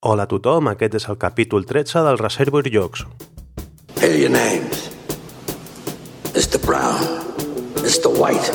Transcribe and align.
Hola 0.00 0.28
a 0.28 0.30
tothom, 0.30 0.68
aquest 0.70 0.92
és 0.94 1.04
el 1.10 1.16
capítol 1.18 1.64
13 1.66 2.04
del 2.06 2.18
Reservoir 2.20 2.68
Jocs. 2.70 3.00
Are 3.98 4.14
your 4.14 4.30
names. 4.30 4.92
Mr. 6.36 6.60
Brown, 6.62 7.02
Mr. 7.82 8.06
White, 8.06 8.52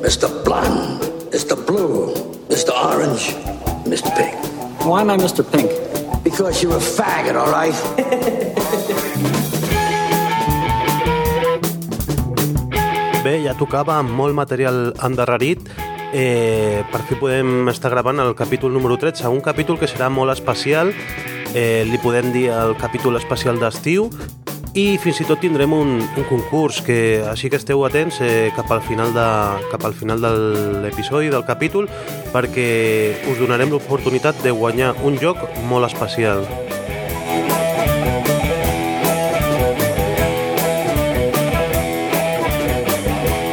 Mr. 0.00 0.30
Blonde, 0.46 1.04
Mr. 1.34 1.52
Blue, 1.66 2.16
Mr. 2.48 2.72
Orange, 2.72 3.36
Mr. 3.84 4.08
Pink. 4.16 4.40
Why 4.88 5.02
am 5.02 5.10
I 5.10 5.18
Mr. 5.20 5.44
Pink? 5.44 5.68
Because 6.24 6.62
you're 6.62 6.78
a 6.78 6.80
faggot, 6.80 7.36
all 7.36 7.52
right? 7.52 7.76
Bé, 13.20 13.42
ja 13.44 13.52
tocava 13.60 13.98
amb 14.00 14.16
molt 14.16 14.32
material 14.32 14.94
endarrerit. 15.04 15.68
Eh, 16.12 16.84
per 16.92 17.02
fi 17.08 17.16
podem 17.18 17.68
estar 17.72 17.90
gravant 17.90 18.20
el 18.22 18.34
capítol 18.38 18.72
número 18.72 18.96
13, 18.98 19.28
un 19.28 19.42
capítol 19.42 19.78
que 19.78 19.88
serà 19.90 20.08
molt 20.08 20.32
especial. 20.32 20.92
Eh, 21.54 21.84
li 21.88 21.98
podem 22.02 22.32
dir 22.34 22.50
el 22.52 22.76
capítol 22.76 23.16
especial 23.16 23.58
d'estiu 23.60 24.10
i 24.76 24.98
fins 25.00 25.22
i 25.22 25.24
tot 25.24 25.40
tindrem 25.40 25.72
un, 25.72 25.94
un 26.04 26.26
concurs 26.28 26.82
que 26.84 26.98
així 27.30 27.48
que 27.48 27.56
esteu 27.56 27.80
atents 27.86 28.20
eh, 28.20 28.52
cap 28.56 28.68
al 28.74 28.84
final 28.84 29.14
de, 29.16 29.24
cap 29.72 29.86
al 29.88 29.96
final 29.96 30.20
de 30.20 30.34
l'episodi 30.84 31.32
del 31.32 31.46
capítol 31.48 31.88
perquè 32.34 32.68
us 33.32 33.40
donarem 33.40 33.72
l'oportunitat 33.72 34.44
de 34.44 34.52
guanyar 34.52 34.92
un 35.08 35.16
joc 35.22 35.40
molt 35.70 35.88
especial. 35.88 36.44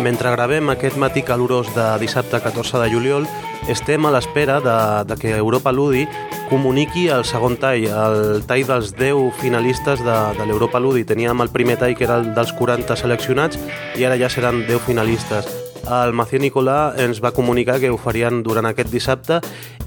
Mentre 0.04 0.34
gravem 0.36 0.68
aquest 0.68 0.98
matí 1.00 1.22
calorós 1.24 1.70
de 1.72 1.84
dissabte 2.02 2.42
14 2.44 2.82
de 2.82 2.90
juliol, 2.92 3.28
estem 3.72 4.04
a 4.04 4.10
l'espera 4.12 4.58
de, 4.60 4.76
de 5.08 5.16
que 5.16 5.32
Europa 5.32 5.72
Ludi 5.72 6.04
comuniqui 6.50 7.06
el 7.08 7.24
segon 7.24 7.56
tall, 7.56 7.88
el 7.88 8.44
tall 8.44 8.66
dels 8.68 8.92
10 9.00 9.40
finalistes 9.40 10.04
de, 10.04 10.18
de 10.36 10.50
l'Europa 10.50 10.84
Ludi. 10.84 11.06
Teníem 11.08 11.40
el 11.40 11.54
primer 11.56 11.80
tall, 11.80 11.96
que 11.96 12.04
era 12.04 12.20
el 12.20 12.34
dels 12.36 12.52
40 12.60 13.00
seleccionats, 13.00 13.62
i 13.96 14.04
ara 14.04 14.20
ja 14.20 14.28
seran 14.28 14.66
10 14.68 14.84
finalistes. 14.90 15.48
El 15.88 16.12
Macié 16.12 16.44
Nicolà 16.44 16.98
ens 17.00 17.24
va 17.24 17.32
comunicar 17.32 17.80
que 17.80 17.92
ho 17.92 17.96
farien 17.96 18.44
durant 18.44 18.68
aquest 18.68 18.92
dissabte 18.92 19.40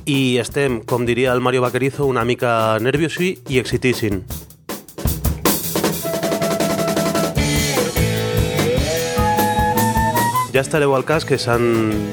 i 0.09 0.39
estem, 0.41 0.81
com 0.81 1.05
diria 1.05 1.37
el 1.37 1.45
Mario 1.45 1.69
Vaquerizo, 1.69 2.09
una 2.09 2.25
mica 2.25 2.79
nerviosi 2.81 3.35
i 3.53 3.61
excitíssim. 3.61 4.23
Ja 10.57 10.63
estareu 10.63 10.95
al 10.97 11.05
cas 11.05 11.27
que 11.29 11.37
s'han 11.37 11.67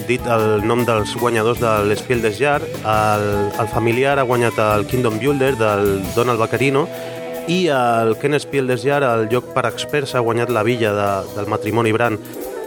dit 0.04 0.26
el 0.28 0.66
nom 0.68 0.82
dels 0.84 1.14
guanyadors 1.16 1.62
de 1.64 1.70
l'Espiel 1.88 2.20
des 2.20 2.36
Jar. 2.36 2.58
El, 2.60 3.22
el 3.56 3.70
familiar 3.72 4.18
ha 4.20 4.26
guanyat 4.28 4.58
el 4.60 4.84
Kingdom 4.84 5.16
Builder 5.22 5.54
del 5.56 6.02
Donald 6.12 6.44
Bacarino 6.44 6.82
i 7.48 7.70
el 7.72 8.18
Ken 8.20 8.36
Spiel 8.36 8.68
des 8.68 8.84
Jar, 8.84 9.00
el 9.08 9.30
lloc 9.32 9.48
per 9.56 9.64
experts, 9.70 10.12
ha 10.12 10.24
guanyat 10.28 10.52
la 10.52 10.66
villa 10.68 10.92
de, 10.92 11.06
del 11.38 11.48
matrimoni 11.48 11.94
Brand. 11.96 12.20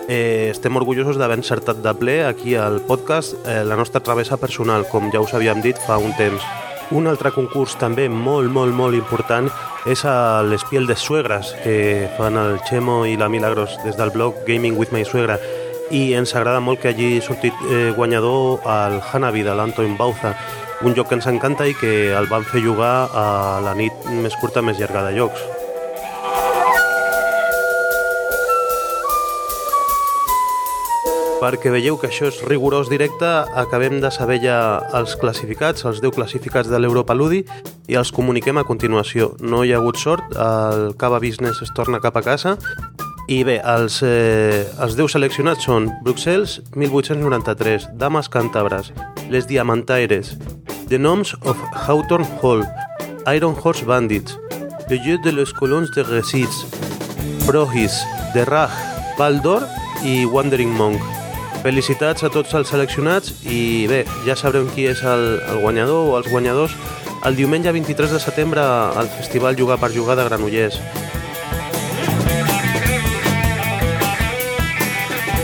Eh, 0.09 0.49
estem 0.49 0.81
orgullosos 0.81 1.21
d'haver 1.21 1.37
encertat 1.43 1.85
de 1.85 1.93
ple 2.01 2.23
aquí 2.25 2.57
al 2.57 2.81
podcast 2.89 3.37
eh, 3.45 3.61
la 3.61 3.77
nostra 3.77 4.01
travessa 4.01 4.41
personal, 4.41 4.89
com 4.89 5.13
ja 5.13 5.21
us 5.21 5.37
havíem 5.37 5.61
dit 5.61 5.77
fa 5.77 6.01
un 6.01 6.17
temps. 6.17 6.41
Un 6.97 7.05
altre 7.11 7.35
concurs 7.37 7.77
també 7.77 8.09
molt, 8.09 8.49
molt, 8.49 8.73
molt 8.73 8.97
important 8.97 9.53
és 9.85 10.07
l'Espiel 10.49 10.89
de 10.89 10.97
Suegres, 10.97 11.53
que 11.61 12.09
fan 12.17 12.41
el 12.41 12.63
Chemo 12.65 13.03
i 13.05 13.21
la 13.21 13.29
Milagros 13.29 13.77
des 13.85 14.01
del 14.01 14.15
blog 14.17 14.41
Gaming 14.49 14.81
with 14.81 14.97
My 14.97 15.05
Suegra 15.05 15.37
i 15.91 16.15
ens 16.19 16.35
agrada 16.35 16.61
molt 16.61 16.81
que 16.83 16.91
hagi 16.91 17.21
sortit 17.23 17.55
eh, 17.71 17.93
guanyador 17.97 18.65
el 18.67 19.01
Hanabi 19.01 19.45
de 19.47 19.55
l'Anton 19.55 19.97
Bauza, 19.99 20.35
un 20.83 20.95
joc 20.97 21.09
que 21.09 21.17
ens 21.19 21.29
encanta 21.31 21.67
i 21.69 21.77
que 21.79 22.13
el 22.17 22.27
van 22.31 22.45
fer 22.45 22.65
jugar 22.65 23.09
a 23.15 23.29
la 23.65 23.77
nit 23.79 24.09
més 24.11 24.35
curta, 24.41 24.63
més 24.63 24.81
llarga 24.81 25.07
de 25.07 25.15
jocs. 25.17 25.47
Perquè 31.37 31.71
veieu 31.71 31.99
que 32.01 32.09
això 32.09 32.31
és 32.31 32.39
rigorós 32.49 32.89
directe, 32.89 33.29
acabem 33.61 34.01
de 34.01 34.11
saber 34.11 34.41
ja 34.43 34.59
els 34.97 35.15
classificats, 35.21 35.85
els 35.85 36.01
10 36.03 36.17
classificats 36.17 36.71
de 36.73 36.81
l'Europa 36.81 37.15
Ludi, 37.15 37.43
i 37.87 37.99
els 38.01 38.11
comuniquem 38.11 38.57
a 38.59 38.65
continuació. 38.65 39.35
No 39.45 39.63
hi 39.63 39.75
ha 39.75 39.83
hagut 39.83 40.01
sort, 40.01 40.33
el 40.33 40.97
Cava 40.99 41.21
Business 41.21 41.61
es 41.63 41.75
torna 41.77 42.01
cap 42.01 42.17
a 42.17 42.25
casa, 42.25 42.57
i 43.27 43.43
bé, 43.43 43.57
els, 43.65 44.03
eh, 44.07 44.67
els 44.79 44.95
10 44.95 45.17
seleccionats 45.17 45.67
són 45.67 45.89
Bruxelles, 46.07 46.61
1893, 46.79 47.89
Dames 47.99 48.29
Càntabres, 48.31 48.93
Les 49.31 49.49
Diamantaires, 49.51 50.37
The 50.89 50.99
Noms 50.99 51.35
of 51.43 51.59
Hawthorne 51.75 52.29
Hall, 52.41 52.63
Iron 53.35 53.57
Horse 53.59 53.85
Bandits, 53.85 54.39
Le 54.89 55.01
Jeu 55.03 55.19
de 55.25 55.33
les 55.33 55.53
Colons 55.53 55.91
de 55.91 56.05
Resits, 56.05 56.67
Prohis, 57.47 57.99
The 58.33 58.45
Raj, 58.45 58.71
Baldor 59.19 59.67
i 60.05 60.25
Wandering 60.27 60.71
Monk. 60.71 61.03
Felicitats 61.65 62.23
a 62.23 62.31
tots 62.31 62.55
els 62.55 62.71
seleccionats 62.71 63.33
i 63.43 63.89
bé, 63.91 64.05
ja 64.27 64.37
sabrem 64.39 64.71
qui 64.71 64.87
és 64.87 65.03
el, 65.03 65.41
el 65.51 65.59
guanyador 65.65 66.13
o 66.13 66.15
els 66.21 66.31
guanyadors 66.31 66.77
el 67.27 67.35
diumenge 67.35 67.73
23 67.73 68.13
de 68.13 68.21
setembre 68.23 68.63
al 68.63 69.09
Festival 69.11 69.57
Jugar 69.59 69.81
per 69.83 69.91
Jugar 69.91 70.15
de 70.15 70.29
Granollers. 70.29 70.79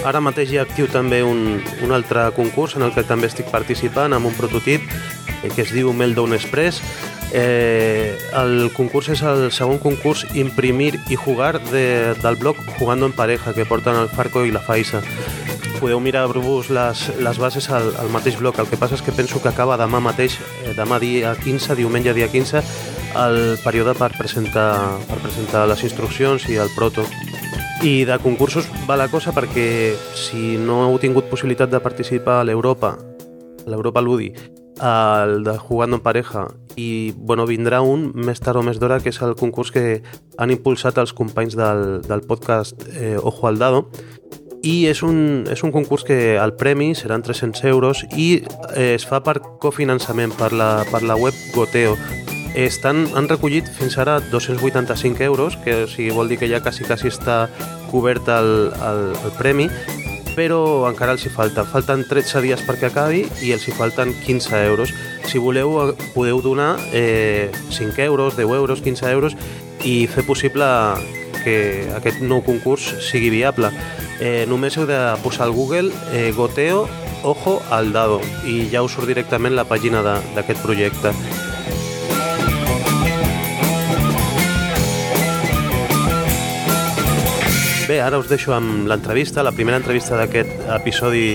Ara 0.03 0.19
mateix 0.19 0.51
hi 0.51 0.59
ha 0.59 0.65
actiu 0.67 0.89
també 0.91 1.21
un, 1.23 1.61
un 1.85 1.93
altre 1.95 2.25
concurs 2.35 2.75
en 2.75 2.83
el 2.83 2.91
que 2.95 3.05
també 3.07 3.29
estic 3.31 3.51
participant 3.55 4.11
amb 4.17 4.27
un 4.27 4.35
prototip 4.35 4.83
eh, 4.91 5.51
que 5.55 5.63
es 5.63 5.71
diu 5.71 5.93
Meltdown 5.95 6.35
Express. 6.35 6.83
Eh, 7.33 8.19
el 8.37 8.73
concurs 8.75 9.13
és 9.15 9.23
el 9.25 9.47
segon 9.55 9.79
concurs 9.81 10.27
Imprimir 10.35 10.99
i 11.09 11.17
Jugar 11.17 11.55
de, 11.71 12.13
del 12.21 12.37
blog 12.37 12.59
Jugando 12.81 13.07
en 13.07 13.15
Pareja 13.15 13.55
que 13.55 13.65
porten 13.65 13.97
el 13.97 14.11
Farco 14.11 14.43
i 14.45 14.51
la 14.51 14.61
Faisa. 14.61 15.01
Podeu 15.79 16.03
mirar-vos 16.03 16.69
les, 16.71 17.07
les 17.23 17.39
bases 17.39 17.71
al, 17.71 17.95
al 18.03 18.11
mateix 18.11 18.37
blog. 18.43 18.59
El 18.59 18.69
que 18.71 18.79
passa 18.79 18.99
és 18.99 19.07
que 19.07 19.15
penso 19.15 19.41
que 19.43 19.51
acaba 19.55 19.79
demà 19.79 20.03
mateix, 20.03 20.41
eh, 20.67 20.75
demà 20.79 20.99
dia 21.03 21.37
15, 21.39 21.79
diumenge 21.79 22.15
dia 22.19 22.27
15, 22.31 22.65
el 23.23 23.41
període 23.63 23.95
per 23.95 24.11
presentar, 24.19 24.99
per 25.07 25.23
presentar 25.23 25.69
les 25.71 25.87
instruccions 25.87 26.51
i 26.51 26.59
el 26.59 26.75
proto. 26.75 27.07
I 27.83 28.05
de 28.05 28.17
concursos 28.23 28.69
va 28.87 28.95
la 28.95 29.09
cosa 29.11 29.33
perquè 29.35 29.97
si 30.15 30.55
no 30.55 30.85
heu 30.85 31.01
tingut 31.03 31.27
possibilitat 31.27 31.73
de 31.73 31.81
participar 31.83 32.37
a 32.39 32.45
l'Europa, 32.47 32.93
a 32.95 33.71
l'Europa 33.73 34.01
Ludi, 34.01 34.29
al 34.79 35.43
de 35.43 35.57
Jugando 35.59 35.99
en 35.99 36.03
Pareja, 36.03 36.47
i 36.77 37.13
bueno, 37.17 37.43
vindrà 37.47 37.81
un 37.83 38.13
més 38.15 38.39
tard 38.39 38.61
o 38.61 38.63
més 38.63 38.79
d'hora, 38.79 39.01
que 39.03 39.11
és 39.11 39.19
el 39.27 39.35
concurs 39.35 39.75
que 39.75 39.99
han 40.39 40.55
impulsat 40.55 41.03
els 41.03 41.11
companys 41.11 41.59
del, 41.59 42.01
del 42.07 42.23
podcast 42.23 42.87
eh, 42.95 43.17
Ojo 43.19 43.51
al 43.51 43.59
Dado, 43.59 43.89
i 44.63 44.87
és 44.87 45.03
un, 45.03 45.43
és 45.51 45.67
un 45.67 45.75
concurs 45.75 46.07
que 46.07 46.37
el 46.39 46.55
premi 46.55 46.93
seran 46.95 47.27
300 47.27 47.65
euros 47.67 48.05
i 48.15 48.45
eh, 48.77 48.95
es 48.95 49.11
fa 49.11 49.25
per 49.27 49.41
cofinançament 49.59 50.39
per 50.39 50.53
la, 50.55 50.85
per 50.87 51.03
la 51.03 51.19
web 51.19 51.35
Goteo, 51.51 51.99
estan, 52.55 53.07
han 53.17 53.29
recollit 53.31 53.69
fins 53.69 53.97
ara 53.99 54.21
285 54.21 55.25
euros, 55.25 55.57
que 55.65 55.85
o 55.85 55.89
sigui, 55.89 56.11
vol 56.11 56.29
dir 56.29 56.39
que 56.39 56.51
ja 56.51 56.61
quasi, 56.61 56.85
quasi 56.85 57.09
està 57.09 57.47
cobert 57.91 58.29
el, 58.29 58.73
el, 58.73 59.03
el 59.17 59.35
premi, 59.39 59.69
però 60.37 60.89
encara 60.89 61.15
els 61.17 61.25
hi 61.27 61.33
falta. 61.33 61.65
Falten 61.69 62.05
13 62.09 62.43
dies 62.45 62.63
perquè 62.67 62.89
acabi 62.91 63.25
i 63.45 63.53
els 63.53 63.67
hi 63.69 63.75
falten 63.77 64.15
15 64.25 64.63
euros. 64.69 64.93
Si 65.29 65.41
voleu, 65.41 65.95
podeu 66.15 66.43
donar 66.45 66.77
eh, 66.93 67.51
5 67.71 68.01
euros, 68.05 68.37
10 68.37 68.57
euros, 68.57 68.83
15 68.83 69.13
euros 69.13 69.37
i 69.85 70.07
fer 70.07 70.25
possible 70.25 70.67
que 71.43 71.89
aquest 71.97 72.23
nou 72.23 72.43
concurs 72.47 72.87
sigui 73.03 73.33
viable. 73.33 73.73
Eh, 74.23 74.45
només 74.49 74.77
heu 74.79 74.87
de 74.87 75.01
posar 75.25 75.49
al 75.49 75.57
Google 75.57 75.91
eh, 76.13 76.31
Goteo 76.37 76.87
Ojo 77.23 77.61
al 77.71 77.93
Dado 77.93 78.21
i 78.47 78.69
ja 78.71 78.83
us 78.83 78.95
surt 78.97 79.07
directament 79.07 79.55
la 79.55 79.67
pàgina 79.69 80.03
d'aquest 80.03 80.63
projecte. 80.63 81.13
Bé, 87.93 87.99
ara 88.01 88.17
us 88.17 88.29
deixo 88.31 88.55
amb 88.57 88.87
l'entrevista, 88.89 89.43
la 89.45 89.51
primera 89.53 89.77
entrevista 89.77 90.17
d'aquest 90.17 90.63
episodi 90.79 91.35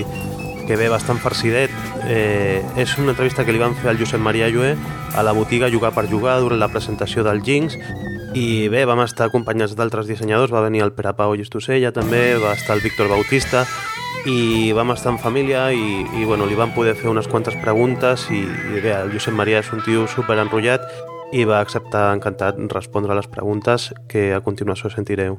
que 0.66 0.74
ve 0.74 0.88
bastant 0.90 1.20
farcidet. 1.22 1.70
Eh, 2.10 2.64
és 2.74 2.94
una 2.98 3.12
entrevista 3.12 3.44
que 3.46 3.52
li 3.54 3.60
van 3.62 3.76
fer 3.78 3.92
al 3.92 3.98
Josep 4.00 4.18
Maria 4.18 4.48
Llué 4.50 4.72
a 5.14 5.22
la 5.22 5.30
botiga 5.36 5.68
Jugar 5.70 5.92
per 5.94 6.08
Jugar 6.10 6.40
durant 6.42 6.58
la 6.58 6.66
presentació 6.72 7.22
del 7.22 7.44
Jinx 7.46 7.76
i 8.34 8.66
bé, 8.72 8.80
vam 8.90 9.04
estar 9.04 9.28
acompanyats 9.28 9.76
d'altres 9.78 10.10
dissenyadors, 10.10 10.50
va 10.50 10.64
venir 10.64 10.82
el 10.82 10.90
Pere 10.96 11.12
Pau 11.14 11.36
Llistosella 11.38 11.92
també, 11.94 12.34
va 12.42 12.56
estar 12.58 12.74
el 12.74 12.82
Víctor 12.82 13.06
Bautista 13.12 13.62
i 14.26 14.72
vam 14.74 14.90
estar 14.96 15.12
en 15.12 15.20
família 15.22 15.68
i, 15.70 16.00
i 16.18 16.24
bueno, 16.24 16.48
li 16.48 16.58
vam 16.58 16.74
poder 16.74 16.96
fer 16.98 17.06
unes 17.12 17.30
quantes 17.30 17.54
preguntes 17.62 18.26
i, 18.34 18.40
i 18.42 18.82
bé, 18.82 18.96
el 18.96 19.14
Josep 19.14 19.36
Maria 19.38 19.62
és 19.62 19.70
un 19.70 19.84
tio 19.86 20.08
super 20.10 20.40
enrotllat 20.42 20.90
i 21.30 21.46
va 21.46 21.62
acceptar 21.62 22.08
encantat 22.16 22.58
respondre 22.74 23.14
a 23.14 23.20
les 23.20 23.30
preguntes 23.30 23.92
que 24.10 24.32
a 24.34 24.42
continuació 24.42 24.90
sentireu. 24.90 25.38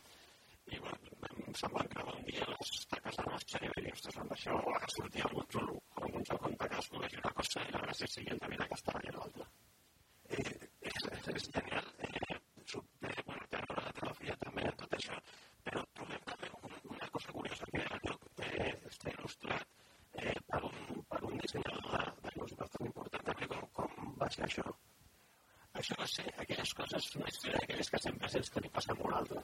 i 0.75 0.79
van, 0.83 1.07
van 1.23 1.57
s'embarcava 1.59 2.13
un 2.17 2.27
dia 2.27 2.45
les 2.49 2.85
taques 2.93 3.17
de 3.19 3.25
marxa 3.29 3.61
i 3.65 3.71
vaig 3.71 3.87
dir, 3.87 3.93
amb 4.23 4.35
això 4.35 4.57
a 4.75 4.89
sortir 4.95 5.23
algun 5.27 5.47
xulo, 5.55 5.77
algun 6.05 6.27
segon 6.29 6.57
vaig 7.03 7.17
una 7.21 7.33
cosa 7.39 7.65
i 7.67 7.73
la 7.75 7.81
gràcia 7.85 8.09
siguiente 8.13 8.51
ve 8.51 8.59
d'aquesta 8.61 8.95
i. 8.97 9.47
Eh, 10.37 10.45
és, 10.91 11.01
és, 11.17 11.29
és 11.35 11.49
genial, 11.57 11.89
eh, 12.07 12.37
super, 12.73 13.15
bueno, 13.29 13.49
té 13.51 13.63
una 13.65 13.93
també 14.45 14.69
tot 14.83 14.95
això, 14.99 15.17
però 15.65 15.83
trobem 15.99 16.23
també 16.31 16.53
una, 16.61 16.79
una 16.95 17.09
cosa 17.17 17.35
curiosa 17.39 17.71
que 17.73 17.83
el 17.83 18.05
lloc 18.07 18.45
eh, 18.47 18.71
està 18.93 19.15
il·lustrat 19.15 19.67
eh, 20.21 20.37
per, 20.53 20.63
un, 20.69 21.03
per 21.11 21.21
un 21.31 21.43
dissenyador 21.43 21.91
de, 21.91 22.05
de 22.27 22.37
l'ús 22.37 22.55
bastant 22.63 22.87
important 22.91 23.29
també 23.31 23.51
com, 23.55 23.67
com 23.81 24.15
va 24.23 24.31
ser 24.37 24.47
això 24.47 24.71
això 25.81 25.95
va 25.99 26.07
ser 26.13 26.25
aquelles 26.43 26.73
coses, 26.77 27.05
una 27.17 27.29
història 27.31 27.59
d'aquelles 27.61 27.89
que 27.91 27.99
sempre 28.05 28.29
sents 28.33 28.49
que 28.53 28.63
li 28.63 28.71
passa 28.75 28.91
a 28.93 28.97
altre. 29.19 29.43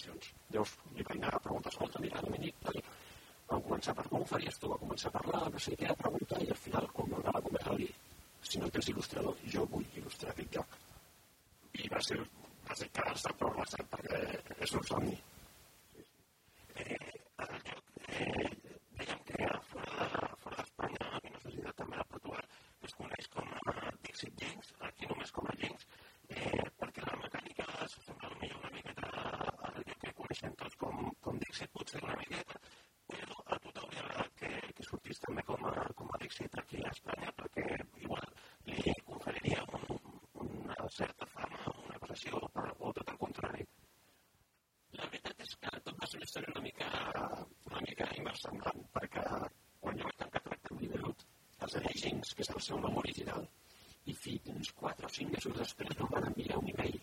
Christians 0.00 0.39
que 52.40 52.46
és 52.48 52.56
el 52.56 52.62
seu 52.64 52.78
nom 52.80 52.94
original, 52.98 53.42
i 54.08 54.12
fins 54.16 54.70
4 54.82 55.08
o 55.08 55.10
5 55.16 55.32
mesos 55.34 55.56
després 55.58 55.98
em 56.04 56.08
van 56.12 56.28
enviar 56.28 56.60
un 56.60 56.70
e-mail 56.72 56.96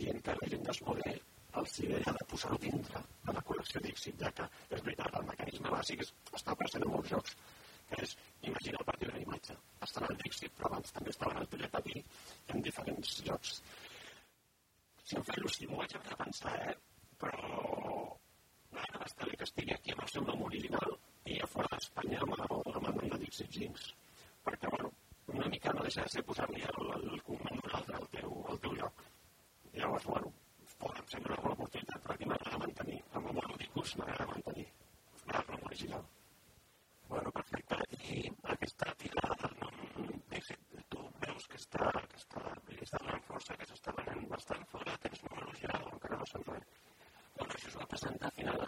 dient 0.00 0.20
que 0.26 0.34
la 0.40 0.50
gent 0.52 0.62
d'Esmodel 0.68 1.16
els 1.60 1.74
idea 1.82 2.12
de 2.18 2.26
posar-ho 2.30 2.58
dintre 2.62 3.02
de 3.24 3.34
la 3.34 3.42
col·lecció 3.48 3.82
d'èxit, 3.82 4.22
ja 4.22 4.30
que 4.38 4.46
és 4.76 4.84
veritat, 4.86 5.18
el 5.18 5.26
mecanisme 5.30 5.72
bàsic 5.74 6.04
està 6.06 6.54
present 6.60 6.86
en 6.86 6.94
molts 6.94 7.10
jocs, 7.10 7.34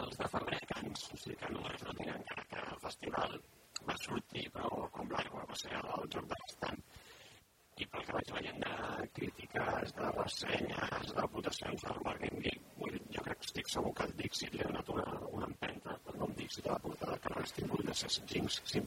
finals 0.07 0.17
de 0.17 0.27
febrer, 0.27 0.59
Cans, 0.67 1.09
o 1.13 1.17
sigui 1.17 1.35
que 1.35 1.49
no 1.51 1.63
és 1.73 1.83
no 1.83 1.93
tenen 1.97 2.15
encara 2.15 2.43
que 2.51 2.59
el 2.63 2.79
festival 2.83 3.33
va 3.87 3.95
sortir, 4.03 4.45
però 4.53 4.87
com 4.91 5.09
l'aigua 5.11 5.45
va 5.49 5.55
ser 5.55 5.73
el 5.79 6.07
joc 6.13 6.27
de 6.31 6.37
l'estat 6.43 6.77
I 7.77 7.85
pel 7.85 8.05
que 8.05 8.13
vaig 8.15 8.31
veient 8.35 8.63
de 8.63 9.07
crítiques, 9.17 9.91
de 9.97 10.07
ressenyes, 10.15 11.11
de 11.17 11.25
votacions 11.33 11.83
del 11.83 11.99
Bargain 12.05 12.39
Geek, 12.45 12.63
jo 13.15 13.25
crec 13.27 13.37
que 13.41 13.45
estic 13.49 13.69
segur 13.69 13.93
que 13.93 14.07
el 14.07 14.15
Dixit 14.21 14.55
li 14.55 14.63
ha 14.63 14.69
donat 14.71 14.89
una, 14.95 15.05
una 15.39 15.49
empenta, 15.51 15.93
però 16.05 16.15
no 16.15 16.23
nom 16.23 16.33
Dixit 16.39 16.65
a 16.67 16.73
la 16.73 16.79
portada, 16.87 17.19
que 17.21 17.29
no 17.29 17.37
hagués 17.37 17.53
tingut 17.59 17.85
de 17.85 17.93
ser 18.01 18.09
Jinx, 18.31 18.61
simplement 18.63 18.86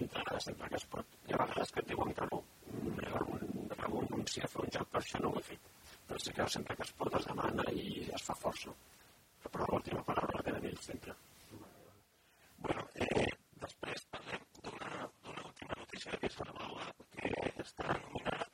entre, 0.00 0.40
sempre 0.48 0.70
que 0.72 0.80
es 0.82 0.86
pot. 0.96 1.18
Hi 1.26 1.34
ha 1.34 1.42
vegades 1.44 1.72
que 1.72 1.84
et 1.84 1.92
diuen 1.94 2.14
que 2.18 2.28
no, 2.32 2.42
he 4.40 4.44
a 4.44 4.50
fer 4.52 4.62
un 4.64 4.72
joc, 4.74 4.88
per 4.92 5.00
això 5.00 5.20
no 5.22 5.30
ho 5.32 5.40
he 5.40 5.44
fet. 5.48 5.70
Però 6.08 6.18
sí 6.22 6.32
que 6.36 6.46
sempre 6.54 6.76
que 6.76 6.84
es 6.86 6.92
pot 7.00 7.16
es 7.18 7.26
demana 7.30 7.64
i 7.72 7.86
es 8.18 8.26
fa 8.28 8.36
força. 8.42 8.74
Però 9.46 9.66
l'última 9.70 10.02
paraula 10.06 10.38
la 10.38 10.44
tenen 10.48 10.66
ells 10.70 10.88
sempre. 10.90 11.14
Bueno, 12.66 12.84
eh, 13.06 13.28
després 13.62 14.06
parlem 14.14 14.44
d'una 14.66 14.90
última 15.44 15.78
notícia 15.80 16.18
que 16.22 16.30
s'elevava, 16.34 16.88
que 17.14 17.32
està 17.64 17.88
nominada 17.92 18.48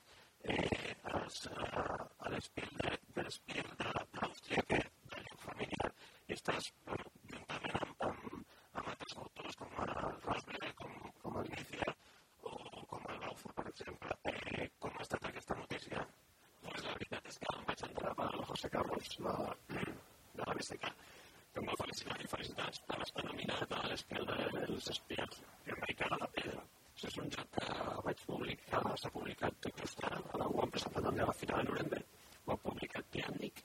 eh, 0.55 0.95
als, 1.17 1.39
a, 1.49 1.69
eh, 1.83 2.09
a 2.27 2.33
l'estil 2.35 2.69
de, 2.81 2.93
de 3.17 3.27
l'estil 3.27 3.73
d'Àustria, 3.81 4.65
que 4.69 4.81
de 5.15 5.25
lloc 5.25 5.47
familiar, 5.47 5.91
i 6.29 6.37
estàs 6.37 6.71
entrar 18.63 18.83
pel 18.83 19.01
José 19.03 19.19
Carlos 19.19 19.19
la, 19.19 19.55
de 20.33 20.43
la 20.45 20.53
BSK, 20.53 20.91
que 21.53 21.59
em 21.59 21.67
va 21.67 21.75
felicitar 21.79 22.17
i 22.21 22.27
felicitats 22.31 22.79
per 22.87 22.99
estar 23.03 23.23
nominat 23.25 23.71
a 23.71 23.81
l'Espiel 23.89 24.25
dels 24.27 25.01
que 25.07 25.17
em 25.19 25.79
vaig 25.81 25.97
cagar 25.99 26.19
la 26.21 26.29
pedra. 26.35 26.63
Això 26.93 27.09
és 27.09 27.17
un 27.17 27.31
joc 27.33 27.49
que 27.57 27.65
vaig 28.05 28.21
publicar, 28.27 28.83
s'ha 29.01 29.11
publicat 29.11 29.57
tot 29.65 29.81
just 29.81 30.03
ara, 30.07 30.21
ho 30.45 30.61
han 30.61 30.71
presentat 30.71 31.03
també 31.03 31.23
a 31.23 31.27
la 31.29 31.35
Fira 31.39 31.57
de 31.57 31.63
Nuremberg, 31.69 32.05
ho 32.45 32.53
ha 32.53 32.61
publicat 32.67 33.09
Pianic 33.15 33.63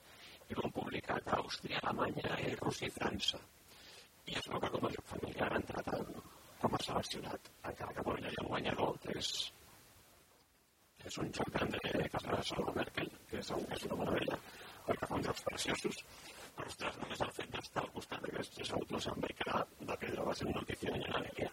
i 0.49 0.57
ho 0.57 0.65
han 0.65 0.75
publicat 0.79 1.27
a 1.27 1.39
Àustria, 1.43 1.79
Alemanya, 1.83 2.39
i 2.47 2.55
Rússia 2.59 2.89
i 2.89 2.95
França. 2.97 3.39
I 4.29 4.35
es 4.41 4.49
veu 4.49 4.59
que 4.59 4.73
com 4.73 4.85
a 4.85 4.93
joc 4.97 5.13
familiar 5.13 5.51
ha 5.53 5.61
entrat 5.61 5.93
en, 5.95 6.11
com 6.59 6.75
a 6.75 6.83
seleccionat, 6.83 7.53
encara 7.71 7.93
que 7.93 8.07
bueno, 8.09 8.27
hi 8.27 8.35
ha 8.35 8.43
el 8.43 8.51
guanyador, 8.51 8.97
que 9.05 9.15
és, 9.21 9.31
és 11.05 11.21
un 11.23 11.31
joc 11.37 11.53
d'André 11.55 12.09
Casasola 12.17 12.73
Merkel, 12.75 13.13
que 13.29 13.39
és, 13.39 13.53
és 13.77 13.85
una 13.87 14.01
meravella, 14.03 14.41
perquè 14.89 15.07
fa 15.09 15.17
uns 15.19 15.27
jocs 15.29 15.43
preciosos, 15.45 15.97
però 16.57 16.69
ostres, 16.71 16.95
només 17.01 17.21
el 17.25 17.33
fet 17.37 17.51
d'estar 17.55 17.83
al 17.83 17.91
costat 17.95 18.23
d'aquests 18.25 18.71
autors 18.77 19.07
em 19.11 19.19
vaig 19.25 19.35
quedar 19.41 19.59
de 19.79 19.97
pedra, 20.03 20.25
va 20.29 20.35
ser 20.39 20.47
una 20.49 20.61
notícia 20.63 20.93
en 20.93 21.03
una 21.03 21.19
alegria. 21.19 21.51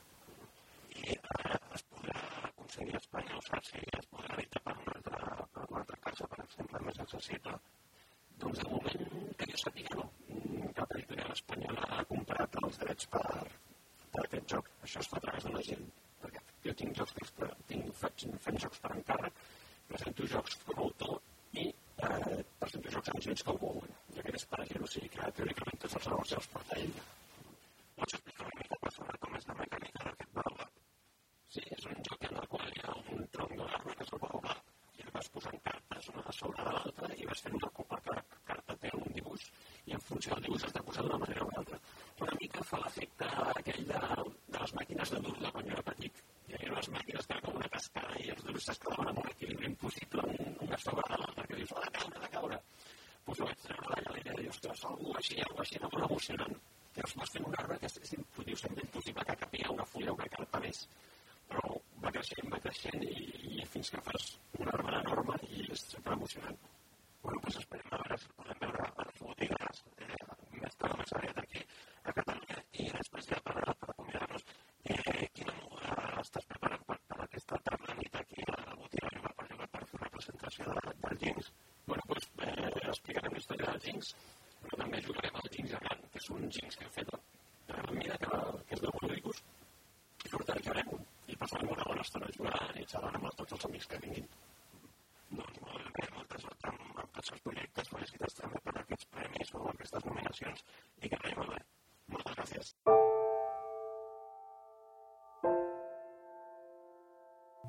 I 0.97 1.17
eh, 1.17 1.59
es 1.79 1.85
podrà 1.91 2.23
aconseguir 2.49 2.97
a 2.97 3.03
Espanya, 3.03 3.37
o 3.37 3.45
saps 3.49 3.73
si 3.75 3.83
es 4.01 4.09
podrà 4.15 4.39
editar 4.39 4.63
per 4.69 4.77
una 4.85 4.95
altra, 4.97 5.47
per 5.57 5.67
una 5.69 5.83
altra 5.83 6.01
casa, 6.09 6.31
per 6.33 6.41
exemple, 6.47 6.83
més 6.89 7.03
accessible. 7.05 7.59
Doncs 8.45 8.63
de 8.63 8.73
moment, 8.73 9.07
que 9.41 9.51
jo 9.53 9.63
sàpiga, 9.65 10.01
no. 10.01 10.09
Cap 10.81 10.97
editorial 10.97 11.37
espanyola 11.37 11.87
ha 11.97 12.03
comprat 12.09 12.59
els 12.63 12.83
drets 12.83 13.13
per, 13.13 13.25
per 14.17 14.25
aquest 14.25 14.51
joc. 14.57 14.73
Això 14.89 15.05
es 15.05 15.13
fa 15.13 15.21
a 15.21 15.27
través 15.27 15.47
d'una 15.47 15.65
gent, 15.69 15.87
perquè 16.25 16.45
jo 16.67 16.77
tinc 16.81 17.01
jocs 17.03 17.17
que 17.21 17.53
tinc, 17.71 17.95
faig, 18.01 18.27
fent 18.49 18.61
jocs 18.65 18.83
per 18.85 18.93
encàrrec, 18.97 19.47
presento 19.93 20.29
jocs 20.35 20.61
com 20.67 20.81
a 20.81 20.87
autor 20.89 21.19
i 21.57 21.71
eh, 21.71 22.45
presento 23.37 23.45
jocs 23.45 23.45
amb 23.45 23.45
gens 23.45 23.45
com 23.45 23.57
Google. 23.61 23.89
I 24.15 24.19
aquest 24.21 24.37
és 24.37 24.47
per 24.51 24.61
a 24.61 24.67
gent, 24.67 24.83
o 24.83 24.87
sigui 24.87 25.09
que 25.13 25.31
teòricament 25.37 25.81
tots 25.83 25.97
els 25.97 26.07
negocis 26.09 26.39
els 26.39 26.49
porta 26.53 26.77
ell. 26.81 26.95
Pots 27.97 28.15
explicar 28.17 28.47
una 28.47 28.61
mica 28.61 28.91
sobre 28.97 29.19
com 29.19 29.37
és 29.37 29.47
la 29.49 29.57
mecànica 29.61 30.05
d'aquest 30.05 30.33
baobab? 30.39 30.71
Sí, 31.49 31.63
és 31.77 31.87
un 31.91 32.01
joc 32.09 32.25
en 32.29 32.37
el 32.41 32.49
qual 32.53 32.73
hi 32.73 32.83
ha 32.85 32.95
un 33.13 33.29
tronc 33.35 33.53
de 33.53 33.67
l'arbre 33.67 33.95
que 33.97 34.05
és 34.07 34.13
el 34.13 34.23
baobab 34.25 34.59
i 34.97 35.05
el 35.05 35.13
vas 35.13 35.29
posant 35.35 35.61
cartes 35.69 36.09
una 36.13 36.33
sobre 36.39 36.65
l'altra 36.65 37.11
i 37.17 37.29
vas 37.29 37.43
fent 37.45 37.57
una 37.61 37.71
copa 37.79 38.01
cada 38.07 38.25
carta 38.51 38.77
té 38.85 38.93
un 38.97 39.13
dibuix 39.19 39.47
i 39.87 39.97
en 39.99 40.03
funció 40.09 40.35
del 40.35 40.47
dibuix 40.47 40.65
has 40.67 40.77
de 40.77 40.85
posar 40.89 41.05
d'una 41.05 41.21
manera 41.25 41.45
o 41.45 41.49
una 41.51 41.61
altra. 41.63 41.81
Una 42.27 42.39
mica 42.41 42.65
fa 42.71 42.81
l'efecte 42.85 43.31
aquell 43.53 43.85
de, 43.93 44.03
de 44.49 44.59
les 44.65 44.75
màquines 44.81 45.15
de 45.15 45.23
dur 45.29 45.37
de 45.45 45.53
quan 45.53 45.69
jo 45.69 45.77
era 45.77 45.87
petit. 45.93 46.23
Hi 46.49 46.59
havia 46.59 46.73
unes 46.73 46.91
màquines 46.97 47.27
que 47.27 47.37
era 47.37 47.47
com 47.47 47.61
una 47.61 47.73
cascada 47.77 48.21
i 48.25 48.31
els 48.35 48.45
durs 48.49 48.69
es 48.75 48.83
quedaven 48.85 49.13
amb 49.13 49.25
un 49.25 49.33
equilibri 49.35 49.73
impossible 49.73 50.29
una 50.69 50.79
sobre 50.87 51.21
l'altra 51.23 51.47
que 51.47 51.61
dius, 51.63 51.73
ha 51.77 51.85
de 51.85 51.93
caure, 51.99 52.17
ha 52.17 52.25
de 52.27 52.33
caure. 52.37 52.61
Doncs 53.27 53.41
ho 53.41 53.47
vaig 53.49 53.63
treure 53.67 53.89
d'allà 53.91 54.11
ostres, 54.77 54.93
algú 54.93 55.17
així, 55.17 55.41
algú 55.49 55.61
així, 55.65 55.77
era 55.81 55.91
molt 55.93 56.09
emocionant. 56.11 56.57
Llavors 56.97 57.19
vas 57.21 57.35
fent 57.35 57.49
un 57.49 57.59
arbre 57.61 57.79
que 57.81 57.91
és, 57.91 58.15
dius, 58.47 58.63
sembla 58.63 58.85
impossible 58.85 59.25
que 59.29 59.37
capia 59.43 59.75
una 59.75 59.85
fulla 59.85 60.17
una 60.17 60.33
carta 60.37 60.61
més 60.65 60.87
però 61.51 61.77
va 62.03 62.11
creixent, 62.15 62.49
va 62.53 62.59
creixent 62.63 63.05
i, 63.07 63.13
i 63.61 63.67
fins 63.73 63.93
que 63.95 64.01
fas 64.09 64.25
un 64.59 64.73
arbre 64.73 65.03
enorme 65.05 65.37
i 65.49 65.69
és 65.77 65.85
sempre 65.93 66.17
emocionant. 66.19 66.59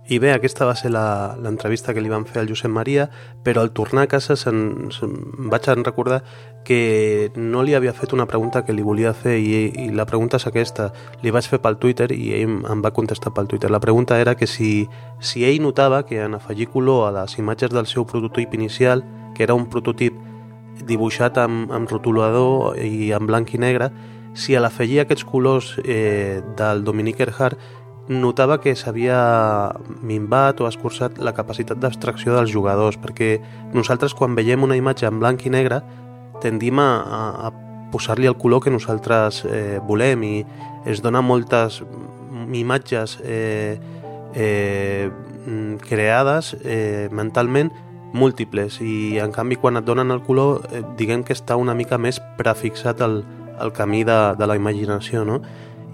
I 0.10 0.20
bé, 0.24 0.30
aquesta 0.32 0.64
va 0.64 0.72
ser 0.80 0.88
l'entrevista 0.94 1.92
que 1.92 2.00
li 2.00 2.08
van 2.08 2.24
fer 2.24 2.40
al 2.40 2.48
Josep 2.48 2.72
Maria, 2.72 3.10
però 3.44 3.60
al 3.60 3.74
tornar 3.76 4.06
a 4.06 4.08
casa 4.08 4.38
se'n, 4.40 4.88
se'n 4.96 5.16
vaig 5.52 5.66
recordar 5.82 6.22
que 6.64 7.30
no 7.36 7.60
li 7.62 7.76
havia 7.76 7.92
fet 7.92 8.14
una 8.16 8.26
pregunta 8.26 8.64
que 8.64 8.72
li 8.72 8.86
volia 8.88 9.12
fer 9.12 9.36
i, 9.36 9.66
i 9.84 9.90
la 9.92 10.06
pregunta 10.08 10.40
és 10.40 10.48
aquesta. 10.48 10.94
Li 11.24 11.34
vaig 11.36 11.50
fer 11.52 11.60
pel 11.60 11.76
Twitter 11.76 12.08
i 12.16 12.32
ell 12.38 12.56
em 12.72 12.84
va 12.86 12.94
contestar 12.96 13.34
pel 13.36 13.50
Twitter. 13.52 13.70
La 13.70 13.82
pregunta 13.84 14.20
era 14.20 14.36
que 14.36 14.48
si, 14.48 14.88
si 15.20 15.44
ell 15.44 15.60
notava 15.62 16.06
que 16.08 16.22
en 16.24 16.40
afegir 16.40 16.70
color 16.72 17.10
a 17.10 17.12
les 17.20 17.36
imatges 17.38 17.76
del 17.76 17.88
seu 17.92 18.06
prototip 18.08 18.56
inicial, 18.56 19.04
que 19.36 19.44
era 19.44 19.60
un 19.60 19.68
prototip 19.68 20.16
dibuixat 20.88 21.38
amb, 21.44 21.68
amb 21.74 21.92
rotulador 21.92 22.80
i 22.80 23.12
en 23.12 23.28
blanc 23.28 23.52
i 23.52 23.60
negre, 23.60 23.92
si 24.38 24.56
a 24.56 24.62
l'afegir 24.64 25.02
aquests 25.02 25.26
colors 25.28 25.74
eh, 25.84 26.40
del 26.56 26.86
Dominique 26.88 27.26
Erhard 27.26 27.60
notava 28.08 28.60
que 28.64 28.76
s'havia 28.76 29.20
minvat 30.02 30.62
o 30.62 30.68
escurçat 30.68 31.20
la 31.20 31.34
capacitat 31.36 31.80
d'abstracció 31.82 32.36
dels 32.36 32.52
jugadors, 32.52 32.98
perquè 33.00 33.38
nosaltres 33.76 34.16
quan 34.16 34.36
veiem 34.36 34.64
una 34.64 34.78
imatge 34.80 35.08
en 35.08 35.20
blanc 35.20 35.46
i 35.46 35.52
negre 35.52 35.82
tendim 36.42 36.80
a, 36.80 36.90
a 37.48 37.52
posar-li 37.92 38.28
el 38.28 38.38
color 38.38 38.64
que 38.64 38.72
nosaltres 38.72 39.44
eh, 39.46 39.80
volem 39.84 40.24
i 40.24 40.36
es 40.88 41.02
dona 41.04 41.22
moltes 41.22 41.82
imatges 42.54 43.18
eh, 43.24 43.80
eh, 44.36 45.10
creades 45.88 46.56
eh, 46.64 47.08
mentalment 47.12 47.72
múltiples 48.14 48.80
i 48.82 49.18
en 49.24 49.34
canvi 49.36 49.58
quan 49.60 49.80
et 49.80 49.88
donen 49.88 50.12
el 50.12 50.24
color 50.24 50.64
eh, 50.72 50.84
diguem 51.00 51.24
que 51.28 51.36
està 51.36 51.58
una 51.60 51.76
mica 51.76 52.00
més 52.00 52.22
prefixat 52.40 53.02
al, 53.04 53.22
al 53.60 53.74
camí 53.76 54.04
de, 54.08 54.20
de 54.40 54.48
la 54.48 54.56
imaginació 54.60 55.26
no? 55.28 55.42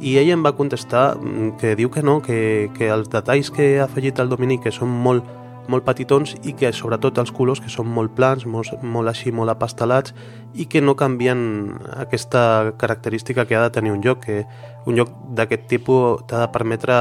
I 0.04 0.18
ell 0.20 0.34
em 0.34 0.44
va 0.44 0.52
contestar 0.58 1.14
mm, 1.16 1.56
que 1.62 1.76
diu 1.80 1.90
que 1.92 2.04
no, 2.04 2.20
que, 2.22 2.70
que 2.78 2.90
els 2.92 3.10
detalls 3.12 3.52
que 3.56 3.78
ha 3.80 3.88
afegit 3.88 4.20
el 4.20 4.32
Dominic 4.32 4.66
que 4.66 4.74
són 4.76 4.92
molt, 4.92 5.28
molt 5.72 5.86
petitons 5.88 6.36
i 6.44 6.56
que 6.60 6.74
sobretot 6.76 7.22
els 7.22 7.32
colors 7.32 7.62
que 7.64 7.72
són 7.72 7.88
molt 7.88 8.12
plans, 8.18 8.44
molt, 8.46 8.74
molt 8.84 9.12
així, 9.12 9.32
molt 9.32 9.54
apastelats 9.54 10.16
i 10.60 10.68
que 10.68 10.82
no 10.84 10.98
canvien 11.00 11.46
aquesta 11.96 12.74
característica 12.78 13.48
que 13.48 13.56
ha 13.56 13.64
de 13.64 13.72
tenir 13.78 13.94
un 13.96 14.04
joc, 14.04 14.26
que 14.28 14.44
un 14.86 15.00
joc 15.00 15.14
d'aquest 15.38 15.70
tipus 15.72 16.28
t'ha 16.28 16.44
de 16.44 16.52
permetre 16.52 17.00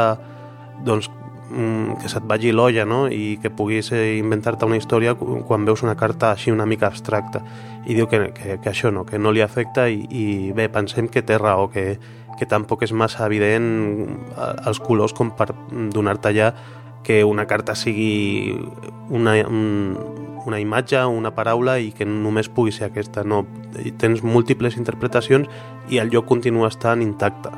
doncs, 0.86 1.10
mm, 1.50 1.98
que 1.98 2.08
se't 2.08 2.30
vagi 2.30 2.54
l'olla 2.54 2.86
no? 2.86 3.08
i 3.10 3.36
que 3.42 3.50
puguis 3.50 3.90
eh, 3.92 4.16
inventar-te 4.22 4.68
una 4.68 4.78
història 4.78 5.16
quan 5.18 5.66
veus 5.66 5.82
una 5.82 5.98
carta 5.98 6.32
així 6.36 6.54
una 6.54 6.66
mica 6.70 6.86
abstracta 6.86 7.42
i 7.82 7.98
diu 7.98 8.06
que, 8.06 8.28
que, 8.30 8.60
que 8.62 8.70
això 8.70 8.94
no, 8.94 9.02
que 9.04 9.18
no 9.18 9.34
li 9.34 9.42
afecta 9.42 9.88
i, 9.90 10.04
i 10.06 10.26
bé, 10.54 10.68
pensem 10.70 11.10
que 11.10 11.26
té 11.26 11.34
raó, 11.38 11.66
que, 11.66 11.98
que 12.38 12.48
tampoc 12.48 12.82
és 12.86 12.92
massa 12.92 13.26
evident 13.26 13.66
els 14.66 14.80
colors 14.82 15.14
com 15.16 15.32
per 15.36 15.50
donar-te 15.92 16.32
ja 16.36 16.52
que 17.02 17.24
una 17.24 17.46
carta 17.46 17.74
sigui 17.74 18.54
una, 19.10 19.34
un, 19.46 19.98
una 20.46 20.60
imatge, 20.60 21.04
una 21.04 21.34
paraula 21.34 21.78
i 21.78 21.90
que 21.92 22.06
només 22.06 22.48
pugui 22.48 22.72
ser 22.72 22.88
aquesta. 22.90 23.24
No, 23.24 23.42
tens 23.98 24.22
múltiples 24.22 24.78
interpretacions 24.78 25.50
i 25.90 25.98
el 26.02 26.12
lloc 26.14 26.28
continua 26.30 26.70
estant 26.70 27.02
intacte. 27.02 27.50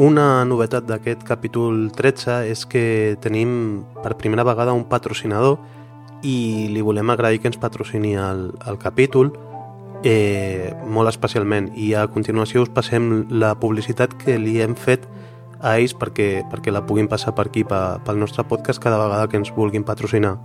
Una 0.00 0.46
novetat 0.48 0.86
d'aquest 0.88 1.26
capítol 1.28 1.90
13 1.92 2.38
és 2.48 2.64
que 2.64 3.18
tenim 3.20 3.82
per 4.00 4.14
primera 4.16 4.46
vegada 4.48 4.72
un 4.72 4.86
patrocinador 4.88 5.58
i 6.24 6.68
li 6.72 6.80
volem 6.84 7.12
agrair 7.12 7.40
que 7.40 7.50
ens 7.50 7.60
patrocini 7.60 8.14
el, 8.16 8.46
el 8.68 8.78
capítol 8.80 9.32
eh, 10.04 10.72
molt 10.86 11.08
especialment 11.10 11.70
i 11.76 11.92
a 11.94 12.06
continuació 12.08 12.64
us 12.64 12.72
passem 12.74 13.26
la 13.30 13.54
publicitat 13.60 14.14
que 14.20 14.38
li 14.38 14.60
hem 14.62 14.76
fet 14.76 15.06
a 15.60 15.76
ells 15.76 15.92
perquè, 15.96 16.42
perquè 16.50 16.72
la 16.72 16.84
puguin 16.86 17.08
passar 17.08 17.34
per 17.36 17.48
aquí, 17.48 17.64
pel 17.64 18.18
nostre 18.18 18.44
podcast, 18.48 18.80
cada 18.82 18.98
vegada 18.98 19.28
que 19.28 19.36
ens 19.36 19.52
vulguin 19.52 19.84
patrocinar. 19.84 20.38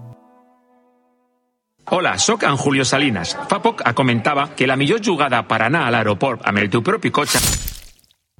Hola, 1.91 2.17
sóc 2.17 2.43
en 2.43 2.57
Julio 2.57 2.83
Salinas. 2.83 3.35
Fa 3.47 3.61
poc 3.61 3.83
comentava 3.93 4.49
que 4.57 4.67
la 4.67 4.75
millor 4.75 5.03
jugada 5.05 5.43
per 5.47 5.61
anar 5.61 5.85
a 5.85 5.91
l'aeroport 5.93 6.41
amb 6.43 6.59
el 6.59 6.69
teu 6.69 6.83
propi 6.83 7.11
cotxe... 7.11 7.39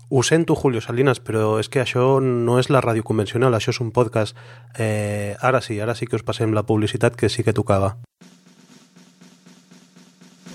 Ho 0.10 0.22
sento, 0.22 0.54
Julio 0.54 0.82
Salinas, 0.82 1.20
però 1.20 1.56
és 1.58 1.68
que 1.68 1.82
això 1.82 2.20
no 2.22 2.60
és 2.62 2.70
la 2.70 2.82
ràdio 2.82 3.04
convencional, 3.04 3.56
això 3.58 3.72
és 3.74 3.80
un 3.82 3.90
podcast. 3.92 4.38
Eh, 4.78 5.34
ara 5.42 5.62
sí, 5.66 5.80
ara 5.82 5.96
sí 5.98 6.06
que 6.06 6.16
us 6.16 6.24
passem 6.24 6.54
la 6.54 6.64
publicitat 6.64 7.18
que 7.18 7.30
sí 7.30 7.44
que 7.44 7.54
tocava. 7.58 7.96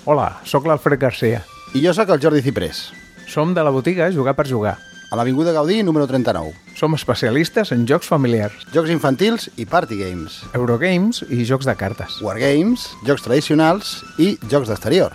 Hola, 0.03 0.39
sóc 0.49 0.65
l'Alfred 0.65 0.97
Garcia. 0.97 1.43
I 1.77 1.81
jo 1.83 1.91
sóc 1.93 2.09
el 2.09 2.21
Jordi 2.21 2.41
Ciprés. 2.41 2.87
Som 3.29 3.53
de 3.53 3.61
la 3.61 3.69
botiga 3.69 4.07
Jugar 4.11 4.33
per 4.33 4.47
Jugar. 4.49 4.79
A 5.11 5.17
l'Avinguda 5.19 5.51
Gaudí, 5.53 5.83
número 5.83 6.07
39. 6.09 6.55
Som 6.73 6.95
especialistes 6.97 7.69
en 7.75 7.83
jocs 7.85 8.07
familiars, 8.09 8.63
Jocs 8.73 8.89
infantils 8.89 9.51
i 9.61 9.67
party 9.69 9.99
games. 9.99 10.39
Eurogames 10.57 11.21
i 11.29 11.45
jocs 11.45 11.67
de 11.69 11.75
cartes. 11.77 12.15
Wargames, 12.25 12.87
jocs 13.05 13.27
tradicionals 13.27 13.99
i 14.17 14.31
jocs 14.49 14.71
d'exterior. 14.71 15.13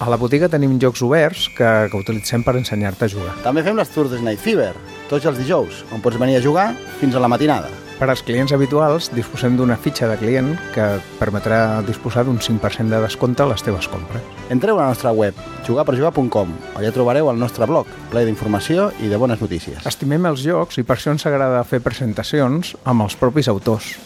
A 0.00 0.08
la 0.10 0.18
botiga 0.18 0.48
tenim 0.50 0.74
jocs 0.82 1.04
oberts 1.06 1.44
que, 1.54 1.68
que 1.92 2.00
utilitzem 2.00 2.42
per 2.42 2.56
ensenyar-te 2.58 3.06
a 3.06 3.12
jugar. 3.12 3.36
També 3.44 3.62
fem 3.62 3.78
les 3.78 3.94
tours 3.94 4.10
de 4.10 4.18
Night 4.24 4.42
Fever, 4.42 4.72
tots 5.12 5.28
els 5.28 5.38
dijous, 5.38 5.84
on 5.94 6.02
pots 6.02 6.18
venir 6.18 6.40
a 6.40 6.42
jugar 6.42 6.72
fins 6.98 7.14
a 7.14 7.22
la 7.22 7.30
matinada. 7.30 7.70
Per 8.00 8.08
als 8.08 8.22
clients 8.24 8.54
habituals 8.56 9.10
disposem 9.12 9.58
d'una 9.58 9.74
fitxa 9.76 10.06
de 10.08 10.14
client 10.16 10.54
que 10.72 10.86
et 10.96 11.08
permetrà 11.18 11.82
disposar 11.84 12.22
d'un 12.24 12.38
5% 12.40 12.88
de 12.88 13.00
descompte 13.02 13.44
a 13.44 13.48
les 13.50 13.60
teves 13.60 13.90
compres. 13.92 14.24
Entreu 14.48 14.78
a 14.78 14.86
la 14.86 14.94
nostra 14.94 15.12
web, 15.12 15.36
jugarperjugar.com, 15.68 16.54
allà 16.80 16.94
trobareu 16.96 17.28
el 17.28 17.36
nostre 17.36 17.68
blog, 17.68 17.92
ple 18.08 18.24
d'informació 18.24 18.88
i 19.04 19.12
de 19.12 19.20
bones 19.20 19.44
notícies. 19.44 19.84
Estimem 19.84 20.32
els 20.32 20.40
jocs 20.40 20.80
i 20.80 20.86
per 20.88 20.96
això 20.96 21.12
ens 21.12 21.28
agrada 21.28 21.60
fer 21.68 21.84
presentacions 21.84 22.72
amb 22.88 23.04
els 23.04 23.20
propis 23.20 23.52
autors. 23.52 23.98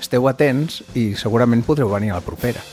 Esteu 0.00 0.32
atents 0.32 0.80
i 0.96 1.10
segurament 1.12 1.60
podreu 1.60 1.92
venir 1.92 2.14
a 2.14 2.22
la 2.22 2.24
propera. 2.24 2.64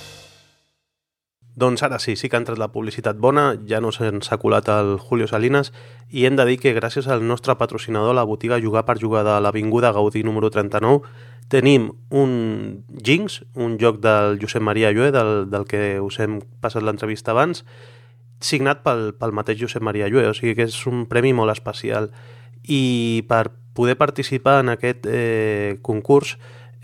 Doncs 1.60 1.84
ara 1.84 1.98
sí, 2.00 2.16
sí 2.16 2.30
que 2.30 2.38
ha 2.38 2.40
entrat 2.40 2.60
la 2.62 2.70
publicitat 2.72 3.18
bona, 3.20 3.50
ja 3.68 3.82
no 3.84 3.90
se'ns 3.92 4.30
ha 4.32 4.38
colat 4.40 4.70
el 4.72 4.94
Julio 5.02 5.28
Salinas 5.28 5.74
i 6.08 6.24
hem 6.24 6.38
de 6.40 6.46
dir 6.48 6.56
que 6.62 6.72
gràcies 6.78 7.10
al 7.12 7.26
nostre 7.28 7.58
patrocinador, 7.60 8.14
la 8.16 8.24
botiga 8.24 8.62
Jugar 8.64 8.86
per 8.88 8.96
Jugar 9.02 9.26
de 9.28 9.34
l'Avinguda 9.44 9.92
Gaudí 9.92 10.24
número 10.24 10.48
39, 10.54 11.02
tenim 11.52 11.90
un 12.16 12.86
Jinx, 13.04 13.42
un 13.56 13.76
joc 13.82 14.00
del 14.00 14.38
Josep 14.40 14.64
Maria 14.64 14.94
Llué, 14.96 15.10
del, 15.12 15.50
del 15.52 15.66
que 15.68 16.00
us 16.00 16.22
hem 16.24 16.38
passat 16.64 16.86
l'entrevista 16.86 17.34
abans, 17.36 17.66
signat 18.40 18.80
pel, 18.86 19.10
pel 19.20 19.36
mateix 19.36 19.60
Josep 19.60 19.84
Maria 19.84 20.08
Llué, 20.08 20.30
o 20.30 20.38
sigui 20.38 20.56
que 20.56 20.70
és 20.70 20.80
un 20.88 21.10
premi 21.12 21.34
molt 21.36 21.52
especial. 21.52 22.08
I 22.64 23.26
per 23.28 23.50
poder 23.76 23.98
participar 24.00 24.62
en 24.64 24.72
aquest 24.78 25.10
eh, 25.10 25.76
concurs 25.84 26.38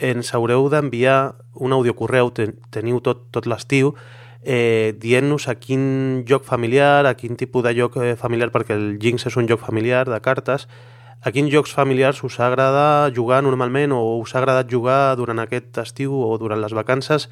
ens 0.04 0.34
haureu 0.36 0.68
d'enviar 0.68 1.38
un 1.64 1.72
audiocorreu, 1.72 2.34
ten, 2.36 2.58
teniu 2.76 3.00
tot, 3.00 3.30
tot 3.32 3.48
l'estiu, 3.48 3.94
eh, 4.46 4.94
dient-nos 5.02 5.50
a 5.50 5.56
quin 5.58 6.24
joc 6.30 6.46
familiar, 6.46 7.06
a 7.06 7.16
quin 7.18 7.36
tipus 7.36 7.66
de 7.66 7.74
joc 7.76 7.98
eh, 7.98 8.16
familiar, 8.16 8.52
perquè 8.54 8.78
el 8.78 9.00
Jinx 9.02 9.26
és 9.26 9.36
un 9.36 9.50
joc 9.50 9.60
familiar 9.60 10.06
de 10.08 10.22
cartes, 10.22 10.70
a 11.26 11.32
quins 11.34 11.50
jocs 11.50 11.74
familiars 11.74 12.22
us 12.24 12.38
agrada 12.40 13.10
jugar 13.10 13.42
normalment 13.42 13.92
o 13.92 14.20
us 14.22 14.36
ha 14.36 14.44
agradat 14.44 14.70
jugar 14.70 15.18
durant 15.18 15.42
aquest 15.42 15.78
estiu 15.82 16.14
o 16.14 16.38
durant 16.38 16.62
les 16.62 16.76
vacances. 16.78 17.30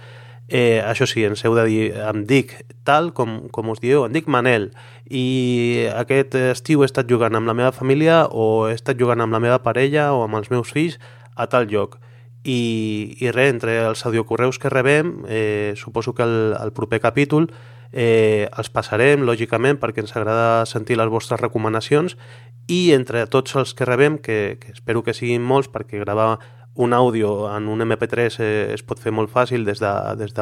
Eh, 0.49 0.81
això 0.81 1.05
sí, 1.07 1.21
ens 1.23 1.45
heu 1.45 1.53
de 1.55 1.63
dir, 1.69 1.83
em 2.01 2.25
dic 2.27 2.57
tal, 2.83 3.13
com, 3.13 3.47
com 3.53 3.69
us 3.69 3.79
dieu, 3.79 4.03
em 4.03 4.11
dic 4.11 4.25
Manel, 4.27 4.71
i 5.07 5.87
aquest 5.93 6.35
estiu 6.35 6.81
he 6.81 6.89
estat 6.89 7.07
jugant 7.07 7.37
amb 7.37 7.47
la 7.47 7.55
meva 7.55 7.71
família 7.71 8.25
o 8.27 8.67
he 8.67 8.73
estat 8.73 8.99
jugant 8.99 9.21
amb 9.23 9.31
la 9.31 9.39
meva 9.39 9.61
parella 9.63 10.09
o 10.17 10.25
amb 10.25 10.41
els 10.41 10.51
meus 10.51 10.73
fills 10.73 10.97
a 11.37 11.47
tal 11.47 11.69
lloc 11.69 12.01
i, 12.43 13.15
i 13.23 13.31
res, 13.31 13.53
entre 13.53 13.77
els 13.87 14.03
audiocorreus 14.05 14.59
que 14.59 14.71
rebem, 14.71 15.23
eh, 15.27 15.73
suposo 15.79 16.13
que 16.13 16.23
el, 16.23 16.55
el 16.59 16.73
proper 16.75 16.99
capítol 16.99 17.47
eh, 17.93 18.49
els 18.57 18.69
passarem, 18.73 19.23
lògicament, 19.23 19.79
perquè 19.79 20.03
ens 20.03 20.15
agrada 20.17 20.65
sentir 20.65 20.97
les 20.99 21.11
vostres 21.13 21.39
recomanacions. 21.39 22.17
I 22.67 22.91
entre 22.95 23.25
tots 23.31 23.55
els 23.59 23.73
que 23.77 23.87
rebem, 23.87 24.17
que, 24.17 24.57
que 24.59 24.73
espero 24.73 25.03
que 25.03 25.15
siguin 25.15 25.43
molts, 25.45 25.71
perquè 25.71 26.01
gravar 26.01 26.37
un 26.75 26.93
àudio 26.93 27.53
en 27.55 27.67
un 27.69 27.85
MP3 27.85 28.39
eh, 28.41 28.73
es 28.73 28.83
pot 28.83 28.99
fer 28.99 29.13
molt 29.13 29.31
fàcil 29.31 29.63
des 29.63 29.79
d'un 29.79 30.17
de, 30.17 30.25
des 30.25 30.33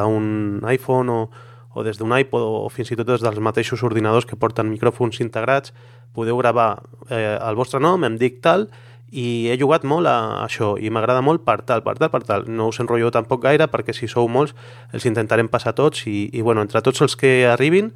iPhone 0.72 1.12
o, 1.12 1.30
o 1.74 1.82
des 1.84 1.98
d'un 1.98 2.12
iPod 2.16 2.42
o 2.42 2.68
fins 2.72 2.90
i 2.90 2.96
tot 2.96 3.06
des 3.06 3.20
dels 3.20 3.38
mateixos 3.38 3.82
ordinadors 3.82 4.26
que 4.26 4.36
porten 4.36 4.70
micròfons 4.72 5.20
integrats, 5.20 5.74
podeu 6.12 6.36
gravar 6.40 6.82
eh, 7.10 7.36
el 7.36 7.54
vostre 7.54 7.80
nom, 7.80 8.04
em 8.04 8.16
dic 8.16 8.40
tal, 8.40 8.70
he 9.12 9.56
jugat 9.60 9.84
molt 9.84 10.08
a 10.08 10.16
això 10.46 10.72
i 10.80 10.88
m'agrada 10.88 11.20
molt 11.20 11.44
per 11.44 11.60
tal, 11.68 11.84
per 11.84 11.98
tal, 12.00 12.08
per 12.10 12.22
tal. 12.24 12.48
No 12.48 12.70
us 12.72 12.80
enrotllo 12.80 13.12
tampoc 13.12 13.44
gaire 13.44 13.68
perquè 13.68 13.92
si 13.92 14.08
sou 14.08 14.28
molts 14.28 14.56
els 14.92 15.04
intentarem 15.04 15.52
passar 15.52 15.74
tots 15.76 16.06
i, 16.08 16.30
i 16.32 16.40
bueno, 16.40 16.64
entre 16.64 16.80
tots 16.80 17.04
els 17.04 17.16
que 17.20 17.42
arribin 17.50 17.92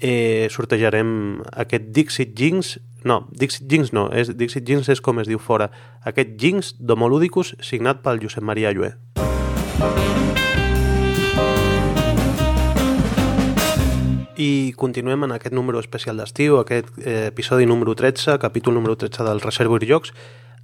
eh, 0.00 0.48
sortejarem 0.50 1.42
aquest 1.56 1.90
Dixit 1.94 2.36
Jinx 2.36 2.76
no, 3.08 3.22
Dixit 3.30 3.68
Jinx 3.70 3.92
no, 3.94 4.08
és, 4.12 4.30
Dixit 4.36 4.66
Jinx 4.66 4.90
és 4.92 5.00
com 5.00 5.20
es 5.22 5.28
diu 5.30 5.38
fora 5.38 5.70
aquest 6.06 6.36
Jinx 6.38 6.74
d'Homoludicus 6.78 7.54
signat 7.64 8.02
pel 8.04 8.22
Josep 8.22 8.44
Maria 8.44 8.74
Llué 8.74 8.94
I 14.38 14.72
continuem 14.78 15.24
en 15.26 15.32
aquest 15.34 15.54
número 15.54 15.80
especial 15.82 16.20
d'estiu, 16.20 16.60
aquest 16.60 16.92
eh, 17.02 17.26
episodi 17.32 17.66
número 17.66 17.96
13, 17.98 18.36
capítol 18.38 18.76
número 18.76 18.94
13 18.94 19.24
del 19.26 19.40
Reservoir 19.42 19.82
Jocs, 19.82 20.12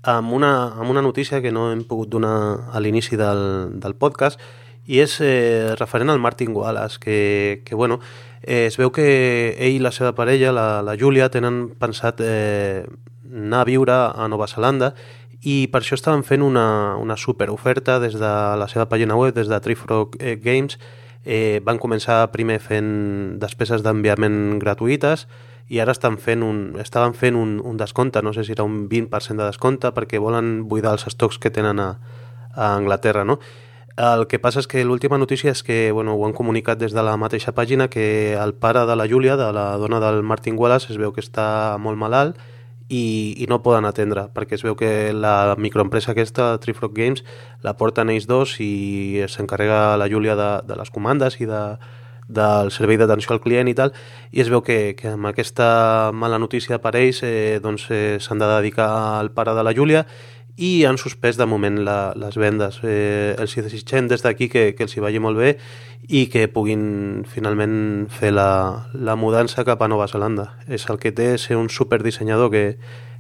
amb 0.05 0.33
una, 0.33 0.75
amb 0.75 0.91
una 0.91 1.03
notícia 1.03 1.41
que 1.43 1.53
no 1.53 1.71
hem 1.73 1.85
pogut 1.89 2.11
donar 2.13 2.71
a 2.73 2.81
l'inici 2.81 3.17
del, 3.17 3.73
del 3.81 3.97
podcast 3.97 4.41
i 4.87 5.01
és 5.01 5.17
eh, 5.25 5.73
referent 5.79 6.13
al 6.13 6.21
Martin 6.21 6.53
Wallace, 6.53 6.99
que, 7.01 7.63
que 7.65 7.75
bueno, 7.75 8.01
eh, 8.43 8.67
es 8.67 8.77
veu 8.77 8.93
que 8.93 9.07
ell 9.57 9.79
i 9.79 9.83
la 9.83 9.93
seva 9.97 10.13
parella, 10.13 10.53
la, 10.53 10.83
la 10.85 10.97
Júlia, 11.01 11.31
tenen 11.33 11.71
pensat 11.81 12.21
eh, 12.21 12.85
anar 13.33 13.63
a 13.65 13.69
viure 13.69 13.97
a 14.13 14.29
Nova 14.29 14.49
Zelanda 14.51 14.93
i 15.45 15.65
per 15.73 15.83
això 15.83 15.97
estaven 15.97 16.25
fent 16.25 16.45
una, 16.45 16.97
una 17.01 17.17
super 17.17 17.51
oferta 17.53 17.99
des 18.01 18.17
de 18.21 18.35
la 18.61 18.69
seva 18.69 18.87
pàgina 18.89 19.17
web, 19.17 19.35
des 19.37 19.49
de 19.49 19.61
Trifrog 19.61 20.17
eh, 20.21 20.37
Games, 20.41 20.79
eh, 21.25 21.61
van 21.65 21.81
començar 21.81 22.29
primer 22.33 22.61
fent 22.61 23.41
despeses 23.41 23.85
d'enviament 23.85 24.61
gratuïtes 24.61 25.27
i 25.69 25.81
ara 25.81 25.93
estan 25.93 26.19
fent 26.21 26.43
un, 26.45 26.75
estaven 26.81 27.15
fent 27.17 27.37
un, 27.41 27.61
un 27.65 27.77
descompte, 27.81 28.23
no 28.23 28.33
sé 28.33 28.45
si 28.45 28.53
era 28.53 28.65
un 28.65 28.89
20% 28.89 29.41
de 29.41 29.47
descompte, 29.49 29.93
perquè 29.97 30.21
volen 30.21 30.69
buidar 30.69 30.93
els 30.93 31.07
estocs 31.09 31.39
que 31.39 31.51
tenen 31.51 31.81
a, 31.81 31.95
a 32.53 32.75
Anglaterra, 32.75 33.25
no? 33.25 33.39
El 33.97 34.27
que 34.27 34.41
passa 34.43 34.59
és 34.59 34.67
que 34.67 34.83
l'última 34.83 35.21
notícia 35.23 35.53
és 35.55 35.63
que 35.63 35.93
bueno, 35.95 36.17
ho 36.19 36.25
han 36.27 36.35
comunicat 36.35 36.81
des 36.81 36.93
de 36.93 37.03
la 37.07 37.15
mateixa 37.17 37.55
pàgina 37.55 37.87
que 37.89 38.35
el 38.35 38.53
pare 38.59 38.83
de 38.89 38.97
la 38.99 39.07
Júlia, 39.07 39.37
de 39.39 39.53
la 39.55 39.77
dona 39.79 40.01
del 40.03 40.25
Martin 40.27 40.59
Wallace, 40.59 40.91
es 40.91 40.99
veu 40.99 41.15
que 41.15 41.23
està 41.23 41.79
molt 41.79 41.97
malalt 41.97 42.41
i, 42.89 43.35
i 43.39 43.47
no 43.49 43.63
poden 43.63 43.87
atendre, 43.87 44.27
perquè 44.35 44.59
es 44.59 44.65
veu 44.67 44.75
que 44.77 45.13
la 45.15 45.55
microempresa 45.57 46.11
aquesta, 46.13 46.57
Trifrog 46.59 46.93
Games, 46.93 47.23
la 47.63 47.77
porten 47.79 48.11
ells 48.11 48.27
dos 48.27 48.59
i 48.61 49.23
s'encarrega 49.31 49.95
la 49.97 50.11
Júlia 50.11 50.35
de, 50.37 50.51
de 50.67 50.77
les 50.77 50.91
comandes 50.91 51.39
i 51.41 51.47
de, 51.47 51.63
del 52.29 52.71
servei 52.73 52.97
d'atenció 53.01 53.35
al 53.35 53.43
client 53.45 53.69
i 53.69 53.75
tal, 53.75 53.93
i 54.33 54.41
es 54.41 54.51
veu 54.53 54.63
que, 54.65 54.95
que 54.99 55.15
amb 55.15 55.29
aquesta 55.31 56.11
mala 56.15 56.39
notícia 56.39 56.81
per 56.81 56.95
ells 56.97 57.23
eh, 57.27 57.61
doncs, 57.63 57.89
eh, 57.91 58.17
s'han 58.21 58.41
de 58.41 58.49
dedicar 58.57 58.89
al 59.19 59.33
pare 59.33 59.55
de 59.55 59.65
la 59.67 59.75
Júlia 59.77 60.07
i 60.57 60.85
han 60.87 60.99
suspès 60.99 61.37
de 61.37 61.47
moment 61.51 61.81
la, 61.83 62.15
les 62.17 62.37
vendes. 62.39 62.79
Eh, 62.87 63.35
els 63.39 63.57
desitgem 63.59 64.09
des 64.09 64.23
d'aquí 64.23 64.49
que, 64.49 64.73
que 64.79 64.87
els 64.87 64.95
hi 64.97 65.03
vagi 65.03 65.19
molt 65.19 65.39
bé 65.39 65.57
i 66.09 66.27
que 66.31 66.47
puguin 66.53 67.25
finalment 67.27 68.07
fer 68.13 68.31
la, 68.33 68.87
la 68.95 69.17
mudança 69.17 69.65
cap 69.65 69.83
a 69.83 69.89
Nova 69.89 70.07
Zelanda. 70.07 70.53
És 70.69 70.87
el 70.91 71.01
que 71.03 71.13
té 71.13 71.35
ser 71.39 71.59
un 71.59 71.69
superdissenyador 71.69 72.53
que, 72.55 72.65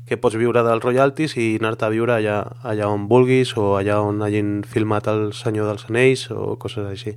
que 0.06 0.18
pots 0.20 0.36
viure 0.38 0.62
dels 0.62 0.84
royalties 0.84 1.34
i 1.40 1.54
anar-te 1.58 1.88
a 1.88 1.92
viure 1.92 2.18
allà, 2.18 2.42
allà 2.62 2.90
on 2.92 3.08
vulguis 3.10 3.56
o 3.56 3.74
allà 3.80 3.98
on 4.04 4.22
hagin 4.22 4.60
filmat 4.62 5.08
el 5.10 5.32
Senyor 5.34 5.72
dels 5.72 5.88
Anells 5.90 6.28
o 6.30 6.54
coses 6.60 6.86
així. 6.86 7.16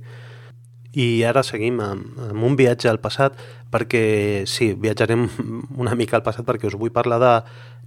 I 0.96 1.22
ara 1.28 1.42
seguim 1.44 1.82
amb, 1.84 2.16
amb 2.30 2.44
un 2.44 2.56
viatge 2.56 2.88
al 2.88 3.00
passat 3.00 3.36
perquè, 3.70 4.44
sí, 4.48 4.72
viatjarem 4.72 5.26
una 5.82 5.94
mica 5.94 6.16
al 6.16 6.24
passat 6.24 6.46
perquè 6.48 6.70
us 6.70 6.78
vull 6.80 6.94
parlar 6.94 7.20
de, 7.20 7.34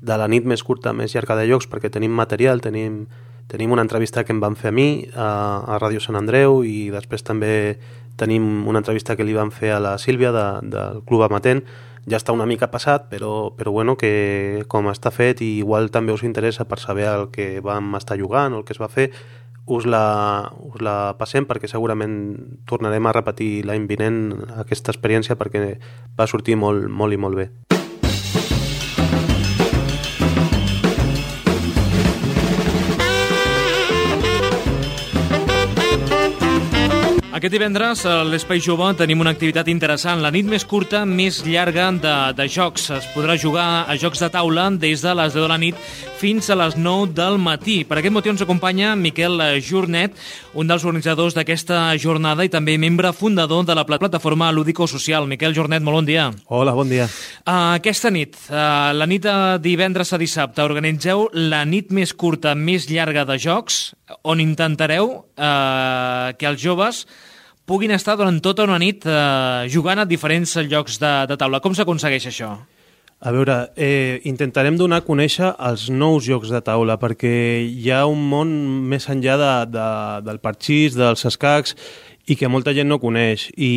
de 0.01 0.17
la 0.17 0.29
nit 0.29 0.45
més 0.45 0.63
curta, 0.63 0.93
més 0.93 1.15
llarga 1.15 1.39
de 1.39 1.47
llocs 1.49 1.69
perquè 1.71 1.89
tenim 1.89 2.13
material, 2.13 2.61
tenim, 2.61 3.07
tenim 3.49 3.73
una 3.73 3.81
entrevista 3.81 4.23
que 4.23 4.35
em 4.35 4.39
van 4.39 4.55
fer 4.55 4.69
a 4.69 4.75
mi 4.75 5.07
a, 5.15 5.29
a 5.65 5.79
Ràdio 5.81 6.03
Sant 6.03 6.19
Andreu 6.19 6.61
i 6.63 6.91
després 6.93 7.25
també 7.25 7.79
tenim 8.21 8.67
una 8.67 8.83
entrevista 8.83 9.15
que 9.17 9.25
li 9.25 9.33
van 9.33 9.49
fer 9.51 9.73
a 9.73 9.79
la 9.81 9.95
Sílvia 9.97 10.31
de, 10.35 10.45
del 10.69 11.01
Club 11.07 11.25
Amatent. 11.25 11.63
Ja 12.09 12.17
està 12.17 12.33
una 12.33 12.47
mica 12.49 12.71
passat, 12.73 13.07
però, 13.11 13.51
però 13.53 13.73
bueno, 13.73 13.93
que 13.97 14.63
com 14.69 14.89
està 14.89 15.11
fet 15.13 15.43
i 15.45 15.51
igual 15.61 15.91
també 15.93 16.13
us 16.13 16.23
interessa 16.25 16.65
per 16.65 16.79
saber 16.81 17.05
el 17.09 17.27
que 17.33 17.61
vam 17.61 17.93
estar 17.97 18.17
jugant 18.17 18.53
o 18.53 18.61
el 18.61 18.65
que 18.65 18.73
es 18.73 18.81
va 18.81 18.89
fer, 18.89 19.11
us 19.65 19.85
la, 19.85 20.51
us 20.73 20.81
la 20.81 21.13
passem 21.19 21.45
perquè 21.47 21.69
segurament 21.69 22.15
tornarem 22.69 23.05
a 23.07 23.13
repetir 23.15 23.63
l'any 23.67 23.85
vinent 23.89 24.23
aquesta 24.63 24.93
experiència 24.93 25.37
perquè 25.37 25.75
va 26.17 26.27
sortir 26.27 26.57
molt, 26.57 26.89
molt 26.89 27.13
i 27.13 27.21
molt 27.21 27.39
bé. 27.43 27.51
Aquest 37.41 37.55
divendres 37.55 38.03
a 38.05 38.19
l'Espai 38.21 38.59
Jove 38.61 38.85
tenim 38.99 39.23
una 39.23 39.31
activitat 39.33 39.65
interessant, 39.71 40.19
la 40.21 40.29
nit 40.29 40.45
més 40.45 40.61
curta, 40.61 40.99
més 41.09 41.39
llarga 41.41 41.87
de, 41.97 42.11
de 42.37 42.45
jocs. 42.45 42.83
Es 42.93 43.07
podrà 43.15 43.33
jugar 43.41 43.63
a 43.89 43.95
jocs 43.97 44.19
de 44.21 44.27
taula 44.29 44.67
des 44.77 45.01
de 45.01 45.13
les 45.17 45.33
10 45.33 45.41
de 45.41 45.49
la 45.49 45.57
nit 45.57 45.79
fins 46.19 46.51
a 46.53 46.57
les 46.59 46.77
9 46.77 47.15
del 47.17 47.39
matí. 47.41 47.79
Per 47.81 47.97
aquest 47.97 48.13
motiu 48.13 48.35
ens 48.35 48.43
acompanya 48.45 48.91
Miquel 48.93 49.41
Jornet, 49.65 50.13
un 50.53 50.69
dels 50.69 50.85
organitzadors 50.85 51.33
d'aquesta 51.33 51.79
jornada 51.97 52.45
i 52.45 52.51
també 52.53 52.77
membre 52.77 53.09
fundador 53.09 53.65
de 53.65 53.73
la 53.73 53.87
plataforma 53.89 54.51
Lúdico 54.53 54.85
Social. 54.85 55.25
Miquel 55.25 55.57
Jornet, 55.57 55.81
molt 55.81 55.97
bon 56.03 56.11
dia. 56.11 56.27
Hola, 56.45 56.77
bon 56.77 56.93
dia. 56.93 57.09
Uh, 57.41 57.73
aquesta 57.79 58.13
nit, 58.13 58.37
uh, 58.51 58.93
la 58.93 59.09
nit 59.09 59.25
de 59.25 59.35
divendres 59.65 60.13
a 60.13 60.21
dissabte, 60.21 60.61
organitzeu 60.61 61.25
la 61.33 61.65
nit 61.65 61.89
més 61.89 62.13
curta, 62.13 62.53
més 62.53 62.85
llarga 62.93 63.25
de 63.25 63.41
jocs, 63.41 63.81
on 64.29 64.45
intentareu 64.45 65.09
uh, 65.17 66.37
que 66.37 66.53
els 66.53 66.61
joves 66.61 67.07
puguin 67.71 67.95
estar 67.95 68.17
durant 68.19 68.41
tota 68.43 68.65
una 68.67 68.75
nit 68.81 69.05
eh, 69.07 69.63
jugant 69.71 70.01
a 70.01 70.07
diferents 70.07 70.57
llocs 70.67 70.99
de, 70.99 71.11
de 71.31 71.39
taula. 71.39 71.61
Com 71.63 71.75
s'aconsegueix 71.77 72.27
això? 72.27 72.51
A 73.21 73.31
veure, 73.31 73.55
eh, 73.77 74.19
intentarem 74.27 74.75
donar 74.75 74.99
a 74.99 75.05
conèixer 75.05 75.53
els 75.69 75.85
nous 75.93 76.25
jocs 76.25 76.49
de 76.51 76.59
taula, 76.65 76.97
perquè 76.99 77.31
hi 77.63 77.91
ha 77.93 78.01
un 78.09 78.23
món 78.31 78.49
més 78.91 79.05
enllà 79.13 79.37
de, 79.39 79.51
de, 79.77 79.89
del 80.25 80.41
parxís, 80.43 80.97
dels 80.97 81.23
escacs, 81.29 81.77
i 82.27 82.35
que 82.35 82.49
molta 82.51 82.73
gent 82.75 82.89
no 82.91 82.97
coneix. 82.99 83.47
I, 83.55 83.71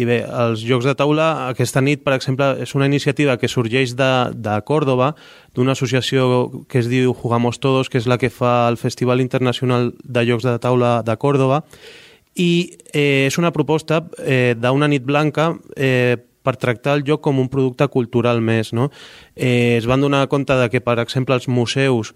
I 0.00 0.06
bé, 0.08 0.20
els 0.46 0.64
jocs 0.64 0.88
de 0.88 0.94
taula, 0.96 1.28
aquesta 1.50 1.82
nit, 1.84 2.06
per 2.06 2.14
exemple, 2.16 2.54
és 2.62 2.72
una 2.78 2.88
iniciativa 2.88 3.36
que 3.42 3.50
sorgeix 3.52 3.92
de, 3.98 4.10
de 4.32 4.56
Còrdoba, 4.70 5.12
d'una 5.58 5.76
associació 5.76 6.64
que 6.70 6.80
es 6.80 6.88
diu 6.88 7.12
Jugamos 7.12 7.60
Todos, 7.60 7.92
que 7.92 8.00
és 8.00 8.08
la 8.08 8.22
que 8.22 8.32
fa 8.32 8.62
el 8.70 8.80
Festival 8.80 9.20
Internacional 9.20 9.92
de 10.02 10.26
Jocs 10.30 10.48
de 10.48 10.58
Taula 10.62 11.00
de 11.04 11.20
Còrdoba, 11.20 11.64
i 12.36 12.76
eh, 12.92 13.26
és 13.26 13.38
una 13.40 13.52
proposta 13.52 14.04
eh, 14.20 14.54
d'una 14.60 14.88
nit 14.92 15.04
blanca 15.04 15.54
eh, 15.76 16.16
per 16.46 16.56
tractar 16.62 16.94
el 16.94 17.04
joc 17.06 17.24
com 17.24 17.40
un 17.42 17.50
producte 17.50 17.88
cultural 17.90 18.40
més. 18.44 18.72
No? 18.76 18.90
Eh, 19.34 19.76
es 19.80 19.88
van 19.90 20.04
donar 20.04 20.28
compte 20.30 20.54
de 20.54 20.68
que, 20.70 20.80
per 20.84 21.00
exemple, 21.02 21.34
els 21.34 21.48
museus 21.48 22.12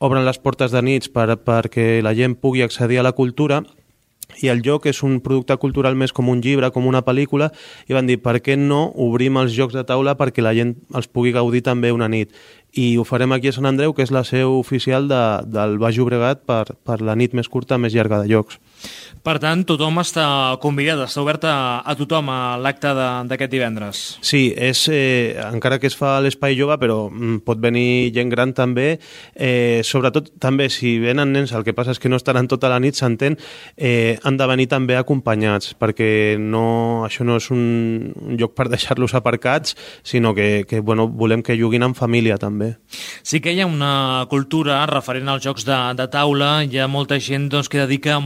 obren 0.00 0.24
les 0.24 0.40
portes 0.40 0.72
de 0.72 0.82
nits 0.82 1.08
per, 1.12 1.36
perquè 1.44 2.00
la 2.04 2.14
gent 2.16 2.36
pugui 2.40 2.64
accedir 2.64 3.00
a 3.00 3.06
la 3.06 3.16
cultura 3.16 3.62
i 4.40 4.48
el 4.48 4.62
joc 4.64 4.86
és 4.86 5.00
un 5.02 5.18
producte 5.24 5.56
cultural 5.60 5.96
més 5.98 6.14
com 6.16 6.28
un 6.30 6.40
llibre, 6.44 6.70
com 6.70 6.86
una 6.86 7.02
pel·lícula, 7.04 7.50
i 7.90 7.96
van 7.96 8.06
dir, 8.06 8.20
per 8.22 8.38
què 8.44 8.56
no 8.56 8.84
obrim 8.94 9.40
els 9.40 9.52
jocs 9.56 9.74
de 9.74 9.84
taula 9.84 10.14
perquè 10.16 10.44
la 10.44 10.54
gent 10.56 10.76
els 10.96 11.10
pugui 11.10 11.34
gaudir 11.34 11.64
també 11.66 11.90
una 11.92 12.08
nit? 12.08 12.32
I 12.72 12.94
ho 12.96 13.04
farem 13.04 13.34
aquí 13.34 13.50
a 13.50 13.56
Sant 13.56 13.66
Andreu, 13.66 13.92
que 13.92 14.06
és 14.06 14.14
la 14.14 14.22
seu 14.24 14.54
oficial 14.60 15.10
de, 15.10 15.22
del 15.50 15.76
Baix 15.82 15.98
Llobregat 15.98 16.46
per, 16.46 16.76
per 16.86 17.00
la 17.02 17.18
nit 17.18 17.34
més 17.34 17.50
curta, 17.50 17.78
més 17.78 17.96
llarga 17.96 18.22
de 18.22 18.30
jocs. 18.30 18.60
Per 19.20 19.34
tant, 19.36 19.66
tothom 19.68 20.00
està 20.00 20.24
convidat, 20.62 21.02
està 21.04 21.20
obert 21.20 21.42
a, 21.44 21.82
a 21.84 21.94
tothom 21.98 22.30
a 22.32 22.56
l'acte 22.56 22.92
d'aquest 23.28 23.52
divendres. 23.52 23.98
Sí, 24.24 24.46
és, 24.56 24.86
eh, 24.88 25.36
encara 25.44 25.76
que 25.78 25.90
es 25.90 25.96
fa 25.98 26.14
a 26.16 26.22
l'Espai 26.24 26.56
Jove, 26.56 26.78
però 26.80 27.02
mm, 27.10 27.42
pot 27.44 27.60
venir 27.60 28.14
gent 28.16 28.32
gran 28.32 28.54
també. 28.56 28.94
Eh, 29.34 29.82
sobretot, 29.84 30.32
també, 30.40 30.70
si 30.72 30.94
venen 31.02 31.34
nens, 31.36 31.52
el 31.52 31.66
que 31.66 31.74
passa 31.76 31.92
és 31.92 32.00
que 32.00 32.08
no 32.08 32.16
estaran 32.16 32.48
tota 32.48 32.70
la 32.72 32.78
nit, 32.80 32.96
s'entén, 32.96 33.36
eh, 33.76 34.16
han 34.24 34.40
de 34.40 34.48
venir 34.48 34.70
també 34.72 34.96
acompanyats, 34.96 35.74
perquè 35.76 36.38
no, 36.40 37.04
això 37.04 37.26
no 37.28 37.36
és 37.36 37.50
un, 37.52 38.14
un 38.16 38.40
lloc 38.40 38.56
per 38.56 38.70
deixar-los 38.72 39.12
aparcats, 39.18 39.76
sinó 40.02 40.32
que, 40.34 40.64
que 40.64 40.80
bueno, 40.80 41.08
volem 41.08 41.44
que 41.44 41.58
juguin 41.60 41.84
en 41.84 41.98
família 41.98 42.40
també. 42.40 42.72
Sí 43.22 43.44
que 43.44 43.52
hi 43.52 43.60
ha 43.60 43.68
una 43.68 44.24
cultura 44.32 44.80
referent 44.88 45.28
als 45.28 45.44
jocs 45.44 45.68
de, 45.68 45.78
de 46.00 46.08
taula, 46.08 46.64
hi 46.64 46.80
ha 46.80 46.88
molta 46.88 47.20
gent 47.20 47.50
doncs, 47.52 47.68
que 47.68 47.84
dedica 47.84 48.16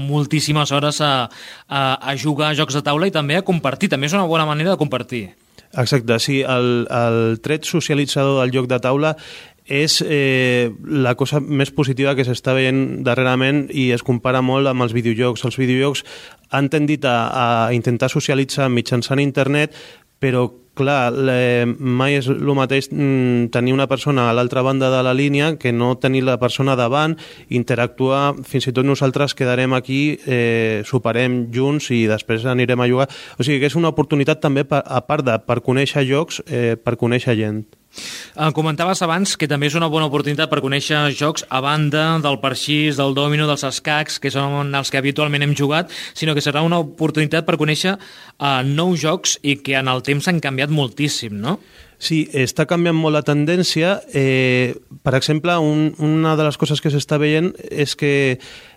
moltíssimes 0.45 0.73
hores 0.73 1.01
a, 1.01 1.31
a, 1.69 2.11
a 2.11 2.17
jugar 2.17 2.53
a 2.53 2.55
jocs 2.55 2.75
de 2.75 2.83
taula 2.83 3.09
i 3.09 3.13
també 3.13 3.37
a 3.37 3.45
compartir. 3.45 3.89
També 3.89 4.07
és 4.07 4.15
una 4.15 4.27
bona 4.29 4.47
manera 4.47 4.75
de 4.75 4.77
compartir. 4.79 5.35
Exacte, 5.73 6.19
sí. 6.21 6.43
El, 6.43 6.87
el 6.91 7.41
tret 7.43 7.65
socialitzador 7.65 8.43
del 8.43 8.53
joc 8.55 8.69
de 8.69 8.79
taula 8.81 9.17
és 9.65 10.03
eh, 10.05 10.71
la 10.85 11.15
cosa 11.17 11.41
més 11.41 11.71
positiva 11.73 12.15
que 12.15 12.27
s'està 12.27 12.53
veient 12.53 13.03
darrerament 13.03 13.65
i 13.73 13.91
es 13.93 14.05
compara 14.05 14.43
molt 14.45 14.69
amb 14.69 14.85
els 14.85 14.93
videojocs. 14.93 15.45
Els 15.45 15.57
videojocs 15.57 16.05
han 16.53 16.69
tendit 16.69 17.05
a, 17.09 17.17
a 17.33 17.47
intentar 17.73 18.11
socialitzar 18.13 18.69
mitjançant 18.69 19.23
internet, 19.23 19.73
però 20.21 20.51
clar, 20.75 21.13
le, 21.15 21.67
mai 21.67 22.19
és 22.19 22.29
el 22.31 22.51
mateix 22.57 22.91
mm, 22.91 23.51
tenir 23.55 23.75
una 23.75 23.87
persona 23.91 24.29
a 24.29 24.35
l'altra 24.37 24.63
banda 24.67 24.91
de 24.93 25.03
la 25.07 25.15
línia 25.15 25.55
que 25.59 25.73
no 25.73 25.95
tenir 25.99 26.25
la 26.27 26.37
persona 26.43 26.77
davant, 26.77 27.17
interactuar, 27.49 28.35
fins 28.45 28.69
i 28.69 28.75
tot 28.75 28.87
nosaltres 28.87 29.37
quedarem 29.39 29.75
aquí, 29.77 30.19
eh, 30.27 30.83
superem 30.87 31.45
junts 31.55 31.91
i 31.95 32.05
després 32.11 32.45
anirem 32.51 32.81
a 32.81 32.91
jugar. 32.91 33.09
O 33.39 33.47
sigui 33.47 33.63
que 33.63 33.71
és 33.71 33.79
una 33.79 33.95
oportunitat 33.95 34.43
també, 34.43 34.67
per, 34.69 34.83
a 34.85 35.01
part 35.07 35.25
de 35.27 35.39
per 35.47 35.61
conèixer 35.65 36.05
jocs, 36.11 36.43
eh, 36.47 36.75
per 36.77 36.99
conèixer 37.01 37.39
gent. 37.39 37.65
Eh, 37.95 38.51
comentaves 38.57 39.03
abans 39.07 39.37
que 39.39 39.49
també 39.51 39.69
és 39.71 39.77
una 39.79 39.91
bona 39.93 40.09
oportunitat 40.11 40.51
per 40.51 40.63
conèixer 40.65 41.07
jocs 41.15 41.47
a 41.49 41.61
banda 41.65 42.19
del 42.25 42.41
parxís, 42.43 42.99
del 42.99 43.15
dòmino, 43.15 43.47
dels 43.51 43.65
escacs, 43.69 44.19
que 44.19 44.33
són 44.35 44.75
els 44.75 44.91
que 44.91 45.01
habitualment 45.01 45.47
hem 45.47 45.55
jugat, 45.55 45.93
sinó 46.15 46.35
que 46.35 46.45
serà 46.45 46.65
una 46.67 46.81
oportunitat 46.83 47.47
per 47.47 47.59
conèixer 47.61 47.97
eh, 47.97 48.61
nous 48.67 49.01
jocs 49.01 49.39
i 49.43 49.59
que 49.63 49.79
en 49.79 49.91
el 49.93 50.05
temps 50.07 50.29
han 50.29 50.43
canviat 50.43 50.73
moltíssim, 50.75 51.39
no? 51.41 51.59
Sí, 52.05 52.25
està 52.37 52.67
canviant 52.69 52.97
molt 52.99 53.15
la 53.17 53.23
tendència. 53.25 53.95
Eh, 54.13 54.75
per 55.07 55.15
exemple, 55.17 55.55
un, 55.63 55.93
una 56.03 56.35
de 56.37 56.45
les 56.45 56.59
coses 56.61 56.83
que 56.83 56.93
s'està 56.93 57.17
veient 57.23 57.53
és 57.71 57.95
que 57.97 58.13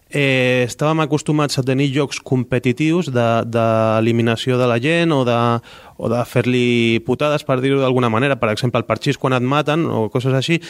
eh, 0.09 0.65
estàvem 0.67 1.01
acostumats 1.03 1.59
a 1.59 1.63
tenir 1.65 1.89
jocs 1.95 2.19
competitius 2.23 3.09
d'eliminació 3.11 4.55
de, 4.55 4.63
de 4.63 4.69
la 4.71 4.77
gent 4.83 5.13
o 5.15 5.23
de, 5.27 5.37
o 5.97 6.11
de 6.11 6.21
fer-li 6.29 6.99
putades, 7.05 7.43
per 7.47 7.59
dir-ho 7.63 7.81
d'alguna 7.81 8.11
manera, 8.13 8.37
per 8.39 8.51
exemple, 8.53 8.79
el 8.79 8.87
parxís 8.87 9.19
quan 9.19 9.35
et 9.37 9.43
maten 9.43 9.85
o 9.89 10.07
coses 10.13 10.35
així, 10.37 10.61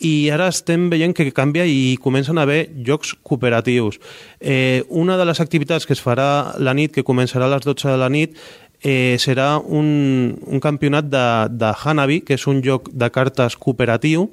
i 0.00 0.30
ara 0.32 0.48
estem 0.48 0.88
veient 0.90 1.14
que 1.16 1.28
canvia 1.36 1.66
i 1.68 1.98
comencen 2.00 2.38
a 2.38 2.46
haver 2.48 2.64
jocs 2.86 3.12
cooperatius. 3.22 4.00
Eh, 4.40 4.82
una 4.88 5.18
de 5.20 5.28
les 5.28 5.40
activitats 5.40 5.86
que 5.86 5.94
es 5.94 6.02
farà 6.02 6.56
la 6.58 6.74
nit, 6.74 6.94
que 6.94 7.06
començarà 7.06 7.46
a 7.46 7.54
les 7.56 7.66
12 7.66 7.92
de 7.92 8.00
la 8.00 8.08
nit, 8.08 8.36
eh, 8.82 9.16
serà 9.20 9.58
un, 9.60 10.38
un 10.46 10.60
campionat 10.60 11.04
de, 11.04 11.26
de 11.52 11.72
Hanabi, 11.84 12.22
que 12.24 12.38
és 12.38 12.46
un 12.48 12.62
joc 12.64 12.88
de 12.92 13.10
cartes 13.12 13.56
cooperatiu, 13.60 14.30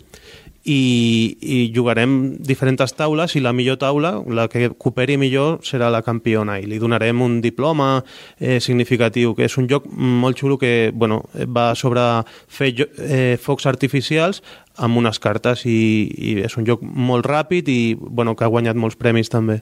i, 0.68 1.38
i 1.40 1.58
jugarem 1.74 2.36
diferents 2.44 2.94
taules 2.98 3.38
i 3.38 3.42
la 3.44 3.54
millor 3.56 3.80
taula, 3.80 4.18
la 4.28 4.48
que 4.52 4.68
cooperi 4.76 5.16
millor, 5.18 5.62
serà 5.66 5.90
la 5.94 6.04
campiona 6.04 6.58
i 6.60 6.68
li 6.68 6.80
donarem 6.82 7.24
un 7.24 7.40
diploma 7.42 8.04
eh, 8.40 8.60
significatiu, 8.60 9.34
que 9.38 9.48
és 9.48 9.58
un 9.58 9.70
joc 9.72 9.88
molt 9.88 10.38
xulo 10.40 10.60
que 10.60 10.92
bueno, 10.94 11.24
va 11.48 11.72
sobre 11.76 12.04
fer 12.52 12.74
eh, 12.84 13.38
focs 13.42 13.68
artificials 13.72 14.44
amb 14.78 15.00
unes 15.00 15.18
cartes 15.24 15.64
i, 15.66 15.80
i 16.14 16.36
és 16.46 16.54
un 16.60 16.68
joc 16.68 16.84
molt 16.84 17.26
ràpid 17.26 17.72
i 17.72 17.80
bueno, 17.98 18.36
que 18.38 18.46
ha 18.46 18.52
guanyat 18.52 18.78
molts 18.78 19.00
premis 19.00 19.32
també. 19.34 19.62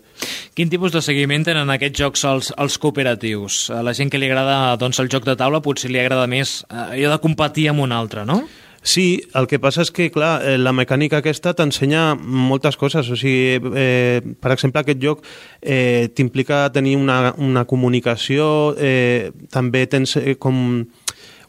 Quin 0.57 0.71
tipus 0.73 0.91
de 0.95 1.03
seguiment 1.05 1.45
tenen 1.45 1.71
aquests 1.71 2.01
jocs 2.01 2.25
als, 2.27 2.51
als 2.57 2.79
cooperatius? 2.81 3.69
A 3.71 3.81
la 3.85 3.93
gent 3.95 4.11
que 4.11 4.19
li 4.19 4.27
agrada 4.27 4.75
doncs, 4.81 4.99
el 5.03 5.11
joc 5.11 5.27
de 5.27 5.37
taula 5.39 5.63
potser 5.63 5.93
li 5.93 6.01
agrada 6.01 6.27
més 6.27 6.63
eh, 6.67 6.97
allò 6.97 7.15
de 7.15 7.23
competir 7.23 7.69
amb 7.71 7.85
un 7.85 7.95
altre, 7.95 8.25
no? 8.27 8.43
Sí, 8.85 9.23
el 9.33 9.47
que 9.49 9.57
passa 9.57 9.81
és 9.81 9.89
que, 9.89 10.11
clar, 10.13 10.43
eh, 10.45 10.59
la 10.61 10.69
mecànica 10.69 11.17
aquesta 11.17 11.55
t'ensenya 11.57 12.13
moltes 12.21 12.77
coses. 12.77 13.07
O 13.09 13.15
sigui, 13.17 13.57
eh, 13.81 14.21
per 14.37 14.51
exemple, 14.53 14.83
aquest 14.83 15.01
joc 15.01 15.23
eh, 15.61 16.11
t'implica 16.13 16.67
tenir 16.69 16.93
una, 17.01 17.33
una 17.41 17.65
comunicació, 17.65 18.75
eh, 18.77 19.31
també 19.49 19.87
tens 19.89 20.13
eh, 20.21 20.35
com 20.37 20.85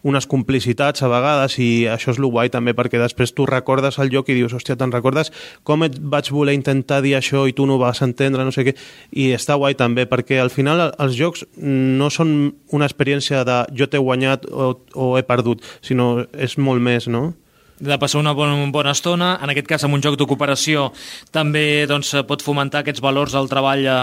unes 0.07 0.29
complicitats 0.31 1.03
a 1.03 1.11
vegades 1.11 1.59
i 1.63 1.87
això 1.91 2.13
és 2.15 2.21
el 2.21 2.29
guai 2.31 2.51
també 2.53 2.77
perquè 2.79 3.01
després 3.03 3.35
tu 3.35 3.47
recordes 3.49 3.99
el 4.03 4.13
lloc 4.13 4.31
i 4.31 4.37
dius, 4.39 4.55
hòstia, 4.55 4.79
te'n 4.79 4.95
recordes 4.95 5.33
com 5.67 5.83
et 5.87 5.99
vaig 5.99 6.31
voler 6.35 6.57
intentar 6.57 7.03
dir 7.05 7.17
això 7.19 7.47
i 7.49 7.55
tu 7.57 7.67
no 7.67 7.81
vas 7.83 8.03
entendre, 8.07 8.45
no 8.47 8.55
sé 8.55 8.67
què, 8.69 8.77
i 9.13 9.33
està 9.37 9.59
guai 9.59 9.75
també 9.79 10.07
perquè 10.07 10.39
al 10.43 10.53
final 10.55 10.89
els 10.93 11.17
jocs 11.19 11.47
no 11.57 12.11
són 12.13 12.37
una 12.77 12.87
experiència 12.87 13.43
de 13.47 13.63
jo 13.77 13.91
t'he 13.91 14.03
guanyat 14.03 14.47
o, 14.51 14.77
o 14.95 15.17
he 15.19 15.27
perdut, 15.27 15.65
sinó 15.83 16.27
és 16.33 16.57
molt 16.59 16.83
més, 16.83 17.11
no? 17.11 17.33
de 17.79 17.99
passar 18.01 18.21
una 18.23 18.33
bona, 18.33 18.57
bona 18.73 18.93
estona. 18.97 19.35
En 19.43 19.53
aquest 19.53 19.67
cas, 19.69 19.85
amb 19.85 19.97
un 19.97 20.03
joc 20.05 20.17
de 20.17 20.27
cooperació, 20.29 20.91
també 21.35 21.85
doncs, 21.89 22.15
pot 22.29 22.45
fomentar 22.45 22.81
aquests 22.83 23.03
valors 23.05 23.37
del 23.37 23.51
treball 23.53 23.85
eh, 23.85 23.97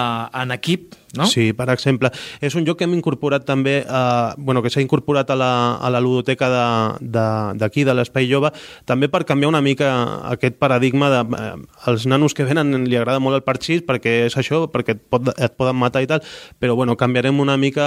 en 0.44 0.54
equip, 0.54 0.94
no? 1.14 1.28
Sí, 1.30 1.52
per 1.54 1.70
exemple. 1.74 2.10
És 2.42 2.56
un 2.58 2.66
joc 2.66 2.80
que 2.80 2.88
hem 2.88 2.96
incorporat 2.98 3.46
també, 3.46 3.80
eh, 3.84 4.34
bueno, 4.38 4.64
que 4.64 4.72
s'ha 4.74 4.82
incorporat 4.82 5.30
a 5.30 5.38
la, 5.38 5.52
a 5.78 5.92
la 5.94 6.02
ludoteca 6.02 6.50
d'aquí, 6.50 7.84
de, 7.84 7.86
de, 7.86 7.90
de 7.92 7.96
l'Espai 8.00 8.30
Jove, 8.30 8.54
també 8.90 9.10
per 9.14 9.24
canviar 9.30 9.52
una 9.52 9.62
mica 9.62 9.92
aquest 10.32 10.58
paradigma 10.62 11.12
de... 11.14 11.22
Eh, 11.38 11.52
els 11.92 12.08
nanos 12.10 12.34
que 12.34 12.46
venen 12.48 12.88
li 12.88 12.98
agrada 12.98 13.22
molt 13.22 13.38
el 13.38 13.44
parxís 13.46 13.84
perquè 13.86 14.24
és 14.28 14.38
això, 14.40 14.64
perquè 14.72 14.96
et, 14.96 15.02
pot, 15.12 15.30
et 15.36 15.58
poden 15.60 15.78
matar 15.78 16.04
i 16.04 16.10
tal, 16.10 16.24
però 16.60 16.78
bueno, 16.80 16.96
canviarem 16.98 17.42
una 17.44 17.58
mica 17.60 17.86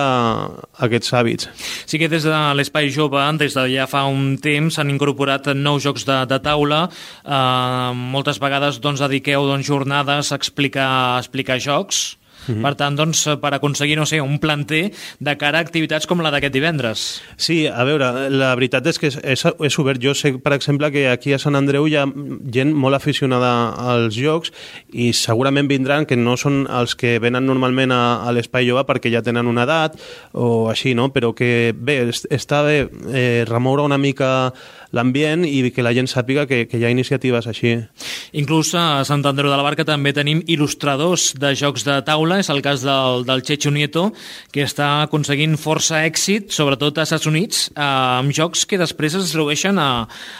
aquests 0.87 1.15
hàbits. 1.17 1.49
Sí 1.89 1.99
que 1.99 2.11
des 2.13 2.27
de 2.27 2.43
l'Espai 2.59 2.91
Jove, 2.95 3.25
des 3.41 3.57
de 3.57 3.67
ja 3.73 3.89
fa 3.91 4.05
un 4.07 4.37
temps, 4.43 4.77
s'han 4.77 4.93
incorporat 4.93 5.51
nous 5.57 5.83
jocs 5.83 6.07
de, 6.07 6.21
de 6.31 6.39
taula. 6.45 6.87
Eh, 7.25 7.91
moltes 8.15 8.39
vegades 8.43 8.81
doncs, 8.85 9.03
dediqueu 9.03 9.49
doncs, 9.49 9.67
jornades 9.67 10.31
a 10.31 10.39
explicar, 10.39 10.87
a 11.17 11.19
explicar 11.25 11.59
jocs 11.63 12.17
-hmm. 12.53 12.63
Per 12.63 12.75
tant, 12.75 12.97
doncs, 12.97 13.27
per 13.41 13.55
aconseguir, 13.55 13.97
no 13.97 14.07
sé, 14.07 14.21
un 14.21 14.39
planter 14.39 14.93
de 15.19 15.37
cara 15.37 15.59
a 15.59 15.61
activitats 15.61 16.07
com 16.07 16.21
la 16.21 16.31
d'aquest 16.31 16.53
divendres. 16.53 17.23
Sí, 17.37 17.67
a 17.67 17.85
veure, 17.85 18.29
la 18.31 18.55
veritat 18.55 18.87
és 18.87 18.99
que 18.99 19.07
és, 19.07 19.19
és, 19.23 19.45
és 19.45 19.79
obert. 19.79 20.01
Jo 20.03 20.15
sé, 20.15 20.33
per 20.43 20.53
exemple, 20.53 20.91
que 20.91 21.09
aquí 21.09 21.33
a 21.33 21.39
Sant 21.39 21.57
Andreu 21.57 21.87
hi 21.87 21.97
ha 21.97 22.07
gent 22.53 22.73
molt 22.75 22.95
aficionada 22.95 23.73
als 23.93 24.15
jocs 24.15 24.53
i 24.93 25.13
segurament 25.13 25.69
vindran 25.69 26.07
que 26.07 26.17
no 26.17 26.37
són 26.37 26.67
els 26.67 26.95
que 26.95 27.19
venen 27.23 27.47
normalment 27.47 27.93
a, 27.93 28.23
a 28.27 28.33
l'Espai 28.33 28.69
Jove 28.69 28.85
perquè 28.89 29.13
ja 29.13 29.23
tenen 29.23 29.47
una 29.47 29.65
edat 29.67 29.99
o 30.33 30.69
així, 30.71 30.95
no? 30.95 31.11
Però 31.15 31.33
que 31.37 31.73
bé, 31.77 32.01
està 32.11 32.63
bé 32.67 32.89
eh, 33.13 33.45
remoure 33.49 33.87
una 33.87 33.99
mica 33.99 34.53
l'ambient 34.97 35.45
i 35.47 35.71
que 35.75 35.85
la 35.85 35.93
gent 35.97 36.09
sàpiga 36.11 36.47
que, 36.49 36.65
que 36.71 36.81
hi 36.81 36.87
ha 36.87 36.93
iniciatives 36.93 37.47
així. 37.51 37.77
Inclús 38.37 38.73
a 38.77 39.05
Sant 39.09 39.25
Andreu 39.29 39.53
de 39.53 39.59
la 39.59 39.65
Barca 39.67 39.87
també 39.87 40.13
tenim 40.17 40.43
il·lustradors 40.47 41.33
de 41.41 41.53
jocs 41.59 41.87
de 41.87 41.99
taula, 42.07 42.41
és 42.43 42.51
el 42.53 42.63
cas 42.65 42.85
del, 42.87 43.25
del 43.29 43.45
Checho 43.47 43.73
Nieto, 43.75 44.09
que 44.53 44.65
està 44.67 45.07
aconseguint 45.07 45.57
força 45.61 46.03
èxit, 46.07 46.51
sobretot 46.55 46.99
a 46.99 47.07
Estats 47.07 47.29
Units, 47.29 47.67
eh, 47.75 47.83
amb 47.85 48.35
jocs 48.35 48.65
que 48.69 48.81
després 48.81 49.17
es 49.17 49.29
distribueixen 49.29 49.81
a, 49.83 49.91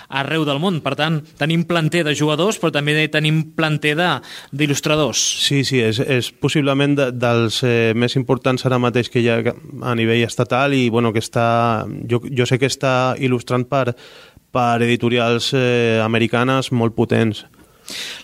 a 0.09 0.23
arreu 0.23 0.47
del 0.49 0.61
món. 0.63 0.81
Per 0.85 0.95
tant, 0.99 1.21
tenim 1.39 1.65
planter 1.69 2.05
de 2.07 2.15
jugadors, 2.17 2.61
però 2.61 2.73
també 2.75 2.97
tenim 3.13 3.43
planter 3.57 3.95
d'il·lustradors. 3.97 5.21
Sí, 5.47 5.63
sí, 5.69 5.81
és, 5.85 6.01
és 6.01 6.31
possiblement 6.33 6.97
de, 6.99 7.11
dels 7.15 7.63
eh, 7.67 7.93
més 7.97 8.17
importants 8.19 8.67
ara 8.67 8.81
mateix 8.83 9.11
que 9.13 9.23
hi 9.23 9.31
ha 9.31 9.41
a 9.47 9.95
nivell 9.99 10.25
estatal 10.27 10.75
i 10.77 10.89
bueno, 10.93 11.13
que 11.15 11.23
està, 11.23 11.87
jo, 12.09 12.23
jo 12.27 12.49
sé 12.49 12.61
que 12.61 12.71
està 12.71 12.95
il·lustrant 13.21 13.67
per, 13.69 13.97
per 14.57 14.81
editorials 14.87 15.53
eh, 15.53 16.01
americanes 16.05 16.73
molt 16.73 16.97
potents. 16.97 17.45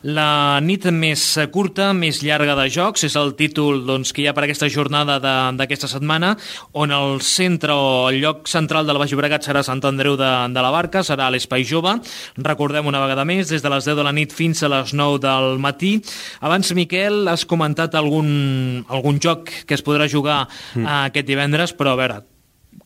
La 0.02 0.58
nit 0.64 0.88
més 0.90 1.22
curta, 1.54 1.92
més 1.94 2.18
llarga 2.26 2.56
de 2.58 2.64
jocs, 2.72 3.04
és 3.06 3.14
el 3.18 3.34
títol 3.38 3.84
doncs, 3.86 4.10
que 4.14 4.24
hi 4.24 4.26
ha 4.26 4.34
per 4.34 4.44
aquesta 4.46 4.66
jornada 4.72 5.18
d'aquesta 5.54 5.90
setmana, 5.90 6.32
on 6.74 6.90
el 6.94 7.20
centre 7.22 7.76
o 7.76 8.08
el 8.10 8.18
lloc 8.24 8.50
central 8.50 8.88
del 8.88 8.98
Baix 8.98 9.14
Llobregat 9.14 9.46
serà 9.46 9.62
Sant 9.66 9.84
Andreu 9.86 10.16
de, 10.18 10.30
de 10.50 10.64
la 10.66 10.72
Barca, 10.74 11.04
serà 11.06 11.30
l'Espai 11.30 11.66
Jove. 11.68 11.94
Recordem 12.42 12.90
una 12.90 13.04
vegada 13.04 13.26
més, 13.28 13.52
des 13.52 13.62
de 13.62 13.72
les 13.72 13.86
10 13.86 14.00
de 14.00 14.08
la 14.08 14.14
nit 14.16 14.34
fins 14.34 14.64
a 14.64 14.72
les 14.72 14.96
9 14.98 15.22
del 15.22 15.62
matí. 15.62 15.94
Abans, 16.42 16.74
Miquel, 16.74 17.22
has 17.30 17.46
comentat 17.46 17.94
algun, 17.98 18.82
algun 18.90 19.22
joc 19.22 19.54
que 19.66 19.78
es 19.78 19.86
podrà 19.86 20.10
jugar 20.10 20.42
mm. 20.48 20.90
aquest 21.06 21.30
divendres, 21.30 21.76
però 21.78 21.94
a 21.94 22.02
veure, 22.02 22.22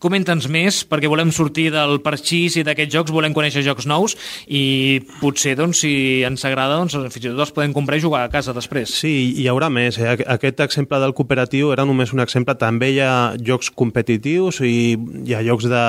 Comenta'ns 0.03 0.49
més, 0.53 0.83
perquè 0.85 1.09
volem 1.09 1.31
sortir 1.33 1.71
del 1.73 1.99
parxís 2.05 2.59
i 2.61 2.65
d'aquests 2.67 2.93
jocs, 2.93 3.13
volem 3.15 3.35
conèixer 3.37 3.63
jocs 3.65 3.87
nous 3.89 4.17
i 4.47 5.01
potser, 5.23 5.55
doncs, 5.57 5.81
si 5.85 5.93
ens 6.27 6.45
agrada, 6.49 6.77
doncs, 6.77 6.97
fins 7.15 7.25
i 7.25 7.31
tot 7.31 7.45
els 7.47 7.55
podem 7.57 7.73
comprar 7.77 7.97
i 7.97 8.05
jugar 8.05 8.25
a 8.27 8.33
casa 8.33 8.55
després. 8.57 8.93
Sí, 8.93 9.15
hi 9.41 9.47
haurà 9.49 9.71
més. 9.73 9.99
Eh? 9.99 10.19
Aquest 10.37 10.61
exemple 10.67 11.01
del 11.01 11.15
cooperatiu 11.17 11.73
era 11.73 11.87
només 11.89 12.13
un 12.13 12.21
exemple. 12.25 12.57
També 12.61 12.93
hi 12.93 13.01
ha 13.05 13.15
jocs 13.41 13.73
competitius 13.73 14.61
i 14.67 14.97
hi 14.97 15.37
ha 15.37 15.45
jocs 15.47 15.69
de, 15.73 15.85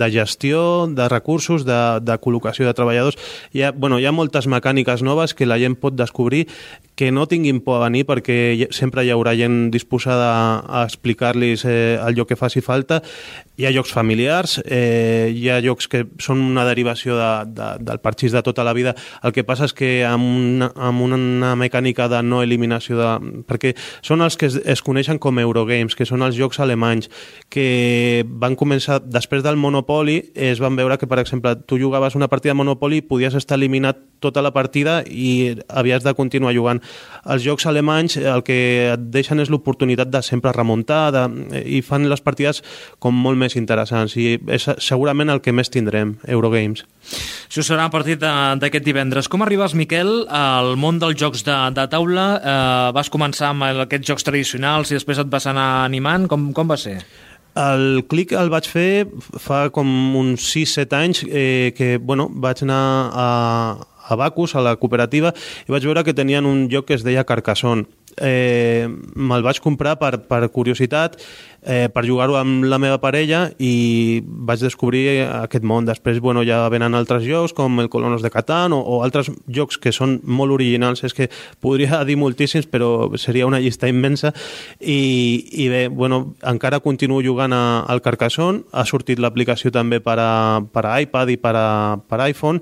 de 0.00 0.10
gestió, 0.14 0.62
de 0.88 1.08
recursos, 1.12 1.66
de, 1.68 1.80
de 2.00 2.18
col·locació 2.22 2.68
de 2.68 2.76
treballadors. 2.76 3.20
Hi 3.52 3.66
ha, 3.66 3.72
bueno, 3.76 4.00
hi 4.00 4.08
ha 4.08 4.16
moltes 4.16 4.48
mecàniques 4.48 5.04
noves 5.04 5.36
que 5.36 5.48
la 5.48 5.60
gent 5.60 5.76
pot 5.76 5.96
descobrir 5.98 6.46
que 7.02 7.10
no 7.10 7.26
tinguin 7.26 7.58
por 7.66 7.80
a 7.80 7.88
venir 7.88 8.04
perquè 8.06 8.68
sempre 8.70 9.02
hi 9.02 9.08
haurà 9.10 9.32
gent 9.34 9.72
disposada 9.74 10.28
a 10.62 10.84
explicar-los 10.86 11.64
eh, 11.66 11.98
lloc 12.14 12.30
que 12.30 12.38
faci 12.38 12.62
falta 12.62 13.00
hi 13.62 13.66
ha 13.66 13.72
jocs 13.72 13.92
familiars, 13.92 14.56
eh, 14.64 15.30
hi 15.34 15.48
ha 15.52 15.58
jocs 15.62 15.86
que 15.88 16.02
són 16.22 16.40
una 16.40 16.64
derivació 16.64 17.18
de, 17.18 17.30
de, 17.52 17.68
del 17.84 18.00
parxís 18.00 18.32
de 18.32 18.42
tota 18.42 18.64
la 18.64 18.72
vida. 18.72 18.94
El 19.22 19.34
que 19.36 19.44
passa 19.44 19.68
és 19.68 19.74
que 19.76 19.90
amb 20.08 20.24
una, 20.24 20.70
amb 20.74 21.04
una 21.04 21.52
mecànica 21.58 22.08
de 22.08 22.22
no 22.24 22.42
eliminació, 22.42 22.96
de, 22.98 23.42
perquè 23.46 23.74
són 24.00 24.24
els 24.24 24.38
que 24.40 24.48
es, 24.48 24.56
es 24.64 24.82
coneixen 24.82 25.20
com 25.22 25.38
Eurogames, 25.38 25.94
que 25.98 26.08
són 26.08 26.24
els 26.24 26.38
jocs 26.38 26.62
alemanys, 26.64 27.10
que 27.52 28.24
van 28.26 28.56
començar, 28.56 29.02
després 29.04 29.44
del 29.44 29.60
Monopoly, 29.60 30.18
es 30.34 30.62
van 30.62 30.78
veure 30.78 30.96
que, 30.98 31.10
per 31.10 31.20
exemple, 31.20 31.54
tu 31.66 31.78
jugaves 31.78 32.16
una 32.16 32.30
partida 32.32 32.56
de 32.56 32.60
Monopoly, 32.62 33.02
podies 33.04 33.36
estar 33.36 33.60
eliminat 33.60 34.00
tota 34.22 34.42
la 34.42 34.54
partida 34.54 35.02
i 35.04 35.58
havies 35.68 36.06
de 36.06 36.14
continuar 36.14 36.54
jugant. 36.56 36.80
Els 37.22 37.44
jocs 37.44 37.68
alemanys 37.70 38.16
el 38.18 38.42
que 38.42 38.58
et 38.90 39.02
deixen 39.14 39.38
és 39.38 39.50
l'oportunitat 39.52 40.10
de 40.10 40.22
sempre 40.26 40.50
remuntar 40.54 41.02
de, 41.14 41.22
i 41.62 41.78
fan 41.86 42.08
les 42.10 42.22
partides 42.24 42.62
com 43.02 43.14
molt 43.14 43.38
més 43.38 43.54
interessants 43.58 44.16
i 44.18 44.34
és 44.50 44.66
segurament 44.82 45.30
el 45.30 45.42
que 45.44 45.54
més 45.54 45.70
tindrem, 45.70 46.16
Eurogames. 46.26 46.82
Això 47.46 47.62
serà 47.66 47.86
a 47.86 47.94
partir 47.94 48.18
d'aquest 48.18 48.86
divendres. 48.86 49.30
Com 49.30 49.46
arribes, 49.46 49.76
Miquel, 49.78 50.10
al 50.26 50.74
món 50.80 50.98
dels 51.02 51.18
jocs 51.20 51.46
de, 51.46 51.58
de 51.76 51.86
taula? 51.92 52.26
Eh, 52.38 52.88
vas 52.96 53.12
començar 53.12 53.52
amb 53.52 53.70
aquests 53.86 54.10
jocs 54.10 54.26
tradicionals 54.26 54.90
i 54.90 54.98
després 54.98 55.22
et 55.22 55.30
vas 55.30 55.46
anar 55.46 55.84
animant? 55.84 56.26
Com, 56.30 56.50
com 56.56 56.74
va 56.74 56.80
ser? 56.80 56.98
El 57.58 58.06
clic 58.08 58.32
el 58.32 58.48
vaig 58.48 58.64
fer 58.64 59.04
fa 59.36 59.66
com 59.76 59.88
uns 60.16 60.46
6-7 60.54 60.96
anys 60.96 61.18
eh, 61.28 61.74
que 61.76 61.98
bueno, 62.00 62.30
vaig 62.32 62.62
anar 62.64 62.84
a, 63.12 63.26
a 64.08 64.16
Bacus, 64.16 64.56
a 64.56 64.64
la 64.64 64.76
cooperativa, 64.76 65.34
i 65.66 65.72
vaig 65.72 65.86
veure 65.88 66.04
que 66.04 66.14
tenien 66.14 66.46
un 66.46 66.68
lloc 66.72 66.90
que 66.90 66.98
es 66.98 67.06
deia 67.06 67.26
Carcassonne 67.28 67.86
eh, 68.20 68.88
me'l 69.14 69.44
vaig 69.44 69.60
comprar 69.62 69.96
per, 70.00 70.16
per 70.28 70.42
curiositat, 70.52 71.16
eh, 71.62 71.88
per 71.92 72.04
jugar-ho 72.04 72.36
amb 72.36 72.66
la 72.66 72.78
meva 72.82 72.98
parella 73.00 73.44
i 73.62 74.22
vaig 74.22 74.62
descobrir 74.64 75.22
aquest 75.24 75.64
món. 75.64 75.86
Després 75.88 76.20
bueno, 76.20 76.42
ja 76.46 76.64
venen 76.72 76.96
altres 76.98 77.24
jocs 77.26 77.54
com 77.56 77.80
el 77.80 77.90
Colonos 77.92 78.22
de 78.22 78.30
Catan 78.34 78.74
o, 78.76 78.80
o 78.80 79.00
altres 79.06 79.30
jocs 79.46 79.78
que 79.78 79.94
són 79.94 80.18
molt 80.24 80.54
originals. 80.56 81.04
És 81.06 81.16
que 81.16 81.30
podria 81.62 82.02
dir 82.08 82.18
moltíssims, 82.20 82.68
però 82.70 83.10
seria 83.16 83.46
una 83.48 83.60
llista 83.62 83.88
immensa. 83.88 84.32
I, 84.80 85.00
i 85.64 85.68
bé, 85.72 85.86
bueno, 85.88 86.34
encara 86.42 86.82
continuo 86.82 87.22
jugant 87.24 87.54
a, 87.56 87.62
al 87.86 88.02
Carcassonne. 88.02 88.66
Ha 88.72 88.84
sortit 88.88 89.22
l'aplicació 89.22 89.72
també 89.72 90.02
per 90.02 90.18
a, 90.20 90.32
per 90.72 90.86
a 90.88 90.98
iPad 91.02 91.32
i 91.32 91.38
per 91.40 91.54
a, 91.56 91.68
per 92.08 92.20
a 92.20 92.28
iPhone 92.28 92.60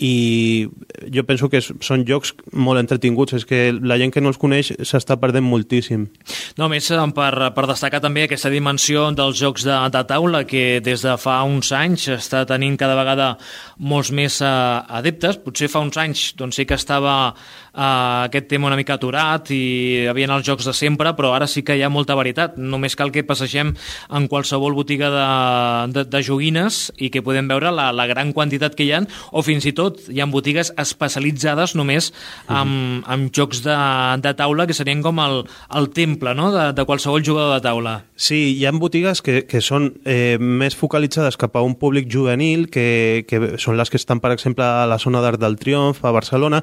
i 0.00 0.66
jo 1.12 1.24
penso 1.28 1.50
que 1.52 1.60
són 1.60 2.06
jocs 2.08 2.32
molt 2.56 2.80
entretinguts, 2.80 3.34
és 3.36 3.44
que 3.44 3.60
la 3.72 3.98
gent 4.00 4.12
que 4.14 4.22
no 4.24 4.32
els 4.32 4.40
coneix 4.40 4.72
s'està 4.80 5.18
perdent 5.20 5.44
moltíssim. 5.44 6.06
No, 6.56 6.70
més 6.72 6.88
eh, 6.90 7.00
per, 7.16 7.32
per 7.52 7.66
destacar 7.68 8.00
també 8.00 8.24
aquesta 8.24 8.52
dimensió 8.52 9.10
dels 9.16 9.36
jocs 9.40 9.66
de, 9.68 9.76
de 9.92 10.02
taula 10.08 10.44
que 10.48 10.80
des 10.84 11.04
de 11.04 11.16
fa 11.20 11.42
uns 11.44 11.72
anys 11.76 12.08
està 12.16 12.46
tenint 12.48 12.78
cada 12.80 12.96
vegada 12.96 13.34
molts 13.76 14.12
més 14.16 14.40
uh, 14.44 14.80
adeptes, 15.00 15.40
potser 15.44 15.68
fa 15.72 15.84
uns 15.84 16.00
anys 16.00 16.30
doncs 16.38 16.60
sí 16.60 16.66
que 16.68 16.78
estava 16.80 17.14
uh, 17.32 18.24
aquest 18.26 18.48
tema 18.50 18.68
una 18.70 18.78
mica 18.80 18.96
aturat 18.96 19.52
i 19.52 19.60
hi 19.60 20.06
havia 20.10 20.30
els 20.30 20.46
jocs 20.46 20.68
de 20.68 20.74
sempre, 20.76 21.12
però 21.16 21.34
ara 21.36 21.48
sí 21.50 21.64
que 21.66 21.76
hi 21.76 21.84
ha 21.84 21.92
molta 21.92 22.16
varietat, 22.18 22.56
només 22.56 22.96
cal 22.96 23.12
que 23.12 23.24
passegem 23.26 23.72
en 23.74 24.28
qualsevol 24.32 24.76
botiga 24.76 25.10
de, 25.12 25.26
de, 25.94 26.06
de 26.08 26.22
joguines 26.24 26.82
i 26.98 27.10
que 27.12 27.24
podem 27.26 27.48
veure 27.50 27.72
la, 27.74 27.90
la 27.92 28.06
gran 28.10 28.32
quantitat 28.36 28.76
que 28.78 28.86
hi 28.86 28.92
ha, 28.94 29.02
o 29.32 29.42
fins 29.44 29.66
i 29.66 29.74
tot 29.76 29.89
tot 29.90 30.08
hi 30.10 30.22
ha 30.22 30.28
botigues 30.30 30.72
especialitzades 30.80 31.74
només 31.78 32.10
amb, 32.46 33.04
amb 33.10 33.30
jocs 33.34 33.62
de, 33.66 33.76
de 34.22 34.34
taula 34.38 34.66
que 34.68 34.76
serien 34.76 35.02
com 35.02 35.20
el, 35.22 35.42
el 35.76 35.90
temple 35.96 36.34
no? 36.38 36.50
de, 36.54 36.70
de 36.76 36.86
qualsevol 36.88 37.24
jugador 37.26 37.58
de 37.58 37.66
taula. 37.66 37.96
Sí, 38.14 38.40
hi 38.56 38.66
ha 38.66 38.72
botigues 38.80 39.22
que, 39.24 39.42
que 39.48 39.62
són 39.64 39.90
eh, 40.04 40.38
més 40.40 40.76
focalitzades 40.78 41.38
cap 41.40 41.56
a 41.56 41.64
un 41.66 41.76
públic 41.80 42.08
juvenil, 42.12 42.68
que, 42.72 43.26
que 43.28 43.56
són 43.60 43.78
les 43.80 43.90
que 43.90 44.00
estan, 44.00 44.22
per 44.22 44.32
exemple, 44.34 44.64
a 44.64 44.86
la 44.88 45.00
zona 45.02 45.22
d'Arc 45.24 45.40
del 45.42 45.58
Triomf, 45.60 46.04
a 46.04 46.14
Barcelona, 46.14 46.62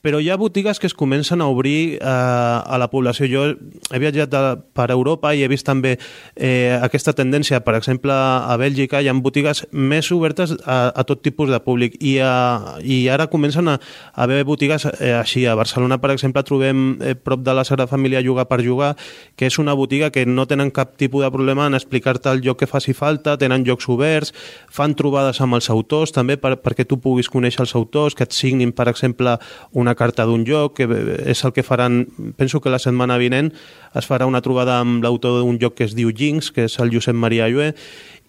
però 0.00 0.20
hi 0.22 0.30
ha 0.30 0.36
botigues 0.38 0.78
que 0.78 0.86
es 0.86 0.94
comencen 0.94 1.40
a 1.42 1.48
obrir 1.50 1.98
eh, 1.98 2.04
a 2.04 2.78
la 2.78 2.88
població. 2.90 3.26
Jo 3.26 3.44
he 3.50 3.98
viatjat 3.98 4.30
de, 4.30 4.42
per 4.72 4.90
Europa 4.94 5.34
i 5.34 5.42
he 5.42 5.48
vist 5.50 5.66
també 5.66 5.96
eh, 6.34 6.78
aquesta 6.80 7.12
tendència. 7.18 7.60
Per 7.66 7.74
exemple, 7.76 8.14
a 8.14 8.54
Bèlgica 8.60 9.02
hi 9.02 9.10
ha 9.10 9.16
botigues 9.18 9.64
més 9.72 10.10
obertes 10.14 10.54
a, 10.64 10.78
a 10.94 11.04
tot 11.04 11.22
tipus 11.22 11.50
de 11.50 11.58
públic 11.64 11.98
i, 11.98 12.18
a, 12.22 12.78
i 12.82 13.08
ara 13.10 13.26
comencen 13.30 13.68
a, 13.68 13.78
a 14.14 14.22
haver 14.24 14.44
botigues 14.46 14.86
eh, 14.86 15.12
així. 15.18 15.44
A 15.46 15.56
Barcelona, 15.58 15.98
per 15.98 16.12
exemple, 16.14 16.44
trobem 16.46 16.86
eh, 17.02 17.14
prop 17.14 17.42
de 17.42 17.54
la 17.54 17.66
Sagrada 17.66 17.90
Família 17.90 18.22
Jugar 18.24 18.46
per 18.48 18.62
Jugar, 18.64 18.94
que 19.36 19.50
és 19.50 19.58
una 19.58 19.74
botiga 19.74 20.12
que 20.14 20.26
no 20.26 20.46
tenen 20.46 20.70
cap 20.70 20.96
tipus 20.96 21.24
de 21.24 21.32
problema 21.34 21.66
en 21.66 21.74
explicar-te 21.74 22.30
el 22.30 22.42
lloc 22.46 22.62
que 22.62 22.70
faci 22.70 22.94
falta, 22.94 23.36
tenen 23.38 23.66
jocs 23.66 23.88
oberts, 23.90 24.32
fan 24.70 24.94
trobades 24.98 25.40
amb 25.42 25.58
els 25.58 25.70
autors 25.74 26.14
també 26.14 26.38
per, 26.38 26.56
perquè 26.62 26.86
tu 26.86 27.00
puguis 27.02 27.28
conèixer 27.30 27.64
els 27.66 27.74
autors, 27.78 28.14
que 28.14 28.26
et 28.26 28.36
signin, 28.36 28.72
per 28.72 28.88
exemple, 28.90 29.36
una 29.72 29.87
una 29.88 29.96
carta 29.96 30.26
d'un 30.28 30.44
joc, 30.44 30.76
que 30.76 30.86
és 31.32 31.42
el 31.44 31.54
que 31.56 31.64
faran, 31.64 32.04
penso 32.36 32.60
que 32.60 32.72
la 32.72 32.80
setmana 32.82 33.16
vinent 33.18 33.50
es 33.96 34.06
farà 34.08 34.28
una 34.28 34.44
trobada 34.44 34.78
amb 34.82 35.02
l'autor 35.04 35.40
d'un 35.40 35.58
joc 35.60 35.80
que 35.80 35.88
es 35.88 35.96
diu 35.96 36.12
Jinx, 36.12 36.52
que 36.52 36.68
és 36.68 36.78
el 36.82 36.92
Josep 36.92 37.16
Maria 37.16 37.48
Llué, 37.48 37.72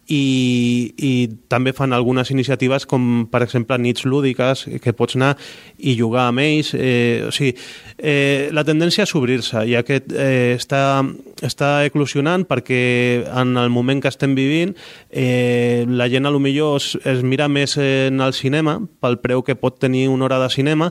i, 0.09 0.89
i 0.97 1.11
també 1.51 1.71
fan 1.77 1.93
algunes 1.93 2.31
iniciatives 2.33 2.87
com 2.89 3.27
per 3.29 3.43
exemple 3.45 3.77
nits 3.77 4.07
lúdiques 4.09 4.65
que 4.81 4.93
pots 4.97 5.15
anar 5.19 5.35
i 5.77 5.93
jugar 5.99 6.25
amb 6.29 6.41
ells. 6.41 6.71
Eh, 6.73 7.27
o 7.27 7.33
sigui, 7.35 7.53
eh, 7.97 8.49
la 8.55 8.65
tendència 8.65 9.05
és 9.05 9.13
obrir-se 9.15 9.63
i 9.69 9.75
aquest 9.77 10.09
eh, 10.15 10.55
està, 10.57 11.03
està 11.45 11.71
eclosionant 11.85 12.47
perquè 12.49 12.81
en 13.29 13.53
el 13.61 13.69
moment 13.69 14.01
que 14.01 14.09
estem 14.09 14.33
vivint 14.37 14.73
eh, 15.11 15.85
la 15.85 16.09
gent 16.09 16.25
a 16.25 16.33
lo 16.33 16.41
millor 16.41 16.79
es, 16.81 16.95
es 17.05 17.21
mira 17.21 17.47
més 17.47 17.77
en 17.77 18.19
el 18.25 18.33
cinema 18.33 18.79
pel 18.99 19.21
preu 19.21 19.45
que 19.45 19.59
pot 19.59 19.77
tenir 19.77 20.07
una 20.09 20.25
hora 20.25 20.41
de 20.41 20.49
cinema 20.49 20.89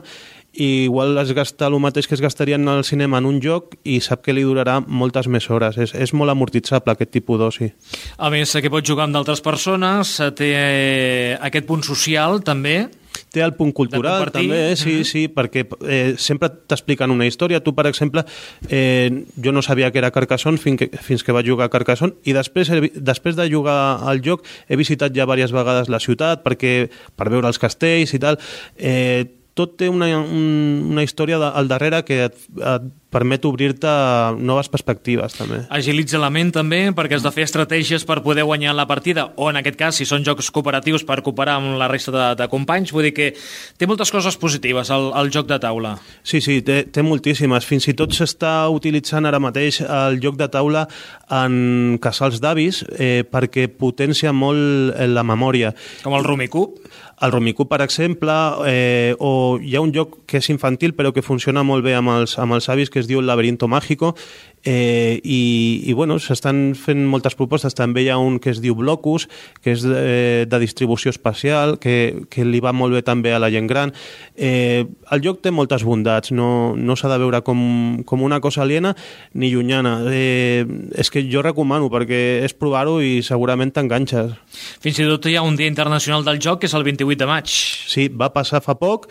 i 0.53 0.85
igual 0.85 1.17
es 1.21 1.31
gasta 1.33 1.67
el 1.67 1.77
mateix 1.79 2.07
que 2.07 2.15
es 2.15 2.21
gastarien 2.21 2.67
al 2.67 2.83
cinema 2.83 3.19
en 3.19 3.25
un 3.29 3.39
joc 3.41 3.75
i 3.83 3.99
sap 4.01 4.23
que 4.25 4.33
li 4.33 4.43
durarà 4.43 4.79
moltes 4.85 5.27
més 5.27 5.49
hores. 5.49 5.77
És, 5.77 5.93
és 5.93 6.13
molt 6.13 6.31
amortitzable 6.33 6.93
aquest 6.93 7.11
tipus 7.11 7.39
d'oci. 7.39 7.71
A 8.17 8.29
més, 8.33 8.51
que 8.57 8.71
pot 8.73 8.85
jugar 8.85 9.05
amb 9.07 9.15
d'altres 9.15 9.41
persones, 9.45 10.17
eh, 10.19 10.31
té 10.31 10.49
eh, 10.55 11.37
aquest 11.39 11.67
punt 11.69 11.85
social 11.85 12.41
també, 12.43 12.89
té 13.29 13.41
el 13.45 13.53
punt 13.53 13.71
cultural 13.75 14.29
també, 14.31 14.71
eh? 14.71 14.75
sí, 14.75 14.99
Mhm. 14.99 15.05
sí, 15.05 15.27
perquè 15.29 15.67
eh, 15.87 16.15
sempre 16.17 16.49
t'expliquen 16.49 17.11
una 17.11 17.27
història. 17.27 17.59
Tu, 17.61 17.73
per 17.75 17.85
exemple, 17.87 18.23
eh, 18.69 19.25
jo 19.37 19.51
no 19.51 19.61
sabia 19.61 19.91
que 19.91 19.99
era 19.99 20.11
Carcassonne 20.11 20.57
fins 20.57 20.79
que, 20.79 20.89
fins 20.97 21.23
que 21.23 21.31
vaig 21.31 21.45
jugar 21.45 21.65
a 21.67 21.69
Carcassonne 21.69 22.15
i 22.25 22.33
després, 22.33 22.69
he 22.69 22.91
després 22.95 23.35
de 23.35 23.49
jugar 23.49 24.01
al 24.07 24.21
joc 24.25 24.45
he 24.67 24.75
visitat 24.75 25.13
ja 25.13 25.25
diverses 25.25 25.51
vegades 25.53 25.89
la 25.89 25.99
ciutat 25.99 26.43
perquè, 26.43 26.89
per 27.15 27.29
veure 27.29 27.47
els 27.47 27.59
castells 27.59 28.13
i 28.13 28.19
tal. 28.19 28.39
Eh, 28.77 29.25
tot 29.59 29.75
té 29.79 29.89
una, 29.91 30.07
un, 30.17 30.47
una 30.93 31.03
història 31.03 31.39
de, 31.41 31.51
al 31.61 31.69
darrere 31.71 32.03
que 32.07 32.23
et, 32.29 32.39
et 32.57 32.89
permet 33.09 33.45
obrir-te 33.45 33.89
noves 34.37 34.69
perspectives 34.69 35.33
també. 35.33 35.63
agilitza 35.69 36.19
la 36.21 36.29
ment 36.29 36.51
també 36.53 36.81
perquè 36.95 37.17
has 37.17 37.25
de 37.25 37.31
fer 37.33 37.47
estratègies 37.47 38.05
per 38.05 38.21
poder 38.25 38.43
guanyar 38.45 38.75
la 38.77 38.85
partida 38.87 39.31
o 39.35 39.49
en 39.49 39.57
aquest 39.57 39.77
cas 39.79 39.95
si 39.97 40.05
són 40.05 40.23
jocs 40.23 40.51
cooperatius 40.51 41.03
per 41.03 41.21
cooperar 41.25 41.57
amb 41.57 41.77
la 41.79 41.87
resta 41.89 42.11
de, 42.13 42.27
de 42.43 42.47
companys 42.51 42.93
vull 42.93 43.07
dir 43.09 43.13
que 43.17 43.31
té 43.77 43.87
moltes 43.89 44.11
coses 44.13 44.37
positives 44.37 44.89
el, 44.93 45.09
el 45.17 45.31
joc 45.33 45.47
de 45.49 45.59
taula 45.59 45.97
Sí, 46.23 46.39
sí, 46.41 46.59
té, 46.61 46.83
té 46.85 47.01
moltíssimes. 47.01 47.65
Fins 47.65 47.87
i 47.89 47.93
tot 47.97 48.13
s'està 48.13 48.69
utilitzant 48.69 49.25
ara 49.25 49.39
mateix 49.41 49.81
el 49.81 50.19
joc 50.21 50.37
de 50.37 50.47
taula 50.51 50.85
en 51.33 51.97
casals 52.01 52.39
d'avis 52.43 52.83
eh, 52.97 53.23
perquè 53.25 53.67
potencia 53.69 54.33
molt 54.33 54.93
eh, 54.95 55.07
la 55.07 55.23
memòria. 55.23 55.73
com 56.03 56.13
el 56.13 56.23
Rumicoup 56.23 56.79
El 57.21 57.33
Rumicu, 57.33 57.65
per 57.67 57.81
exemple, 57.83 58.31
eh, 58.65 59.13
o 59.19 59.59
hi 59.59 59.73
ha 59.75 59.81
un 59.83 59.91
joc 59.91 60.21
que 60.25 60.37
és 60.39 60.47
infantil 60.53 60.93
però 60.95 61.11
que 61.11 61.21
funciona 61.21 61.65
molt 61.67 61.83
bé 61.83 61.91
amb 61.97 62.13
els, 62.13 62.37
amb 62.39 62.55
els 62.55 62.69
avis 62.71 62.89
que 62.89 62.98
es 63.03 63.09
diu 63.09 63.19
El 63.19 63.27
laberinto 63.27 63.67
mágico 63.67 64.15
eh, 64.63 65.19
i, 65.23 65.83
i 65.87 65.93
bueno, 65.93 66.17
s'estan 66.19 66.73
fent 66.75 67.05
moltes 67.07 67.35
propostes. 67.39 67.75
També 67.77 68.03
hi 68.03 68.09
ha 68.11 68.17
un 68.19 68.39
que 68.43 68.51
es 68.53 68.61
diu 68.63 68.75
Blocus, 68.75 69.27
que 69.63 69.73
és 69.75 69.83
de, 69.85 70.45
de 70.49 70.59
distribució 70.61 71.13
espacial, 71.13 71.77
que, 71.79 72.25
que 72.31 72.45
li 72.45 72.61
va 72.63 72.73
molt 72.75 72.97
bé 72.97 73.03
també 73.05 73.33
a 73.33 73.39
la 73.41 73.51
gent 73.53 73.69
gran. 73.69 73.93
Eh, 74.35 74.85
el 75.11 75.23
joc 75.25 75.41
té 75.43 75.53
moltes 75.55 75.85
bondats, 75.87 76.33
no, 76.35 76.75
no 76.75 76.97
s'ha 76.99 77.11
de 77.11 77.19
veure 77.21 77.41
com, 77.45 78.03
com 78.05 78.23
una 78.25 78.41
cosa 78.43 78.63
aliena 78.65 78.95
ni 79.33 79.51
llunyana. 79.53 79.99
Eh, 80.11 80.65
és 80.99 81.11
que 81.11 81.25
jo 81.29 81.43
recomano 81.45 81.89
perquè 81.91 82.43
és 82.45 82.55
provar-ho 82.55 82.99
i 83.01 83.19
segurament 83.25 83.71
t'enganxes. 83.75 84.35
fins 84.83 84.99
i 84.99 85.07
tot 85.07 85.25
hi 85.29 85.35
ha 85.37 85.43
un 85.45 85.55
dia 85.55 85.69
internacional 85.69 86.25
del 86.25 86.39
joc 86.41 86.61
que 86.61 86.67
és 86.67 86.75
el 86.75 86.83
28 86.83 87.19
de 87.19 87.27
maig 87.29 87.47
Sí, 87.49 88.07
va 88.09 88.29
passar 88.33 88.61
fa 88.61 88.75
poc. 88.77 89.07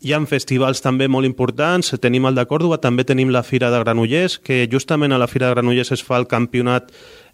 Hi 0.00 0.14
ha 0.16 0.18
festivals 0.24 0.80
també 0.80 1.10
molt 1.12 1.28
importants. 1.28 1.90
Tenim 2.00 2.24
el 2.24 2.38
de 2.38 2.46
Còrdoba, 2.48 2.78
també 2.80 3.04
tenim 3.04 3.28
la 3.34 3.42
Fira 3.44 3.68
de 3.68 3.82
Granollers, 3.82 4.38
que 4.40 4.62
justament 4.72 5.12
a 5.12 5.18
la 5.20 5.26
Fira 5.28 5.50
de 5.50 5.58
Granollers 5.58 5.92
es 5.92 6.00
fa 6.00 6.16
el 6.16 6.24
campionat 6.30 6.88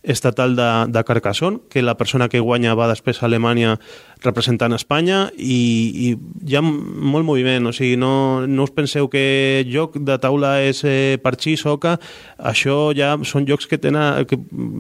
estatal 0.07 0.57
de, 0.57 0.69
de 0.89 1.05
Carcassonne, 1.05 1.61
que 1.69 1.83
la 1.83 1.97
persona 1.97 2.29
que 2.29 2.41
guanya 2.41 2.75
va 2.79 2.89
després 2.89 3.21
a 3.21 3.27
Alemanya 3.27 3.77
representant 4.25 4.73
Espanya 4.73 5.27
i, 5.37 5.59
i 6.07 6.09
hi 6.47 6.57
ha 6.57 6.63
molt 6.63 7.27
moviment, 7.27 7.69
o 7.69 7.75
sigui, 7.75 7.99
no, 8.01 8.47
no 8.47 8.65
us 8.65 8.73
penseu 8.75 9.11
que 9.13 9.67
joc 9.69 9.99
de 9.99 10.17
taula 10.23 10.57
és 10.65 10.83
eh, 10.87 11.19
parxí, 11.23 11.57
soca, 11.61 11.97
això 12.39 12.95
ja 12.97 13.15
són 13.27 13.49
jocs 13.49 13.69
que 13.69 13.81
tenen 13.83 14.25
que, 14.31 14.39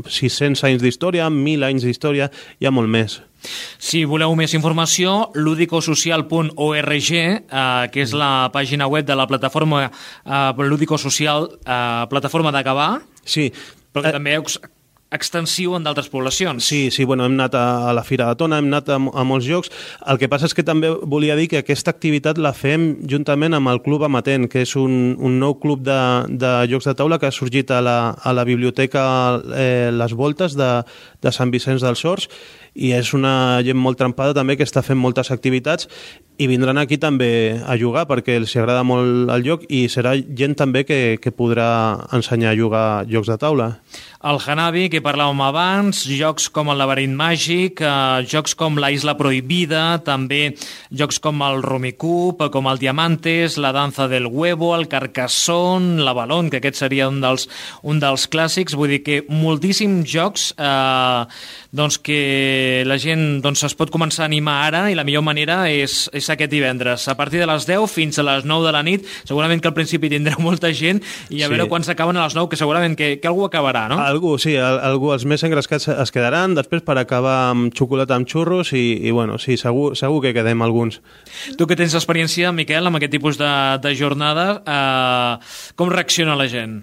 600 0.08 0.64
anys 0.70 0.84
d'història, 0.84 1.28
1.000 1.28 1.66
anys 1.68 1.86
d'història, 1.86 2.30
hi 2.60 2.68
ha 2.68 2.74
molt 2.74 2.88
més. 2.88 3.20
Si 3.78 4.04
voleu 4.08 4.32
més 4.38 4.54
informació, 4.56 5.32
ludicosocial.org, 5.36 7.10
eh, 7.12 7.34
que 7.92 8.06
és 8.06 8.14
la 8.16 8.48
pàgina 8.54 8.88
web 8.90 9.06
de 9.06 9.18
la 9.18 9.28
plataforma 9.28 9.84
eh, 9.90 10.64
Ludicosocial, 10.66 11.50
eh, 11.60 12.06
plataforma 12.10 12.54
de 12.54 12.64
Gavà, 12.66 12.88
Sí, 13.26 13.50
però 13.92 14.06
que 14.06 14.14
també 14.14 14.36
extensiu 15.14 15.76
en 15.76 15.84
d'altres 15.86 16.08
poblacions. 16.10 16.64
Sí, 16.66 16.90
sí, 16.90 17.04
bueno, 17.04 17.24
hem 17.24 17.36
anat 17.36 17.54
a, 17.54 17.92
la 17.94 18.02
Fira 18.04 18.26
de 18.28 18.38
Tona, 18.40 18.58
hem 18.58 18.66
anat 18.66 18.90
a, 18.90 18.96
a 18.98 19.24
molts 19.24 19.46
llocs. 19.46 19.70
El 20.06 20.18
que 20.18 20.28
passa 20.28 20.48
és 20.50 20.54
que 20.56 20.64
també 20.66 20.90
volia 20.90 21.36
dir 21.38 21.46
que 21.52 21.60
aquesta 21.62 21.94
activitat 21.94 22.40
la 22.42 22.52
fem 22.56 22.88
juntament 23.06 23.54
amb 23.54 23.70
el 23.70 23.82
Club 23.84 24.06
Amatent, 24.08 24.48
que 24.50 24.64
és 24.66 24.74
un, 24.80 25.14
un 25.16 25.38
nou 25.38 25.56
club 25.62 25.84
de, 25.86 26.00
de 26.28 26.52
jocs 26.72 26.90
de 26.90 26.96
taula 26.98 27.20
que 27.22 27.30
ha 27.30 27.34
sorgit 27.34 27.70
a 27.70 27.80
la, 27.84 27.98
a 28.18 28.34
la 28.34 28.46
biblioteca 28.48 29.06
eh, 29.54 29.90
Les 29.94 30.16
Voltes 30.18 30.58
de, 30.58 30.70
de 31.22 31.34
Sant 31.34 31.54
Vicenç 31.54 31.86
dels 31.86 32.04
Horts 32.04 32.30
i 32.76 32.92
és 32.92 33.12
una 33.16 33.62
gent 33.64 33.78
molt 33.80 33.98
trempada 33.98 34.36
també 34.36 34.56
que 34.56 34.66
està 34.66 34.84
fent 34.84 35.00
moltes 35.00 35.32
activitats 35.32 35.88
i 36.36 36.46
vindran 36.50 36.76
aquí 36.76 36.98
també 37.00 37.56
a 37.64 37.76
jugar 37.80 38.04
perquè 38.08 38.36
els 38.36 38.52
agrada 38.60 38.84
molt 38.84 39.30
el 39.32 39.44
joc 39.46 39.64
i 39.72 39.86
serà 39.88 40.12
gent 40.16 40.56
també 40.58 40.84
que, 40.84 41.16
que 41.22 41.32
podrà 41.32 41.68
ensenyar 42.12 42.52
a 42.52 42.58
jugar 42.58 42.86
jocs 43.08 43.32
de 43.32 43.38
taula. 43.40 43.70
El 44.26 44.40
Hanabi, 44.42 44.88
que 44.90 44.98
parlàvem 45.04 45.38
abans, 45.44 46.00
jocs 46.10 46.48
com 46.50 46.72
el 46.72 46.80
Laberint 46.80 47.14
Màgic, 47.14 47.80
eh, 47.84 48.24
jocs 48.26 48.56
com 48.58 48.76
la 48.82 48.90
Isla 48.90 49.14
Prohibida, 49.16 50.00
també 50.02 50.56
jocs 50.90 51.20
com 51.22 51.44
el 51.46 51.62
Rumicup, 51.62 52.42
com 52.52 52.66
el 52.66 52.80
Diamantes, 52.82 53.56
la 53.62 53.70
Danza 53.76 54.08
del 54.10 54.26
Huevo, 54.26 54.72
el 54.74 54.88
Carcassonne, 54.90 56.02
la 56.02 56.16
Balón, 56.16 56.50
que 56.50 56.58
aquest 56.58 56.80
seria 56.82 57.06
un 57.12 57.20
dels, 57.22 57.46
un 57.86 58.02
dels 58.02 58.26
clàssics. 58.32 58.74
Vull 58.74 58.96
dir 58.96 59.02
que 59.06 59.20
moltíssims 59.30 60.10
jocs 60.10 60.50
eh, 60.58 61.22
doncs 61.76 62.00
que 62.02 62.20
la 62.86 62.96
gent 62.98 63.40
doncs, 63.44 63.62
es 63.68 63.74
pot 63.78 63.90
començar 63.92 64.24
a 64.24 64.28
animar 64.30 64.56
ara 64.66 64.82
i 64.90 64.94
la 64.98 65.04
millor 65.06 65.22
manera 65.26 65.64
és, 65.70 66.08
és 66.12 66.28
aquest 66.32 66.50
divendres. 66.52 67.06
A 67.08 67.16
partir 67.16 67.40
de 67.40 67.46
les 67.48 67.66
10 67.68 67.86
fins 67.90 68.18
a 68.18 68.24
les 68.26 68.44
9 68.44 68.66
de 68.66 68.72
la 68.74 68.82
nit, 68.82 69.06
segurament 69.24 69.60
que 69.62 69.68
al 69.68 69.74
principi 69.74 70.10
tindreu 70.12 70.38
molta 70.44 70.72
gent 70.74 71.02
i 71.30 71.42
a 71.42 71.46
Sí. 71.46 71.52
veure 71.54 71.68
quan 71.68 71.84
s'acaben 71.86 72.16
a 72.16 72.24
les 72.26 72.34
9, 72.34 72.48
que 72.50 72.56
segurament 72.56 72.96
que, 72.98 73.18
que 73.20 73.28
algú 73.28 73.44
acabarà, 73.46 73.86
no? 73.88 73.98
Algú, 74.02 74.36
sí, 74.38 74.56
al- 74.56 74.80
algú, 74.80 75.12
els 75.14 75.24
més 75.24 75.42
engrescats 75.46 75.88
es 75.88 76.10
quedaran, 76.12 76.54
després 76.54 76.82
per 76.82 76.98
acabar 76.98 77.50
amb 77.50 77.72
xocolata 77.74 78.14
amb 78.16 78.26
xurros 78.28 78.72
i, 78.72 78.84
i 79.06 79.10
bueno, 79.10 79.38
sí, 79.38 79.56
segur, 79.56 79.94
segur 79.96 80.22
que 80.22 80.34
quedem 80.34 80.62
alguns. 80.62 81.00
Tu 81.58 81.66
que 81.66 81.76
tens 81.76 81.94
experiència, 81.94 82.52
Miquel, 82.52 82.86
amb 82.86 82.96
aquest 82.96 83.12
tipus 83.12 83.38
de, 83.38 83.50
de 83.82 83.94
jornada, 83.96 84.62
eh, 84.66 85.72
com 85.76 85.88
reacciona 85.92 86.36
la 86.36 86.48
gent? 86.48 86.82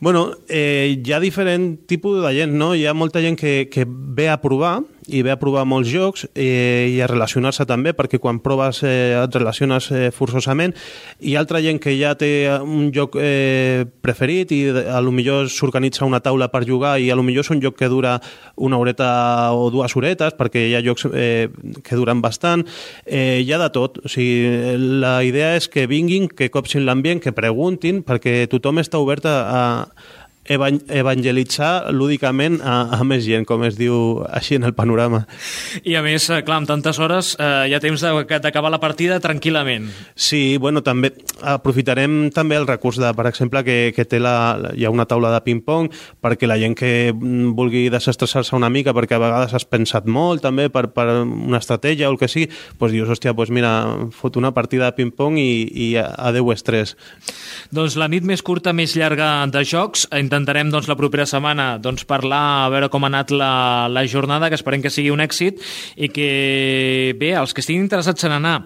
Bueno, 0.00 0.30
eh, 0.48 0.94
hi 1.04 1.12
ha 1.12 1.18
diferent 1.18 1.80
tipus 1.90 2.20
de 2.22 2.30
gent, 2.36 2.52
no? 2.54 2.68
Hi 2.78 2.84
ha 2.86 2.94
molta 2.94 3.18
gent 3.20 3.34
que, 3.36 3.68
que 3.72 3.82
ve 3.88 4.28
a 4.30 4.36
provar 4.40 4.76
i 5.08 5.22
ve 5.24 5.32
a 5.32 5.38
provar 5.40 5.64
molts 5.68 5.88
jocs 5.90 6.26
eh, 6.34 6.88
i 6.92 7.00
a 7.00 7.08
relacionar-se 7.08 7.64
també, 7.68 7.94
perquè 7.96 8.20
quan 8.20 8.40
proves 8.44 8.82
eh, 8.86 9.16
et 9.18 9.34
relaciones 9.36 9.90
eh, 9.90 10.08
forçosament. 10.14 10.74
Ha 11.18 11.38
altra 11.40 11.62
gent 11.64 11.80
que 11.82 11.94
ja 11.98 12.14
té 12.18 12.30
un 12.60 12.90
joc 12.94 13.16
eh, 13.20 13.86
preferit 14.04 14.52
i 14.54 14.60
a 14.68 15.00
lo 15.04 15.12
millor 15.14 15.48
s'organitza 15.52 16.06
una 16.06 16.20
taula 16.20 16.50
per 16.52 16.64
jugar 16.68 16.98
i 17.00 17.10
a 17.10 17.16
lo 17.16 17.24
millor 17.26 17.46
és 17.46 17.52
un 17.54 17.62
joc 17.62 17.78
que 17.78 17.88
dura 17.88 18.18
una 18.56 18.78
horeta 18.78 19.08
o 19.56 19.68
dues 19.70 19.94
horetes, 19.96 20.34
perquè 20.38 20.66
hi 20.68 20.76
ha 20.76 20.84
jocs 20.84 21.06
eh, 21.12 21.48
que 21.82 21.98
duren 21.98 22.22
bastant. 22.22 22.66
Eh, 23.04 23.40
hi 23.44 23.52
ha 23.52 23.60
de 23.62 23.70
tot. 23.74 24.00
O 24.04 24.12
sigui, 24.12 24.76
la 25.00 25.18
idea 25.24 25.54
és 25.56 25.68
que 25.72 25.86
vinguin, 25.90 26.28
que 26.28 26.50
copsin 26.52 26.84
l'ambient, 26.86 27.22
que 27.22 27.34
preguntin, 27.36 28.02
perquè 28.06 28.42
tothom 28.50 28.82
està 28.82 29.00
obert 29.00 29.26
a, 29.28 29.38
a 29.48 30.17
evangelitzar 30.48 31.92
lúdicament 31.92 32.58
a, 32.64 32.98
a 32.98 33.04
més 33.06 33.24
gent, 33.26 33.44
com 33.48 33.64
es 33.68 33.76
diu 33.78 34.22
així 34.32 34.56
en 34.58 34.66
el 34.68 34.74
panorama. 34.76 35.24
I 35.84 35.98
a 35.98 36.02
més, 36.04 36.28
eh, 36.32 36.40
clar, 36.46 36.62
amb 36.62 36.70
tantes 36.70 36.98
hores 37.02 37.34
eh, 37.38 37.68
hi 37.68 37.76
ha 37.76 37.82
temps 37.82 38.02
d'acabar 38.02 38.72
la 38.72 38.80
partida 38.82 39.20
tranquil·lament. 39.22 39.88
Sí, 40.16 40.56
bueno, 40.60 40.82
també 40.86 41.12
aprofitarem 41.42 42.30
també 42.34 42.58
el 42.58 42.66
recurs 42.68 42.98
de, 43.00 43.12
per 43.16 43.28
exemple, 43.30 43.62
que, 43.66 43.78
que 43.96 44.06
té 44.08 44.20
la, 44.22 44.34
hi 44.74 44.86
ha 44.86 44.92
una 44.94 45.06
taula 45.08 45.32
de 45.34 45.42
ping-pong 45.44 45.90
perquè 46.24 46.48
la 46.48 46.58
gent 46.60 46.76
que 46.78 47.12
mm, 47.12 47.52
vulgui 47.58 47.86
desestressar-se 47.92 48.56
una 48.56 48.70
mica 48.72 48.94
perquè 48.96 49.18
a 49.18 49.22
vegades 49.22 49.54
has 49.56 49.68
pensat 49.68 50.08
molt 50.08 50.42
també 50.44 50.68
per, 50.72 50.88
per 50.94 51.06
una 51.22 51.60
estratègia 51.60 52.08
o 52.08 52.14
el 52.14 52.20
que 52.20 52.30
sigui, 52.30 52.48
doncs 52.78 52.94
dius, 52.94 53.12
hòstia, 53.12 53.34
doncs 53.36 53.52
mira, 53.54 53.72
fot 54.14 54.38
una 54.40 54.52
partida 54.56 54.88
de 54.88 54.96
ping-pong 54.98 55.38
i, 55.40 55.50
i 55.68 55.88
adeu 55.98 56.52
estrès. 56.54 56.94
Doncs 57.74 57.98
la 58.00 58.08
nit 58.10 58.24
més 58.26 58.42
curta, 58.44 58.72
més 58.72 58.94
llarga 58.96 59.28
de 59.52 59.64
jocs. 59.66 60.06
Intentarem 60.38 60.70
doncs, 60.70 60.86
la 60.86 60.94
propera 60.94 61.26
setmana 61.26 61.66
doncs, 61.82 62.04
parlar, 62.06 62.40
a 62.62 62.70
veure 62.70 62.88
com 62.92 63.02
ha 63.02 63.10
anat 63.10 63.32
la, 63.34 63.88
la 63.90 64.04
jornada, 64.06 64.46
que 64.46 64.54
esperem 64.54 64.84
que 64.84 64.92
sigui 64.94 65.10
un 65.10 65.22
èxit 65.24 65.58
i 65.98 66.12
que, 66.14 66.28
bé, 67.18 67.32
els 67.34 67.54
que 67.54 67.64
estiguin 67.64 67.82
interessats 67.82 68.28
en 68.28 68.36
anar, 68.38 68.60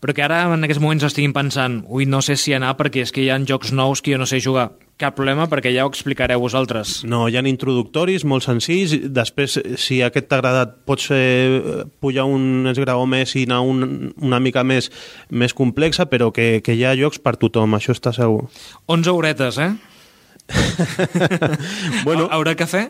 però 0.00 0.16
que 0.16 0.24
ara 0.24 0.46
en 0.54 0.64
aquests 0.64 0.80
moments 0.80 1.04
estiguin 1.04 1.36
pensant 1.36 1.82
ui, 1.92 2.08
no 2.08 2.22
sé 2.24 2.38
si 2.40 2.56
anar 2.56 2.78
perquè 2.80 3.04
és 3.04 3.12
que 3.12 3.26
hi 3.26 3.28
ha 3.28 3.36
jocs 3.44 3.74
nous 3.76 4.00
que 4.00 4.16
jo 4.16 4.20
no 4.20 4.28
sé 4.28 4.40
jugar. 4.40 4.70
Cap 4.98 5.14
problema, 5.14 5.44
perquè 5.46 5.70
ja 5.70 5.84
ho 5.86 5.90
explicareu 5.92 6.40
vosaltres. 6.42 7.04
No, 7.06 7.28
hi 7.30 7.36
ha 7.38 7.42
introductoris 7.46 8.24
molt 8.26 8.42
senzills. 8.42 8.96
Després, 9.14 9.54
si 9.78 10.00
aquest 10.02 10.26
t'ha 10.26 10.40
agradat, 10.40 10.72
pots 10.88 11.12
eh, 11.14 11.84
pujar 12.02 12.24
un 12.26 12.66
esgraó 12.66 13.04
més 13.06 13.36
i 13.38 13.44
anar 13.46 13.60
un, 13.62 14.08
una 14.16 14.40
mica 14.42 14.64
més, 14.66 14.90
més 15.30 15.54
complexa, 15.54 16.08
però 16.10 16.32
que, 16.34 16.64
que 16.66 16.74
hi 16.74 16.82
ha 16.82 16.96
jocs 16.98 17.22
per 17.22 17.36
tothom, 17.38 17.78
això 17.78 17.94
està 17.94 18.10
segur. 18.16 18.48
11 18.90 19.14
horetes, 19.14 19.62
eh? 19.62 19.70
bueno, 22.04 22.28
Haurà 22.30 22.54
cafè? 22.56 22.88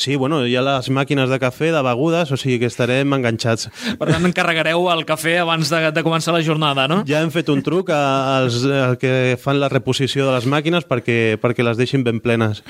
sí, 0.00 0.16
bueno, 0.16 0.40
hi 0.48 0.54
ha 0.56 0.62
les 0.64 0.88
màquines 0.92 1.28
de 1.28 1.38
cafè, 1.40 1.70
de 1.74 1.80
begudes, 1.84 2.30
o 2.32 2.36
sigui 2.40 2.58
que 2.62 2.68
estarem 2.70 3.12
enganxats. 3.16 3.68
Per 4.00 4.08
tant, 4.08 4.24
encarregareu 4.24 4.86
el 4.92 5.02
cafè 5.08 5.34
abans 5.42 5.68
de, 5.72 5.80
de 5.92 6.04
començar 6.06 6.32
la 6.32 6.40
jornada, 6.44 6.86
no? 6.88 7.02
Ja 7.08 7.20
hem 7.20 7.32
fet 7.34 7.50
un 7.52 7.60
truc 7.66 7.92
als, 7.92 8.62
als 8.64 8.96
que 9.00 9.36
fan 9.40 9.60
la 9.60 9.68
reposició 9.72 10.24
de 10.28 10.36
les 10.38 10.48
màquines 10.48 10.86
perquè, 10.88 11.36
perquè 11.40 11.66
les 11.66 11.80
deixin 11.80 12.04
ben 12.06 12.20
plenes. 12.24 12.62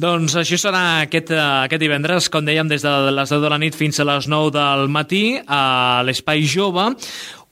Doncs 0.00 0.36
això 0.42 0.60
serà 0.60 0.84
aquest, 1.06 1.32
eh, 1.32 1.40
aquest 1.64 1.80
divendres, 1.84 2.28
com 2.32 2.44
dèiem, 2.44 2.68
des 2.68 2.84
de 2.84 2.92
les 3.10 3.32
10 3.32 3.44
de 3.44 3.52
la 3.54 3.60
nit 3.62 3.76
fins 3.76 4.00
a 4.00 4.08
les 4.08 4.28
9 4.28 4.52
del 4.54 4.88
matí 4.92 5.24
a 5.46 6.02
l'Espai 6.04 6.44
Jove, 6.48 6.90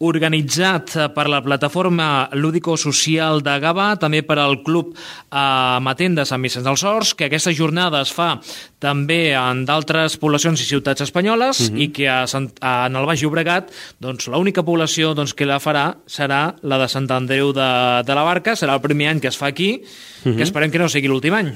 organitzat 0.03 0.96
eh, 0.96 1.09
per 1.14 1.28
la 1.30 1.40
plataforma 1.44 2.28
lúdico-social 2.34 3.42
de 3.44 3.55
Gavà, 3.62 3.92
també 4.03 4.22
per 4.26 4.38
al 4.42 4.59
Club 4.66 4.92
eh, 4.96 5.78
Matent 5.84 6.16
de 6.18 6.24
Sant 6.28 6.42
Vicenç 6.42 6.66
dels 6.66 6.82
Horts, 6.84 7.14
que 7.14 7.28
aquesta 7.28 7.53
jornada 7.55 8.00
es 8.03 8.12
fa 8.14 8.34
també 8.82 9.32
en 9.38 9.64
d'altres 9.68 10.16
poblacions 10.18 10.61
i 10.61 10.66
ciutats 10.66 11.05
espanyoles 11.07 11.70
Mhm. 11.70 11.78
i 11.80 11.88
que 11.94 12.09
a 12.09 12.24
en 12.32 12.96
el 12.96 13.07
Baix 13.07 13.22
Llobregat 13.22 13.70
doncs, 14.00 14.26
l'única 14.28 14.62
població 14.64 15.14
doncs, 15.14 15.34
que 15.34 15.46
la 15.46 15.61
farà 15.61 15.96
serà 16.07 16.55
la 16.62 16.78
de 16.78 16.88
Sant 16.88 17.11
Andreu 17.11 17.53
de, 17.53 18.03
de 18.05 18.14
la 18.14 18.22
Barca, 18.26 18.53
serà 18.59 18.74
el 18.74 18.80
primer 18.80 19.09
any 19.09 19.20
que 19.20 19.28
es 19.28 19.36
fa 19.38 19.46
aquí, 19.46 19.82
Mhm. 20.24 20.36
que 20.36 20.42
esperem 20.42 20.70
que 20.70 20.78
no 20.78 20.88
sigui 20.88 21.09
l'últim 21.09 21.34
any. 21.34 21.53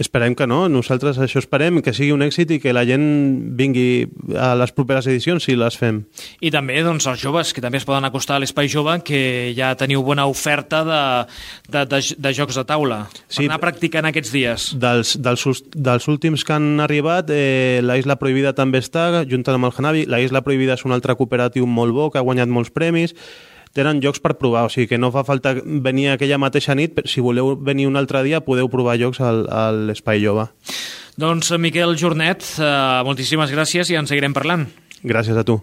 Esperem 0.00 0.32
que 0.32 0.46
no, 0.48 0.62
nosaltres 0.72 1.18
això 1.20 1.42
esperem, 1.42 1.82
que 1.84 1.92
sigui 1.92 2.14
un 2.14 2.24
èxit 2.24 2.54
i 2.54 2.58
que 2.62 2.72
la 2.72 2.86
gent 2.88 3.04
vingui 3.58 4.06
a 4.32 4.54
les 4.56 4.72
properes 4.72 5.04
edicions 5.10 5.44
si 5.44 5.56
les 5.58 5.76
fem. 5.76 6.00
I 6.40 6.52
també 6.54 6.78
doncs, 6.86 7.04
els 7.10 7.20
joves, 7.20 7.52
que 7.52 7.60
també 7.60 7.80
es 7.82 7.84
poden 7.88 8.08
acostar 8.08 8.38
a 8.38 8.40
l'Espai 8.40 8.70
Jove, 8.72 8.96
que 9.04 9.20
ja 9.56 9.74
teniu 9.76 10.00
bona 10.06 10.24
oferta 10.30 10.80
de, 10.88 11.02
de, 11.68 11.84
de, 11.92 12.00
de 12.16 12.32
jocs 12.36 12.56
de 12.56 12.64
taula. 12.64 13.02
Sí. 13.26 13.42
Per 13.42 13.50
anar 13.50 13.60
practicant 13.60 14.08
aquests 14.08 14.32
dies. 14.32 14.70
Dels, 14.80 15.18
dels, 15.20 15.46
dels 15.76 16.08
últims 16.08 16.46
que 16.48 16.56
han 16.56 16.80
arribat, 16.80 17.28
eh, 17.34 17.84
la 17.84 17.98
Isla 18.00 18.16
Prohibida 18.16 18.54
també 18.56 18.80
està, 18.80 19.26
juntant 19.28 19.60
amb 19.60 19.68
el 19.68 19.76
Hanabi. 19.76 20.08
La 20.08 20.24
Isla 20.24 20.40
Prohibida 20.46 20.80
és 20.80 20.88
un 20.88 20.96
altre 20.96 21.18
cooperatiu 21.20 21.68
molt 21.68 21.92
bo, 21.92 22.08
que 22.08 22.22
ha 22.22 22.24
guanyat 22.24 22.48
molts 22.48 22.72
premis. 22.72 23.12
Tenen 23.72 24.00
jocs 24.02 24.18
per 24.18 24.34
provar, 24.34 24.64
o 24.66 24.70
sigui 24.72 24.88
que 24.90 24.98
no 24.98 25.12
fa 25.14 25.22
falta 25.24 25.52
venir 25.62 26.08
aquella 26.10 26.38
mateixa 26.42 26.74
nit, 26.74 26.94
però 26.96 27.06
si 27.06 27.22
voleu 27.22 27.52
venir 27.56 27.86
un 27.86 27.96
altre 28.00 28.24
dia 28.26 28.40
podeu 28.42 28.68
provar 28.68 28.96
jocs 28.98 29.20
al, 29.22 29.44
a 29.46 29.68
l'Espai 29.70 30.18
Jove. 30.24 30.48
Doncs, 31.20 31.52
Miquel 31.58 31.94
Jornet, 32.00 32.42
eh, 32.58 32.72
moltíssimes 33.06 33.52
gràcies 33.54 33.90
i 33.94 33.98
en 34.00 34.10
seguirem 34.10 34.34
parlant. 34.34 34.66
Gràcies 35.04 35.36
a 35.38 35.44
tu. 35.46 35.60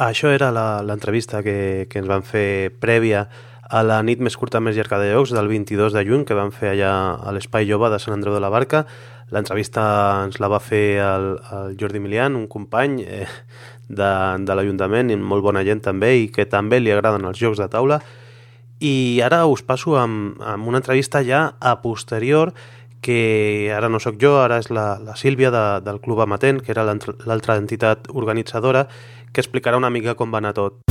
Això 0.00 0.30
era 0.32 0.50
la- 0.50 0.82
l'entrevista 0.82 1.42
que, 1.42 1.86
que 1.90 1.98
ens 2.00 2.08
van 2.08 2.22
fer 2.24 2.70
prèvia 2.80 3.26
a 3.70 3.84
la 3.86 4.00
nit 4.02 4.18
més 4.18 4.34
curta 4.34 4.58
més 4.58 4.74
llarga 4.74 4.98
de 4.98 5.12
llocs 5.12 5.30
del 5.30 5.46
22 5.46 5.94
de 5.94 6.02
juny 6.06 6.24
que 6.26 6.34
van 6.34 6.50
fer 6.50 6.72
allà 6.72 6.92
a 7.22 7.34
l'Espai 7.34 7.68
Jove 7.68 7.90
de 7.92 8.00
Sant 8.02 8.16
Andreu 8.16 8.34
de 8.34 8.42
la 8.42 8.50
Barca. 8.50 8.82
L'entrevista 9.30 9.82
ens 10.24 10.40
la 10.42 10.50
va 10.50 10.58
fer 10.58 10.98
el, 11.04 11.28
el 11.54 11.76
Jordi 11.78 12.02
Milian, 12.02 12.34
un 12.34 12.48
company 12.50 12.98
eh, 13.06 13.28
de, 13.86 14.10
de 14.42 14.58
l'Ajuntament, 14.58 15.14
molt 15.22 15.46
bona 15.46 15.62
gent 15.66 15.84
també, 15.86 16.16
i 16.18 16.26
que 16.34 16.48
també 16.50 16.82
li 16.82 16.90
agraden 16.90 17.30
els 17.30 17.38
jocs 17.38 17.62
de 17.62 17.70
taula. 17.70 18.00
I 18.82 19.22
ara 19.22 19.44
us 19.46 19.62
passo 19.62 19.94
amb, 20.00 20.42
amb 20.42 20.66
una 20.66 20.82
entrevista 20.82 21.22
ja 21.22 21.46
a 21.60 21.76
posterior 21.84 22.50
que 23.00 23.70
ara 23.72 23.88
no 23.88 24.02
sóc 24.02 24.18
jo, 24.20 24.34
ara 24.42 24.58
és 24.60 24.68
la, 24.74 24.98
la 24.98 25.14
Sílvia 25.16 25.54
de, 25.54 25.64
del 25.86 26.02
Club 26.02 26.26
Amatent, 26.26 26.58
que 26.60 26.74
era 26.74 26.84
l'altra 26.84 27.56
entitat 27.62 28.10
organitzadora, 28.10 28.88
que 29.30 29.40
explicarà 29.40 29.78
una 29.78 29.94
mica 29.94 30.18
com 30.18 30.34
va 30.34 30.42
anar 30.42 30.56
tot. 30.58 30.89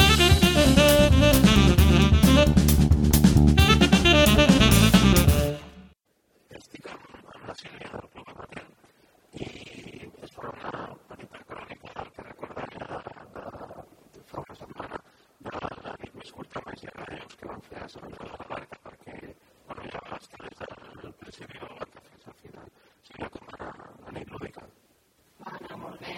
Va 25.44 25.52
anar 25.58 25.78
molt 25.82 26.02
bé. 26.04 26.16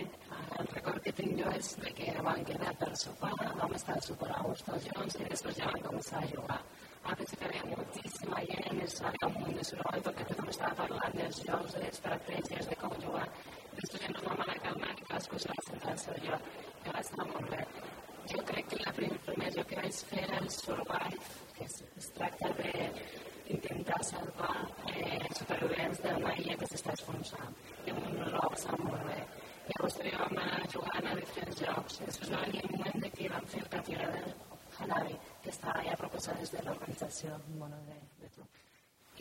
El 0.59 0.69
record 0.73 1.03
que 1.05 1.13
tinc 1.19 1.39
jo 1.39 1.51
és 1.57 1.71
de 1.83 1.91
que 1.99 2.13
vam 2.27 2.43
quedar 2.49 2.73
per 2.81 2.91
sopar, 3.03 3.31
vam 3.61 3.75
estar 3.79 3.97
super 4.07 4.29
a 4.37 4.41
gust 4.47 4.65
tots 4.69 4.87
junts 4.89 5.17
i 5.19 5.29
després 5.29 5.59
ja 5.61 5.69
vam 5.71 5.85
començar 5.87 6.21
a 6.23 6.31
jugar. 6.33 6.59
A 7.03 7.15
principi 7.19 7.45
hi 7.45 7.61
havia 7.61 7.77
moltíssima 7.77 8.43
gent, 8.51 8.83
es 8.87 8.99
havia 9.01 9.29
un 9.31 9.39
munt 9.39 9.57
de 9.61 9.67
soroll 9.71 10.05
perquè 10.09 10.27
tothom 10.31 10.51
estava 10.53 10.77
parlant 10.83 11.17
dels 11.21 11.41
jocs, 11.47 11.73
de 11.77 11.85
les 11.85 11.95
estratègies, 11.95 12.69
de 12.73 12.79
com 12.83 12.99
jugar. 13.07 13.25
Després 13.79 14.05
ja 14.05 14.13
ens 14.13 14.23
vam 14.27 14.45
anar 14.45 14.59
calmant 14.67 15.01
i 15.01 15.09
cadascú 15.09 15.41
se 15.41 15.55
va 15.55 15.67
centrar 15.71 15.97
al 15.97 16.05
seu 16.05 16.23
lloc. 16.27 16.53
I 16.85 16.95
va 16.95 17.05
estar 17.07 17.27
molt 17.33 17.51
bé. 17.55 17.65
Jo 18.29 18.43
crec 18.45 18.67
que 18.69 18.77
el 18.77 18.93
primer, 18.93 19.19
primer 19.25 19.49
joc 19.55 19.67
que 19.71 19.81
vaig 19.81 19.99
fer 20.11 20.25
el 20.37 20.49
Survive, 20.53 21.27
que 21.57 21.65
es, 21.65 21.83
es 21.97 22.09
tracta 22.17 22.49
de 22.59 22.71
intentar 23.55 24.03
salvar 24.05 24.55
eh, 24.93 25.27
supervivents 25.37 26.01
d'una 26.05 26.33
illa 26.43 26.57
que 26.59 26.69
s'està 26.69 26.93
esfonsant. 26.97 27.57
I 27.87 27.95
un 27.95 28.21
loc 28.35 28.57
està 28.57 28.77
molt 28.83 29.03
bé. 29.09 29.19
Llavors 29.71 29.97
també 29.97 30.13
vam 30.21 30.39
anar 30.43 30.61
jugant 30.75 31.09
a 31.09 31.17
diferents 31.19 31.61
jocs. 31.63 31.99
Després 32.05 32.33
va 32.35 32.41
venir 32.45 32.63
un 32.69 32.77
moment 32.77 33.05
de 33.05 33.11
que 33.17 33.29
vam 33.33 33.47
fer 33.53 33.63
el 33.65 33.69
partida 33.75 34.09
del 34.15 34.33
Hanabi, 34.79 35.17
que 35.43 35.53
està 35.53 35.75
ja 35.87 35.99
proposat 35.99 36.41
des 36.41 36.53
de 36.55 36.65
l'organització 36.65 37.37
bueno, 37.57 37.79
de, 37.89 37.99
de 38.23 38.31
tu. 38.35 38.47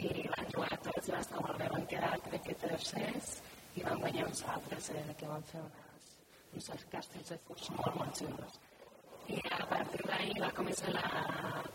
I 0.01 0.29
van 0.33 0.53
jugar 0.55 0.81
tots 0.87 1.13
va 1.15 1.23
estar 1.27 1.45
molt 1.45 1.59
bé. 1.61 1.71
Van 1.75 1.87
quedar, 1.95 2.17
crec 2.29 2.47
que 2.49 2.59
tercers, 2.65 3.37
i 3.77 3.87
van 3.87 4.01
guanyar 4.03 4.27
uns 4.31 4.43
altres 4.55 4.91
eh, 4.95 5.07
que 5.19 5.29
van 5.31 5.47
fer 5.53 5.63
unes, 5.67 6.11
uns 6.57 6.91
castells 6.95 7.33
de 7.35 7.39
furs 7.47 7.71
molt, 7.77 7.97
molt 7.99 8.23
xulos. 8.23 8.61
I 9.31 9.41
a 9.55 9.67
partir 9.71 10.03
d'ahir 10.09 10.41
va 10.43 10.49
començar 10.57 10.93
la 10.95 11.09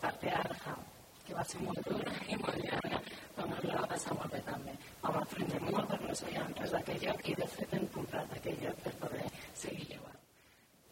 part 0.02 0.24
d'Arham, 0.24 0.82
que 1.28 1.36
va 1.38 1.44
ser 1.52 1.62
molt 1.64 1.88
dura 1.88 2.16
i 2.28 2.36
molt 2.42 2.58
llarga, 2.64 3.00
però 3.38 3.46
ens 3.48 3.64
la 3.70 3.78
va 3.78 3.88
passar 3.94 4.18
molt 4.18 4.36
bé 4.36 4.42
també. 4.50 4.74
Vam 5.06 5.20
aprendre 5.22 5.62
molt 5.68 5.88
perquè 5.94 6.10
no 6.10 6.18
sabíem 6.22 6.52
res 6.60 6.76
d'aquell 6.76 7.06
lloc 7.06 7.30
i 7.32 7.38
de 7.40 7.48
fet 7.54 7.78
hem 7.78 7.88
comprat 7.96 8.36
aquell 8.40 8.60
lloc 8.66 8.84
per 8.88 8.94
poder 9.06 9.30
seguir 9.62 9.88
jugant. 9.94 10.20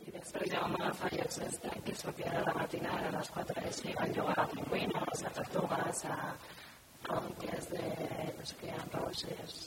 I 0.05 0.16
després 0.16 0.49
ja 0.53 0.64
vam 0.64 0.80
agafar 0.80 1.11
llocs 1.18 1.41
d'estat 1.43 1.78
que 1.89 1.97
sortia 2.03 2.32
de 2.38 2.47
la 2.47 2.55
matinada 2.61 3.11
a 3.11 3.14
les 3.18 3.36
4 3.36 3.59
de 3.59 3.68
així, 3.74 3.93
van 3.99 4.18
jugar 4.22 4.39
a 4.39 4.49
pingüinos, 4.55 5.28
a 5.28 5.36
tortugues, 5.41 6.03
a 6.16 6.18
ronques 7.11 7.72
de, 7.76 7.86
no 8.39 8.49
sé 8.49 8.59
què, 8.64 8.74
a 8.80 8.89
roses, 8.97 9.61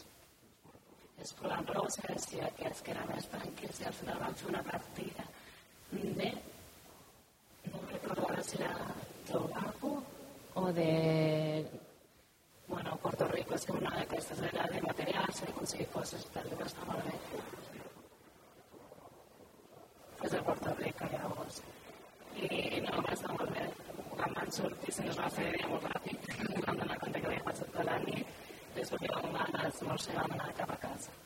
escolant 1.28 1.72
roses 1.76 2.28
i 2.36 2.44
aquests 2.50 2.84
que 2.84 2.96
eren 2.96 3.08
més 3.12 3.32
tranquils 3.32 3.80
i 3.80 3.88
al 3.88 3.96
final 4.00 4.22
van 4.24 4.36
fer 4.40 4.52
una 4.52 4.68
partida 4.72 5.24
de 5.92 6.30
no 7.72 7.80
recordo 7.90 8.28
ara 8.28 8.42
si 8.42 8.56
era 8.56 8.74
Tobago 9.30 10.02
o 10.54 10.72
de 10.72 11.66
bueno, 12.68 12.96
Puerto 13.02 13.28
Rico, 13.28 13.54
és 13.54 13.64
que 13.64 13.72
una 13.72 13.90
d'aquestes 13.94 14.40
era 14.48 14.64
de 14.72 14.80
materials, 14.82 15.40
de 15.40 15.50
aconseguir 15.52 15.86
coses, 15.92 16.24
tal, 16.34 16.48
que 16.50 16.64
està 16.66 16.86
molt 16.88 17.04
bé. 17.06 17.12
És 20.24 20.32
de 20.34 20.40
Puerto 20.48 20.72
Rico, 20.80 21.10
llavors. 21.12 21.60
I 22.40 22.80
no, 22.86 22.96
va 23.06 23.12
estar 23.14 23.36
molt 23.36 23.54
bé. 23.54 23.68
Quan 24.16 24.34
van 24.40 24.50
sortir 24.58 24.96
se 24.96 25.06
nos 25.06 25.20
va 25.20 25.30
fer 25.36 25.46
dia 25.52 25.70
molt 25.70 25.86
ràpid, 25.92 26.26
vam 26.66 26.82
donar 26.82 26.98
compte 27.04 27.20
que 27.20 27.30
havia 27.30 27.46
passat 27.46 27.70
tota 27.70 27.86
la 27.92 28.00
nit, 28.08 28.34
després 28.80 29.06
que 29.06 29.14
vam 29.14 29.30
anar 29.30 29.46
a 29.52 29.64
l'esmorzar 29.68 30.16
i 30.16 30.20
vam 30.22 30.36
anar 30.40 30.58
cap 30.58 30.74
a 30.74 30.80
casa. 30.88 31.16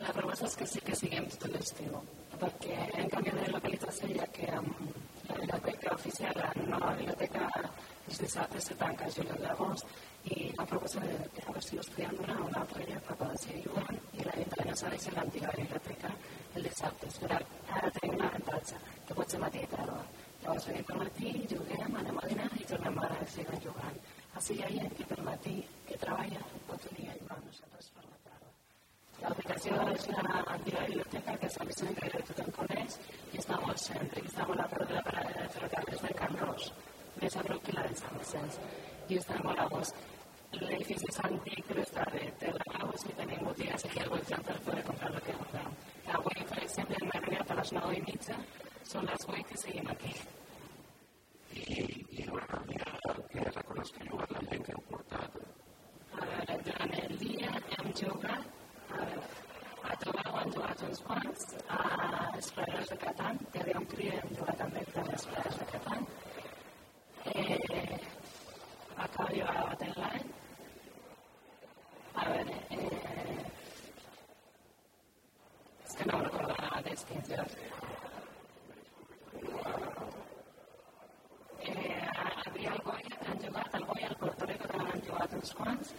La 0.00 0.12
proposta 0.16 0.46
és 0.48 0.54
que 0.58 0.66
sí 0.66 0.80
que 0.84 0.94
siguem 0.98 1.26
tot 1.32 1.52
l'estiu, 1.54 1.98
perquè 2.40 2.76
en 3.02 3.10
canvi 3.12 3.32
de 3.36 3.48
localització 3.52 4.08
ja 4.16 4.26
que 4.36 4.48
amb 4.56 4.70
la 5.28 5.36
biblioteca 5.36 5.94
oficial, 5.94 6.40
la 6.40 6.48
nova 6.72 6.94
biblioteca, 6.98 7.48
els 8.08 8.20
dissabtes 9.10 9.14
se 9.14 9.22
tanca 9.22 9.34
a 9.34 9.36
juliol 9.36 9.40
d'agost 9.42 9.86
i 10.24 10.52
la 10.56 10.66
proposta 10.66 11.00
de 11.00 11.16
que 11.34 11.42
a 11.42 11.46
veure 11.46 11.62
si 11.62 11.78
us 11.78 11.90
podíem 11.90 12.16
donar 12.16 12.40
un 12.40 12.54
altre 12.54 12.84
lloc 12.86 13.02
per 13.08 13.16
poder 13.16 13.38
seguir 13.38 13.62
jugant 13.66 13.98
i 14.12 14.24
la 14.24 14.34
gent 14.36 14.66
no 14.66 14.74
s'ha 14.76 14.90
deixat 14.90 15.14
l'antiga 15.14 15.50
biblioteca 15.56 16.10
el 16.54 16.62
dissabte. 16.62 17.06
Però 17.20 17.38
ara 17.76 17.90
tenim 17.96 18.14
un 18.18 18.26
avantatge, 18.26 18.76
que 19.06 19.14
pot 19.14 19.30
ser 19.30 19.40
matí 19.40 19.62
i 19.62 19.70
tarda. 19.74 20.02
Llavors 20.42 20.66
venim 20.66 20.84
per 20.84 20.98
matí, 21.02 21.32
juguem, 21.50 21.96
anem 22.02 22.18
a 22.18 22.26
dinar 22.28 22.50
i 22.60 22.68
tornem 22.72 22.98
a 22.98 23.08
seguir 23.34 23.60
jugant. 23.64 23.98
Així 24.36 24.54
hi 24.54 24.62
ha 24.62 24.70
gent 24.76 24.94
que 24.98 25.08
per 25.10 25.20
matí 25.30 25.56
que 25.88 25.98
treballa 26.04 26.44
pot 26.68 26.86
venir 26.90 27.10
a 27.10 27.18
jugar 27.18 27.36
amb 27.38 27.50
nosaltres 27.50 27.90
per 27.96 28.04
la 28.06 28.20
tarda. 28.28 28.52
L'altre 29.22 29.42
que 29.42 29.56
l'estació 29.56 29.74
és 29.96 30.06
l'antiga 30.28 30.86
biblioteca 30.86 31.36
que 31.42 31.50
s'ha 31.50 31.66
vist 31.70 31.84
que 31.98 32.22
tothom 32.30 32.54
coneix 32.60 33.00
i 33.32 33.42
està 33.42 33.58
molt 33.64 33.84
cèntric, 33.88 34.30
està 34.30 34.46
molt 34.48 34.64
a 34.64 34.70
prop 34.74 34.88
de 34.88 34.94
la 34.94 35.04
parada 35.10 35.34
de 35.40 35.48
ferrocarrils 35.56 36.06
de 36.06 36.14
Can 36.22 36.40
Ros, 36.44 36.72
més 37.20 37.36
a 37.36 37.42
prop 37.44 37.62
que 37.66 37.76
la 37.76 37.84
de 37.88 37.96
Sant 38.00 38.16
Vicenç. 38.22 38.60
I 39.10 39.18
està 39.84 39.98
molt 39.98 40.08
a 40.08 40.10
gust. 40.10 40.18
L'edifici 40.50 41.06
és 41.06 41.18
antic, 41.22 41.60
però 41.68 41.82
està 41.84 42.04
bé, 42.10 42.24
té 42.40 42.50
lavabos 42.50 43.04
i 43.06 43.12
tenim 43.14 43.44
botigues 43.46 43.84
aquí 43.86 44.00
al 44.02 44.08
voltant 44.10 44.46
per 44.48 44.56
poder 44.66 44.82
comprar 44.88 45.10
el 45.14 45.20
que 45.26 45.34
vulgueu. 45.38 45.68
Avui, 46.16 46.46
per 46.50 46.62
exemple, 46.64 46.96
hem 46.98 47.12
arribat 47.18 47.50
a 47.50 47.58
les 47.60 47.72
9 47.76 47.98
i 47.98 48.00
mitja, 48.08 48.38
són 48.92 49.06
les 49.06 49.26
8 49.28 49.44
que 49.50 49.60
seguim 49.62 49.90
aquí. 49.92 50.14
I, 51.54 51.84
i 52.18 52.26
durant 52.26 52.56
el 52.58 52.66
dia 52.72 52.90
que 53.30 53.44
recordes 53.44 53.92
que 53.94 54.02
ha 54.02 54.08
jugat 54.10 54.34
la 54.34 54.42
gent 54.50 54.66
que 54.66 54.74
heu 54.74 54.82
portat? 54.88 55.38
A 56.18 56.26
veure, 56.32 56.58
durant 56.66 56.96
el 57.04 57.14
dia 57.22 57.52
hem 57.76 57.92
jugat 58.02 58.44
a, 58.98 59.06
a 59.92 59.96
Tobago 60.02 60.42
han 60.42 60.52
jugat 60.56 60.82
uns 60.88 61.04
quants, 61.06 61.46
a 61.78 61.80
Esplaies 62.42 62.90
de 62.90 62.98
Catan, 63.04 63.38
que 63.52 63.62
havia 63.62 63.78
un 63.84 63.88
cria 63.94 64.18
hem 64.18 64.34
jugat 64.34 64.58
també 64.64 64.82
per 64.90 65.06
Esplaies 65.14 65.62
de 65.62 65.70
Catan, 65.76 66.10
eh, 67.36 68.02
a 68.96 69.08
Caballo 69.14 69.46
a 69.46 69.58
Battle 69.70 70.00
a 72.20 72.24
veure, 72.28 72.54
eh, 72.70 73.44
és 75.84 75.94
que 75.96 76.06
no 76.08 76.18
em 76.18 76.24
recordo 76.26 76.54
ara 76.56 76.70
mateix 76.74 77.04
quins 77.08 77.30
jocs. 77.32 77.54
Eh, 81.60 82.08
havia 82.46 82.72
el 82.74 82.82
Goya, 82.88 83.16
que 83.20 83.28
han 83.30 83.42
jugat, 83.44 83.74
el 83.78 83.84
Goya, 83.92 84.08
el 84.08 84.16
Puerto 84.24 84.50
Rico 84.50 84.72
també 84.72 84.92
han 84.96 85.04
jugat 85.08 85.36
uns 85.38 85.54
quants, 85.60 85.94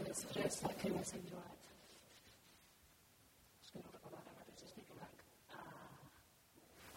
després 0.00 0.62
a 0.70 0.72
què 0.82 0.94
més 0.96 1.14
hem 1.14 1.26
jugat? 1.30 1.70
És 3.62 3.70
que 3.70 3.84
no 3.84 3.94
recordo 3.94 4.18
ara 4.22 4.36
mateix, 4.40 4.66
estic 4.70 4.86
blanc. 4.96 5.24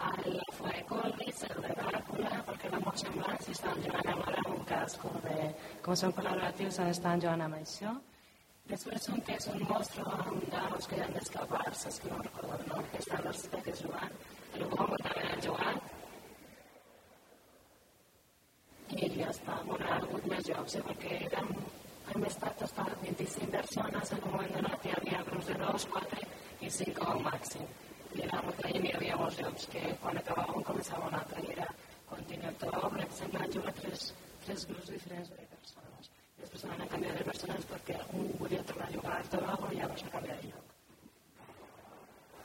A 0.05 0.13
la 0.25 0.49
Fuecolis, 0.57 1.45
el 1.49 1.61
de 1.67 1.77
Dràcula, 1.81 2.43
perquè 2.49 2.71
eren 2.71 2.87
molt 2.87 3.03
semblants 3.03 3.49
i 3.49 3.57
estaven 3.59 3.87
jugant 3.87 4.13
amb 4.15 4.29
ara 4.29 4.43
amb 4.45 4.53
un 4.57 4.69
casco 4.73 5.13
de... 5.27 5.39
Com 5.85 5.97
són 6.01 6.13
col·laboratius, 6.17 6.79
estaven 6.89 7.21
jugant 7.21 7.45
amb 7.45 7.59
això. 7.59 7.91
Després 8.69 9.03
un 9.13 9.19
que 9.25 9.35
és 9.37 9.45
un 9.51 9.59
monstre 9.69 10.03
amb 10.15 10.45
daus 10.53 10.87
que 10.89 11.01
han 11.03 11.13
d'escapar-se, 11.13 11.91
és 11.91 11.99
que 12.01 12.09
no 12.09 12.23
recordo 12.23 12.55
el 12.57 12.63
nom, 12.71 12.87
que 12.93 13.01
estan 13.03 13.27
els 13.31 13.43
peques 13.53 13.83
jugant. 13.85 14.15
El 14.57 14.65
Bombo 14.71 14.97
també 15.03 15.27
han 15.29 15.43
jugat. 15.45 15.93
I 18.95 19.11
ja 19.13 19.29
està, 19.29 19.59
bueno, 19.69 19.85
ha 19.91 19.99
hagut 19.99 20.25
més 20.33 20.49
jocs, 20.49 20.79
eh, 20.79 20.83
perquè 20.89 21.19
érem 21.27 21.53
hem 22.13 22.25
estat 22.31 22.61
hasta 22.61 22.83
25 23.03 23.51
persones, 23.57 24.11
en 24.11 24.25
un 24.25 24.35
moment 24.35 24.53
donat 24.57 24.85
hi 24.85 24.93
havia 24.97 25.23
grups 25.29 25.47
de 25.51 25.55
2, 25.61 25.87
4 25.93 26.27
i 26.67 26.69
5 26.77 26.93
com 26.99 27.13
a 27.13 27.31
màxim. 27.31 27.65
I 28.15 28.21
era 28.27 28.41
molta 28.45 28.69
gent, 28.73 28.85
hi 28.85 28.93
havia 28.97 29.17
molts 29.21 29.39
jocs 29.41 29.65
que 29.73 29.81
quan 30.03 30.21
acabàvem 30.21 30.67
començava 30.69 31.09
un 31.09 31.17
altre, 31.21 31.45
i 31.45 31.55
era 31.57 31.67
continu 32.11 32.53
tot, 32.61 32.77
per 32.93 33.01
exemple, 33.07 33.41
han 33.41 33.57
jugat 33.57 33.81
tres, 33.81 34.13
tres 34.45 34.67
grups 34.71 34.93
diferents 34.93 35.33
de 35.33 35.49
persones. 35.55 36.11
Després 36.39 36.65
van 36.69 36.85
a 36.85 36.87
canviar 36.93 37.17
de 37.17 37.25
persones 37.31 37.67
perquè 37.71 37.97
un 38.19 38.31
volia 38.39 38.63
tornar 38.69 38.87
a 38.87 38.95
jugar 38.95 39.17
a 39.17 39.27
Tobago 39.33 39.71
i 39.73 39.81
llavors 39.81 40.03
a 40.05 40.13
canviar 40.15 40.37
de 40.41 40.51
lloc. 40.51 40.73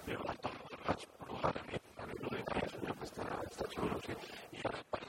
Jo 0.08 0.22
la 0.24 0.36
torno, 0.46 0.78
vaig 0.86 1.04
provar 1.18 1.52
a 1.60 1.64
mi, 1.68 1.80
a 2.00 2.06
mi 2.08 2.16
l'únic 2.22 2.48
que 2.52 2.62
és 2.66 2.78
un 2.78 2.86
lloc 2.88 3.02
que 3.02 3.08
està, 3.10 3.26
està 3.50 3.68
xulo, 3.74 4.00
sí, 4.06 4.16
i 4.56 4.64
ara 4.70 4.80
per, 4.94 5.02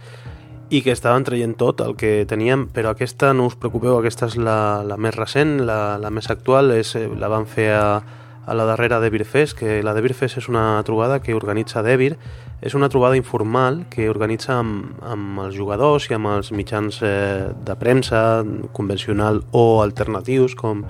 i 0.72 0.80
que 0.80 0.94
estaven 0.96 1.26
traient 1.28 1.58
tot 1.60 1.82
el 1.84 1.98
que 2.00 2.24
teníem, 2.24 2.70
però 2.72 2.94
aquesta, 2.96 3.34
no 3.36 3.50
us 3.52 3.58
preocupeu, 3.60 3.98
aquesta 4.00 4.30
és 4.32 4.38
la, 4.40 4.82
la 4.88 4.96
més 4.96 5.18
recent, 5.18 5.58
la, 5.68 5.98
la 6.00 6.12
més 6.16 6.32
actual, 6.32 6.72
és, 6.72 6.94
eh, 6.96 7.10
la 7.20 7.28
van 7.28 7.44
fer 7.44 7.68
a, 7.76 8.00
a 8.48 8.56
la 8.56 8.68
darrera 8.70 9.02
Debir 9.04 9.26
Fest, 9.28 9.58
que 9.60 9.82
la 9.84 9.92
Debir 9.94 10.16
Fest 10.16 10.40
és 10.40 10.48
una 10.48 10.80
trobada 10.88 11.20
que 11.20 11.36
organitza 11.36 11.84
Debir, 11.84 12.16
és 12.64 12.78
una 12.78 12.88
trobada 12.88 13.20
informal 13.20 13.84
que 13.92 14.08
organitza 14.08 14.62
amb, 14.62 14.96
amb 15.04 15.44
els 15.44 15.60
jugadors 15.60 16.08
i 16.08 16.16
amb 16.16 16.32
els 16.32 16.54
mitjans 16.56 17.02
eh, 17.04 17.52
de 17.52 17.76
premsa 17.76 18.46
convencional 18.72 19.44
o 19.52 19.82
alternatius 19.84 20.56
com, 20.56 20.86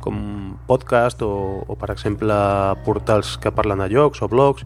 com 0.00 0.18
podcast 0.64 1.20
o, 1.26 1.60
o 1.60 1.76
per 1.76 1.92
exemple 1.92 2.34
portals 2.88 3.36
que 3.36 3.52
parlen 3.52 3.84
de 3.84 3.92
jocs 3.92 4.24
o 4.24 4.32
blogs 4.32 4.64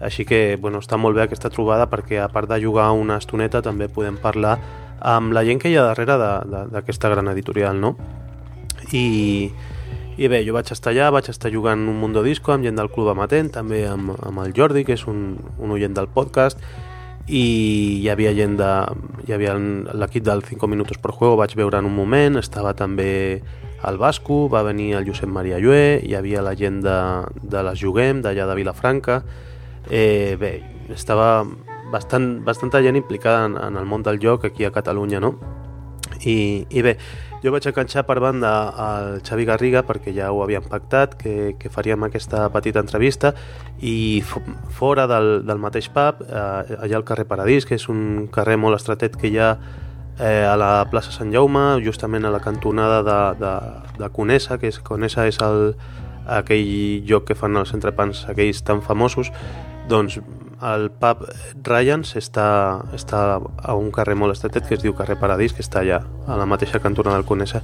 així 0.00 0.26
que 0.28 0.58
bueno, 0.60 0.82
està 0.84 0.98
molt 1.00 1.16
bé 1.16 1.24
aquesta 1.24 1.50
trobada 1.50 1.88
perquè 1.88 2.20
a 2.20 2.28
part 2.28 2.50
de 2.50 2.60
jugar 2.62 2.90
una 2.92 3.16
estoneta 3.16 3.62
també 3.64 3.88
podem 3.88 4.18
parlar 4.20 4.58
amb 5.00 5.32
la 5.32 5.44
gent 5.44 5.60
que 5.60 5.70
hi 5.70 5.76
ha 5.76 5.86
darrere 5.88 6.16
d'aquesta 6.72 7.08
gran 7.12 7.28
editorial 7.32 7.80
no? 7.80 7.96
I, 8.92 9.50
i 10.16 10.28
bé, 10.32 10.42
jo 10.46 10.54
vaig 10.56 10.70
estar 10.72 10.92
allà, 10.92 11.10
vaig 11.12 11.30
estar 11.32 11.50
jugant 11.52 11.88
un 11.88 11.98
Mundo 12.00 12.22
Disco 12.24 12.52
amb 12.54 12.64
gent 12.64 12.76
del 12.78 12.90
Club 12.92 13.10
Amatent, 13.12 13.50
també 13.52 13.82
amb, 13.88 14.14
amb 14.22 14.44
el 14.44 14.54
Jordi, 14.56 14.84
que 14.86 14.94
és 14.96 15.06
un, 15.10 15.34
un 15.58 15.74
oient 15.74 15.96
del 15.96 16.08
podcast, 16.12 16.60
i 17.26 17.42
hi 18.02 18.08
havia 18.12 18.32
gent 18.36 18.54
de... 18.60 18.70
hi 19.26 19.34
havia 19.34 19.56
l'equip 19.58 20.24
del 20.24 20.44
5 20.46 20.70
minutos 20.70 21.00
per 21.02 21.10
juego, 21.10 21.36
vaig 21.40 21.56
veure 21.58 21.80
en 21.82 21.88
un 21.88 21.96
moment, 21.96 22.38
estava 22.38 22.72
també 22.78 23.42
el 23.86 23.98
Basco, 23.98 24.46
va 24.48 24.62
venir 24.66 24.94
el 24.96 25.08
Josep 25.08 25.28
Maria 25.28 25.58
Llué, 25.58 26.00
hi 26.06 26.14
havia 26.14 26.42
la 26.42 26.54
gent 26.56 26.80
de, 26.86 26.96
de 27.42 27.66
les 27.66 27.82
Juguem, 27.82 28.22
d'allà 28.22 28.46
de 28.46 28.56
Vilafranca, 28.60 29.20
eh, 29.90 30.36
bé, 30.40 30.62
estava 30.94 31.44
bastant, 31.92 32.44
bastanta 32.44 32.82
gent 32.82 32.96
implicada 32.96 33.46
en, 33.46 33.56
en 33.56 33.76
el 33.76 33.86
món 33.86 34.02
del 34.02 34.18
joc 34.22 34.44
aquí 34.44 34.64
a 34.64 34.72
Catalunya, 34.72 35.20
no? 35.20 35.36
I, 36.24 36.66
i 36.70 36.82
bé, 36.82 36.96
jo 37.44 37.52
vaig 37.52 37.66
enganxar 37.68 38.06
per 38.08 38.16
banda 38.22 38.50
al 38.82 39.20
Xavi 39.26 39.44
Garriga 39.46 39.82
perquè 39.86 40.14
ja 40.16 40.32
ho 40.32 40.40
havíem 40.42 40.64
pactat, 40.66 41.16
que, 41.20 41.54
que 41.60 41.70
faríem 41.70 42.06
aquesta 42.06 42.46
petita 42.54 42.80
entrevista 42.82 43.34
i 43.78 44.22
fora 44.74 45.06
del, 45.10 45.44
del 45.46 45.60
mateix 45.62 45.90
pub, 45.92 46.24
eh, 46.26 46.78
allà 46.80 46.98
al 46.98 47.06
carrer 47.06 47.26
Paradís, 47.28 47.66
que 47.68 47.76
és 47.78 47.88
un 47.92 48.30
carrer 48.32 48.56
molt 48.58 48.80
estratet 48.80 49.18
que 49.20 49.30
hi 49.30 49.38
ha 49.38 49.52
eh, 50.18 50.46
a 50.48 50.56
la 50.58 50.72
plaça 50.90 51.12
Sant 51.14 51.30
Jaume, 51.34 51.76
justament 51.84 52.24
a 52.24 52.32
la 52.34 52.40
cantonada 52.40 53.02
de, 53.06 53.20
de, 53.44 53.54
de 54.00 54.10
Conesa, 54.16 54.58
que 54.58 54.72
és, 54.72 54.80
Conesa 54.80 55.28
és 55.28 55.38
el, 55.44 55.76
aquell 56.26 57.04
lloc 57.06 57.28
que 57.28 57.38
fan 57.38 57.56
els 57.60 57.74
entrepans 57.76 58.24
aquells 58.30 58.64
tan 58.66 58.82
famosos, 58.82 59.30
doncs 59.88 60.18
el 60.66 60.88
pub 60.90 61.22
Ryans 61.66 62.14
està, 62.16 62.46
està 62.96 63.20
a 63.36 63.74
un 63.76 63.90
carrer 63.92 64.16
molt 64.16 64.34
estretet 64.34 64.66
que 64.66 64.76
es 64.78 64.82
diu 64.82 64.94
carrer 64.96 65.18
Paradís, 65.20 65.52
que 65.52 65.62
està 65.64 65.82
allà, 65.82 66.00
a 66.26 66.38
la 66.40 66.46
mateixa 66.48 66.80
cantona 66.80 67.12
del 67.14 67.26
Conesa. 67.28 67.62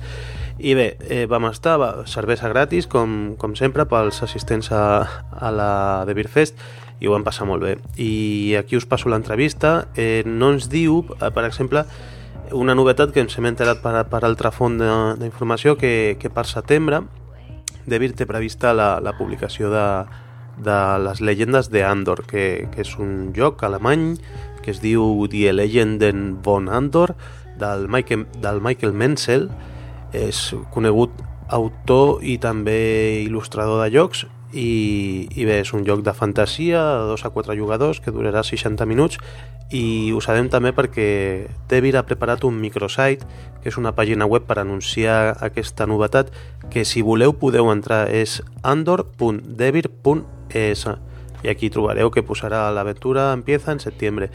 I 0.58 0.74
bé, 0.76 0.86
eh, 1.08 1.24
vam 1.26 1.48
estar, 1.48 1.78
va, 1.80 1.90
cervesa 2.06 2.50
gratis, 2.52 2.86
com, 2.86 3.34
com 3.40 3.56
sempre, 3.56 3.86
pels 3.88 4.22
assistents 4.22 4.70
a, 4.72 4.84
a 5.32 5.50
la 5.50 5.72
de 6.06 6.14
Beer 6.14 6.28
Fest, 6.28 6.60
i 7.00 7.08
ho 7.08 7.16
vam 7.16 7.24
passar 7.26 7.48
molt 7.48 7.64
bé. 7.64 7.76
I 7.98 8.54
aquí 8.60 8.76
us 8.76 8.86
passo 8.86 9.10
l'entrevista. 9.10 9.88
Eh, 9.96 10.22
no 10.26 10.52
ens 10.52 10.68
diu, 10.70 11.00
eh, 11.18 11.30
per 11.34 11.46
exemple, 11.48 11.86
una 12.52 12.76
novetat 12.76 13.10
que 13.10 13.24
ens 13.24 13.34
hem 13.38 13.48
enterat 13.48 13.80
per, 13.82 13.96
per 14.12 14.22
altra 14.28 14.52
font 14.54 14.76
d'informació, 15.18 15.78
que, 15.80 16.18
que 16.20 16.30
per 16.30 16.46
setembre 16.46 17.02
de 17.86 17.98
Beer 17.98 18.12
té 18.14 18.28
prevista 18.28 18.70
la, 18.76 19.00
la 19.02 19.16
publicació 19.18 19.72
de, 19.72 19.86
de 20.62 20.78
les 21.02 21.20
llegendes 21.20 21.70
de 21.70 21.84
Andor, 21.84 22.24
que, 22.26 22.68
que 22.72 22.82
és 22.84 22.94
un 23.02 23.32
joc 23.36 23.62
alemany 23.66 24.16
que 24.62 24.70
es 24.70 24.80
diu 24.82 25.26
Die 25.30 25.50
Legenden 25.52 26.38
von 26.42 26.68
Andor, 26.70 27.16
del 27.58 27.88
Michael, 27.88 28.26
del 28.42 28.62
Michael 28.62 28.94
Menzel, 28.94 29.48
és 30.14 30.52
conegut 30.72 31.12
autor 31.52 32.22
i 32.24 32.38
també 32.40 32.78
il·lustrador 33.24 33.82
de 33.84 33.90
jocs 33.92 34.24
i, 34.52 35.28
i 35.32 35.44
bé, 35.48 35.64
és 35.64 35.72
un 35.72 35.80
joc 35.88 36.04
de 36.04 36.12
fantasia 36.14 37.00
de 37.00 37.06
2 37.10 37.24
a 37.24 37.30
4 37.32 37.56
jugadors 37.56 38.00
que 38.00 38.12
durarà 38.12 38.42
60 38.44 38.86
minuts. 38.86 39.18
I 39.72 40.12
ho 40.12 40.20
sabem 40.20 40.48
també 40.52 40.72
perquè 40.76 41.48
Devir 41.70 41.96
ha 41.96 42.04
preparat 42.04 42.44
un 42.44 42.60
microsite 42.60 43.24
que 43.62 43.68
és 43.72 43.76
una 43.80 43.96
pàgina 43.96 44.26
web 44.28 44.44
per 44.44 44.58
anunciar 44.60 45.38
aquesta 45.40 45.88
novetat 45.88 46.28
que 46.70 46.84
si 46.84 47.02
voleu 47.02 47.32
podeu 47.32 47.72
entrar 47.72 48.12
és 48.12 48.42
andor.devir.es 48.62 50.86
i 51.42 51.48
aquí 51.48 51.70
trobareu 51.72 52.10
que 52.12 52.22
posarà 52.22 52.70
l'aventura 52.70 53.32
empieza 53.32 53.72
en 53.72 53.80
setembre 53.80 54.30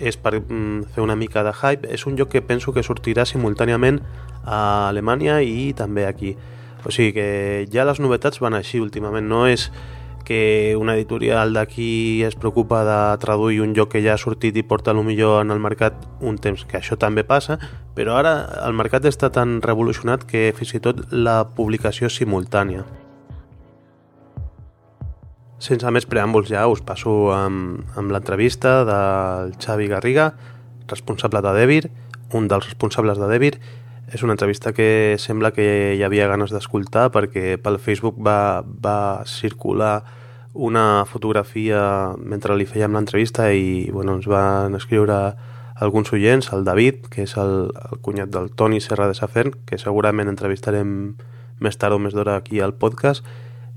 és 0.00 0.16
per 0.16 0.40
mm, 0.40 0.94
fer 0.94 1.02
una 1.02 1.16
mica 1.16 1.42
de 1.44 1.52
hype. 1.52 1.88
És 1.92 2.06
un 2.06 2.16
joc 2.16 2.32
que 2.32 2.42
penso 2.42 2.72
que 2.72 2.86
sortirà 2.86 3.26
simultàniament 3.26 4.00
a 4.44 4.88
Alemanya 4.88 5.40
i 5.42 5.72
també 5.76 6.06
aquí 6.06 6.36
o 6.88 6.92
sigui 6.94 7.12
que 7.12 7.28
ja 7.68 7.84
les 7.84 8.00
novetats 8.00 8.40
van 8.40 8.56
així 8.56 8.80
últimament, 8.80 9.28
no 9.28 9.44
és 9.46 9.68
que 10.28 10.76
una 10.76 10.94
editorial 10.96 11.54
d'aquí 11.56 12.22
es 12.24 12.34
preocupa 12.36 12.82
de 12.84 13.00
traduir 13.20 13.62
un 13.64 13.74
joc 13.76 13.94
que 13.94 14.02
ja 14.04 14.12
ha 14.12 14.20
sortit 14.20 14.56
i 14.60 14.64
porta 14.64 14.92
lo 14.92 15.04
millor 15.04 15.40
en 15.40 15.52
el 15.54 15.60
mercat 15.60 15.96
un 16.20 16.36
temps, 16.36 16.66
que 16.68 16.76
això 16.80 16.98
també 17.00 17.24
passa, 17.24 17.56
però 17.96 18.18
ara 18.20 18.34
el 18.66 18.76
mercat 18.76 19.08
està 19.08 19.30
tan 19.32 19.62
revolucionat 19.64 20.26
que 20.28 20.50
fins 20.56 20.74
i 20.76 20.82
tot 20.84 21.00
la 21.12 21.38
publicació 21.56 22.10
és 22.12 22.18
simultània. 22.20 22.84
Sense 25.64 25.90
més 25.90 26.06
preàmbuls 26.06 26.52
ja 26.52 26.68
us 26.68 26.84
passo 26.84 27.32
amb, 27.34 27.88
amb 27.96 28.12
l'entrevista 28.12 28.82
del 28.84 29.56
Xavi 29.56 29.88
Garriga, 29.90 30.34
responsable 30.92 31.40
de 31.40 31.56
Devir, 31.56 31.82
un 32.36 32.52
dels 32.52 32.68
responsables 32.68 33.16
de 33.16 33.32
Devir, 33.32 33.56
és 34.12 34.22
una 34.22 34.32
entrevista 34.32 34.72
que 34.72 35.16
sembla 35.20 35.52
que 35.52 35.94
hi 35.96 36.02
havia 36.02 36.28
ganes 36.30 36.52
d'escoltar 36.54 37.10
perquè 37.12 37.58
pel 37.60 37.78
Facebook 37.82 38.16
va, 38.24 38.64
va 38.64 39.24
circular 39.28 40.00
una 40.54 41.04
fotografia 41.06 42.14
mentre 42.18 42.56
li 42.56 42.66
fèiem 42.66 42.96
l'entrevista 42.96 43.50
i 43.52 43.90
bueno, 43.92 44.16
ens 44.18 44.26
van 44.26 44.74
escriure 44.74 45.18
alguns 45.78 46.12
oients, 46.12 46.50
el 46.52 46.64
David, 46.64 47.06
que 47.12 47.22
és 47.22 47.36
el, 47.38 47.68
el 47.70 48.00
cunyat 48.02 48.32
del 48.34 48.50
Toni 48.50 48.80
Serra 48.82 49.06
de 49.06 49.14
Safern, 49.14 49.54
que 49.64 49.78
segurament 49.78 50.26
entrevistarem 50.26 51.14
més 51.62 51.78
tard 51.78 51.94
o 51.94 52.00
més 52.02 52.16
d'hora 52.16 52.34
aquí 52.40 52.58
al 52.58 52.74
podcast, 52.74 53.22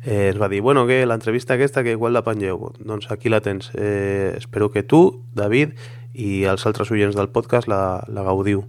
eh, 0.02 0.32
ens 0.32 0.42
va 0.42 0.50
dir, 0.50 0.64
bueno, 0.66 0.88
que 0.90 1.04
l'entrevista 1.06 1.54
aquesta 1.54 1.86
que 1.86 1.94
igual 1.94 2.18
la 2.18 2.26
pengeu, 2.26 2.72
doncs 2.80 3.12
aquí 3.14 3.30
la 3.30 3.42
tens. 3.46 3.70
Eh, 3.76 4.34
espero 4.38 4.72
que 4.72 4.82
tu, 4.82 5.22
David, 5.38 5.78
i 6.14 6.44
els 6.50 6.66
altres 6.66 6.90
oients 6.90 7.16
del 7.16 7.30
podcast 7.30 7.70
la, 7.70 8.02
la 8.10 8.26
gaudiu. 8.26 8.66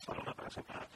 solo 0.00 0.22
una 0.22 0.34
frase 0.34 0.62
para 0.62 0.86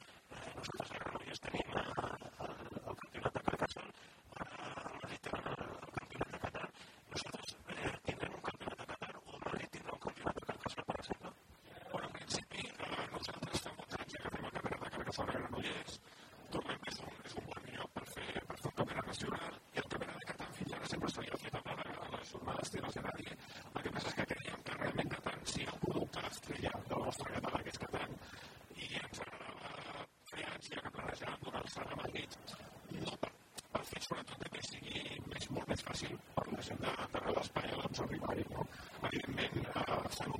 that's 40.18 40.39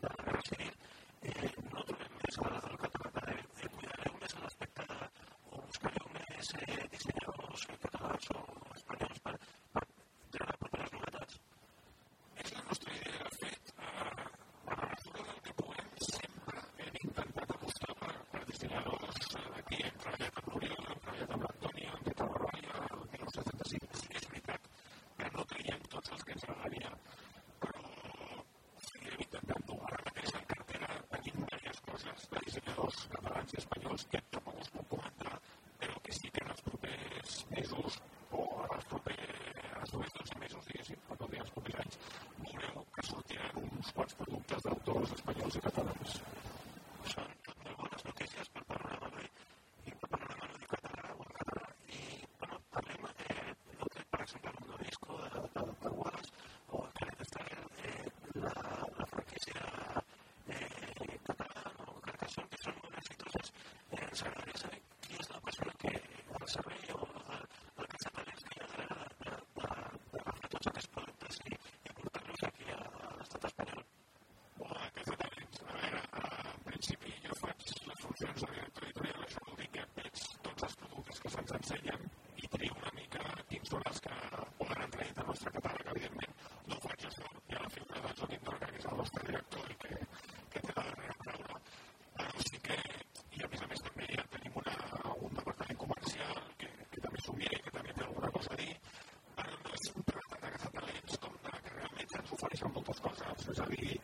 comportarse 102.83 103.23
absolutamente 103.27 104.00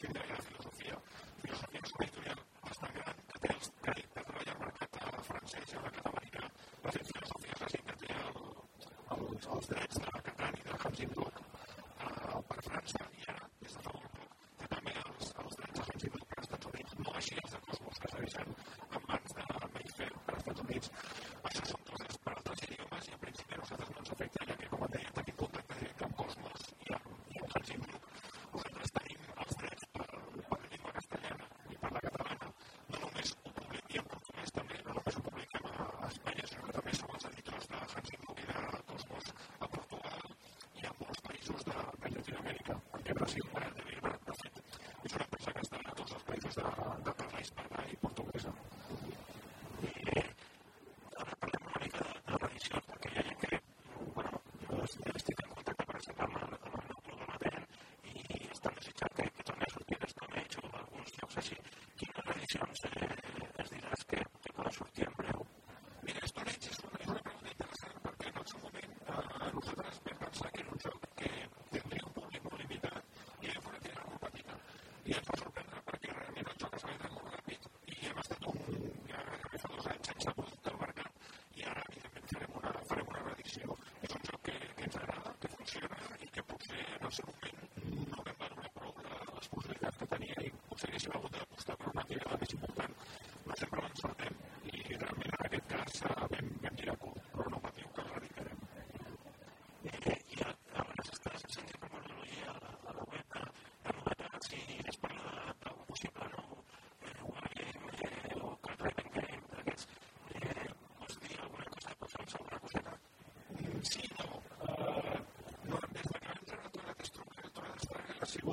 through 0.00 0.12
that 0.14 0.55
ha 43.26 43.95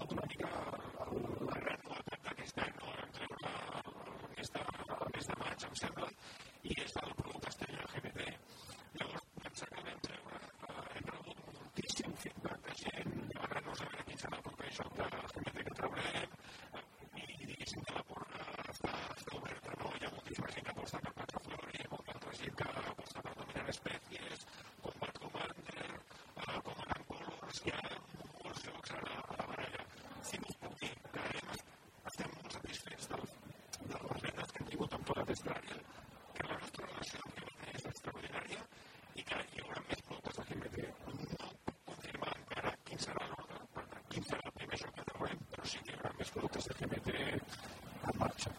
sigut 0.03 0.17
una 0.17 0.27
mica 0.27 0.42
aquests 46.33 46.39
productes 46.39 46.65
de 46.65 46.73
GMT 46.79 47.09
en 48.09 48.17
marxa. 48.19 48.51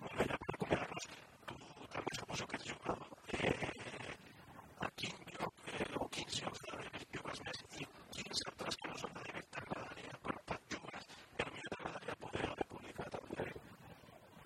Bueno, 0.00 0.24
ja 0.28 0.36
per 0.40 0.54
acomiadar-nos, 0.54 1.06
tu 1.46 1.56
també 1.94 2.16
suposo 2.18 2.46
que 2.46 2.56
ets 2.56 2.68
jugador. 2.68 3.06
Eh, 3.32 3.70
a 4.80 4.90
quin 5.00 5.16
lloc 5.36 5.54
eh, 5.72 5.86
o 5.96 6.08
quins 6.16 6.40
llocs 6.42 6.60
de 6.66 6.76
David 6.76 7.16
jugues 7.16 7.40
més 7.46 7.62
i 7.80 7.86
quins 8.16 8.44
altres 8.52 8.76
que 8.76 8.90
no 8.90 8.98
són 9.02 9.16
de 9.16 9.24
David 9.28 9.48
t'agradaria 9.56 10.20
per, 10.26 10.36
per 10.50 10.58
jugar 10.74 11.00
i 11.00 11.46
a 11.46 11.48
mi 11.54 11.64
t'agradaria 11.68 12.18
poder 12.26 12.44
haver 12.50 12.68
publicat 12.74 13.18
amb 13.20 13.34
David? 13.40 13.60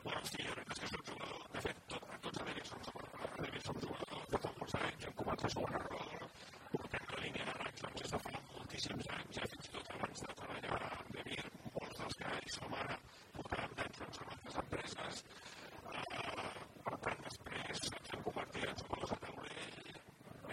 Bueno, 0.05 0.25
sí, 0.31 0.43
la 0.43 0.55
veritat 0.61 0.77
és 0.77 0.85
que 0.85 0.93
soc 0.95 1.11
jugador, 1.11 1.45
de 1.57 1.65
fet, 1.67 1.83
tot, 1.95 2.09
tots 2.29 2.43
a 2.43 2.49
David 2.51 2.71
som, 2.71 2.87
a 3.19 3.33
David 3.43 3.69
som 3.71 3.83
jugadors 3.87 4.31
de 4.35 4.43
fa 4.47 4.55
molts 4.61 4.79
anys, 4.83 5.09
hem 5.11 5.19
començat 5.25 5.51
a 5.51 5.55
jugar 5.59 5.83
a 5.83 5.87
rol, 5.89 6.29
portem 6.75 7.11
la 7.15 7.23
línia 7.27 7.51
de 7.51 7.59
rangs 7.59 7.87
doncs, 7.87 8.03
des 8.05 8.17
de 8.17 8.23
fa 8.27 8.37
moltíssims 8.55 9.13
anys, 9.19 9.39
ja 9.41 9.51
fins 9.55 9.71
i 9.71 9.77
tot 9.79 9.93
abans 9.99 10.25
de 10.29 10.39
treballar 10.43 10.81
amb 10.91 11.13
David, 11.19 11.51
molts 11.75 12.01
dels 12.01 12.17
que 12.21 12.31
hi 12.45 12.53
som 12.55 12.75
ara 12.81 12.97
portàvem 13.35 13.75
temps 13.81 14.01
doncs, 14.01 14.21
amb 14.23 14.33
altres 14.35 14.59
empreses, 14.63 15.23
eh, 15.95 16.51
per 16.89 16.99
tant, 17.07 17.23
després 17.29 17.85
ens 17.91 18.13
hem 18.15 18.25
convertit 18.29 18.67
en 18.71 18.81
jugadors 18.83 19.15
de 19.15 19.19
taulell, 19.25 19.93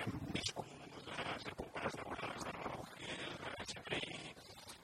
hem 0.02 0.18
viscut 0.38 0.70
les 1.10 1.48
èpoques 1.54 1.98
daurades 2.02 2.48
de 2.48 2.56
Reloj 2.58 2.96
Hill, 3.06 3.36
de 3.44 3.52
HPI, 3.66 4.36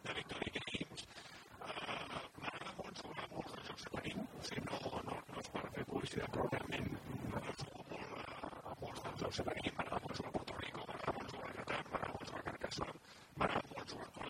de 0.08 0.18
Victory 0.20 0.54
Games, 0.58 1.06
eh, 1.06 2.22
m'agrada 2.42 2.76
molt 2.82 3.04
jugar 3.04 3.26
a 3.26 3.32
molts 3.36 3.56
dels 3.56 3.72
jocs 3.72 3.88
que 3.88 3.96
tenim, 3.98 4.26
o 4.28 4.46
sigui, 4.50 4.66
no, 4.72 4.96
no, 5.10 5.22
no 5.32 5.44
és 5.44 5.52
per 5.58 5.66
fer 5.78 5.88
publicitat, 5.94 6.34
però 6.38 6.50
realment 6.54 6.90
jo 7.36 7.58
jugo 7.64 7.88
molt 7.94 8.12
a, 8.18 9.17
jocs 9.28 9.38
que 9.44 9.56
tenim, 9.60 9.74
m'agrada 9.78 10.02
molt 10.04 10.16
jugar 10.20 10.32
a 10.32 10.36
Puerto 10.38 10.54
Rico, 10.64 10.82
m'agrada 10.88 11.16
molt 11.20 11.30
jugar 11.36 11.48
a 11.48 11.56
m'agrada 11.92 12.14
molt 12.16 12.28
jugar 12.32 12.42
a 12.42 12.48
Carcassonne, 12.50 13.00
m'agrada 13.38 13.68
molt 13.76 13.88
jugar 13.94 14.08
a 14.08 14.28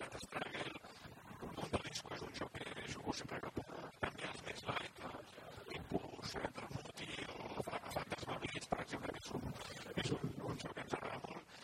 un 1.48 1.54
mundo 1.58 1.78
disco 1.88 2.14
és 2.14 2.22
un 2.28 2.32
joc 2.40 2.50
que 2.58 2.92
jugo 2.94 3.12
sempre 3.20 3.40
que 3.46 3.50
puc, 3.60 3.68
també 4.04 4.30
els 4.32 4.42
més 4.48 4.64
light, 4.70 4.98
o 5.04 5.18
per 8.70 8.80
exemple, 8.82 9.12
que 9.12 9.20
és 9.22 9.30
un, 9.36 9.44
és 10.02 10.10
un, 10.16 10.24
un 10.48 10.58
joc 10.62 10.74
que 10.76 10.82
ens 10.84 10.94
agrada 10.98 11.20
molt, 11.24 11.54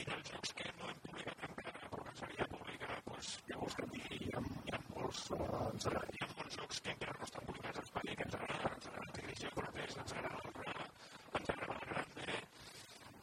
i 0.00 0.06
dels 0.08 0.30
jocs 0.30 0.54
que 0.60 0.66
no 0.78 0.88
hem 0.90 1.00
publicat 1.04 1.44
encara, 1.48 1.90
però 1.92 2.06
que 2.06 2.12
ens 2.12 2.22
agradaria 2.26 2.48
publicar, 2.54 2.96
doncs, 3.08 3.30
que 3.78 3.88
dir, 3.94 4.18
hi 4.18 4.30
ha, 4.38 4.42
hi 4.64 4.74
ha 4.76 4.80
molts, 4.88 5.22
eh, 5.36 5.48
ens 5.70 5.88
agrada, 5.90 6.14
hi 6.14 6.22
ha 6.24 6.30
molts 6.32 6.58
jocs 6.60 6.82
que 6.86 6.94
encara 6.94 7.18
no 7.20 7.28
estan 7.28 7.48
publicats 7.50 7.82
a 7.82 7.86
Espanya 7.88 8.16
que 8.20 8.26
ens 8.28 8.38
agrada, 8.40 8.72
ens 8.78 8.88
agrada 8.92 9.16
Tigris 9.18 9.44
i 9.44 9.52
Cortés, 9.58 9.98
ens 10.04 10.16
agrada 10.18 10.40
el 10.40 10.56
Gra, 10.58 10.88
ens 11.40 11.54
agrada 11.56 11.78
el 11.78 11.86
Grande, 11.92 12.40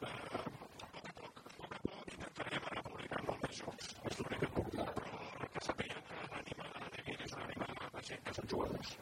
eh, 0.08 0.14
a 0.32 0.90
poc 0.96 1.10
a 1.10 1.16
poc, 1.20 1.44
a 1.44 1.56
poc 1.58 1.76
a 1.78 1.82
poc 1.88 2.14
intentarem 2.16 2.70
anar 2.72 2.86
publicant 2.90 3.28
molt 3.30 3.46
més 3.48 3.62
jocs, 3.62 3.92
és 4.10 4.22
l'únic 4.22 4.46
que 4.46 4.52
puc 4.58 4.72
dir, 4.76 4.88
però 5.00 5.52
que 5.56 5.66
sapiguem 5.68 6.08
que 6.10 6.22
l'ànima 6.34 6.72
de 6.78 6.94
David 6.98 7.26
és 7.28 7.38
una 7.38 7.50
ànima 7.50 7.72
jugadors. 8.52 8.92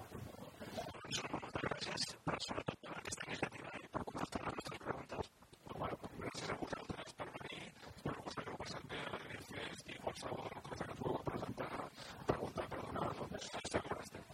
Gràcies, 1.61 2.03
sobretot 2.47 2.77
per 2.87 2.95
aquesta 2.97 3.27
iniciativa 3.27 3.71
i 3.81 3.89
per 3.91 4.03
contestar 4.07 4.43
les 4.45 4.55
nostres 4.59 4.79
preguntes. 4.85 5.31
Gràcies 6.21 6.53
a 6.53 6.57
vosaltres 6.61 7.17
per 7.19 7.27
venir, 7.35 7.65
que 8.05 8.15
us 8.15 8.39
hagueu 8.39 8.57
passat 8.63 8.83
bé 8.93 9.01
a 9.01 9.21
i 9.91 9.99
qualsevol 10.05 10.49
cosa 10.69 10.87
que 10.87 10.97
presentar, 11.31 11.69
preguntar, 12.31 12.67
per 12.71 12.81
donar 12.87 13.11
doncs, 13.19 13.51
on 13.59 13.67
estem. 14.05 14.25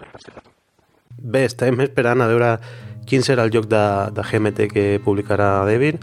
Gràcies 0.00 0.40
a 0.40 0.40
tu. 0.40 0.56
Bé, 1.36 1.44
estem 1.50 1.84
esperant 1.84 2.24
a 2.24 2.30
veure 2.32 2.50
quin 3.08 3.22
serà 3.26 3.44
el 3.44 3.52
joc 3.52 3.68
de, 3.68 3.84
de 4.16 4.28
GMT 4.30 4.68
que 4.72 4.84
publicarà 5.04 5.50
David. 5.68 6.00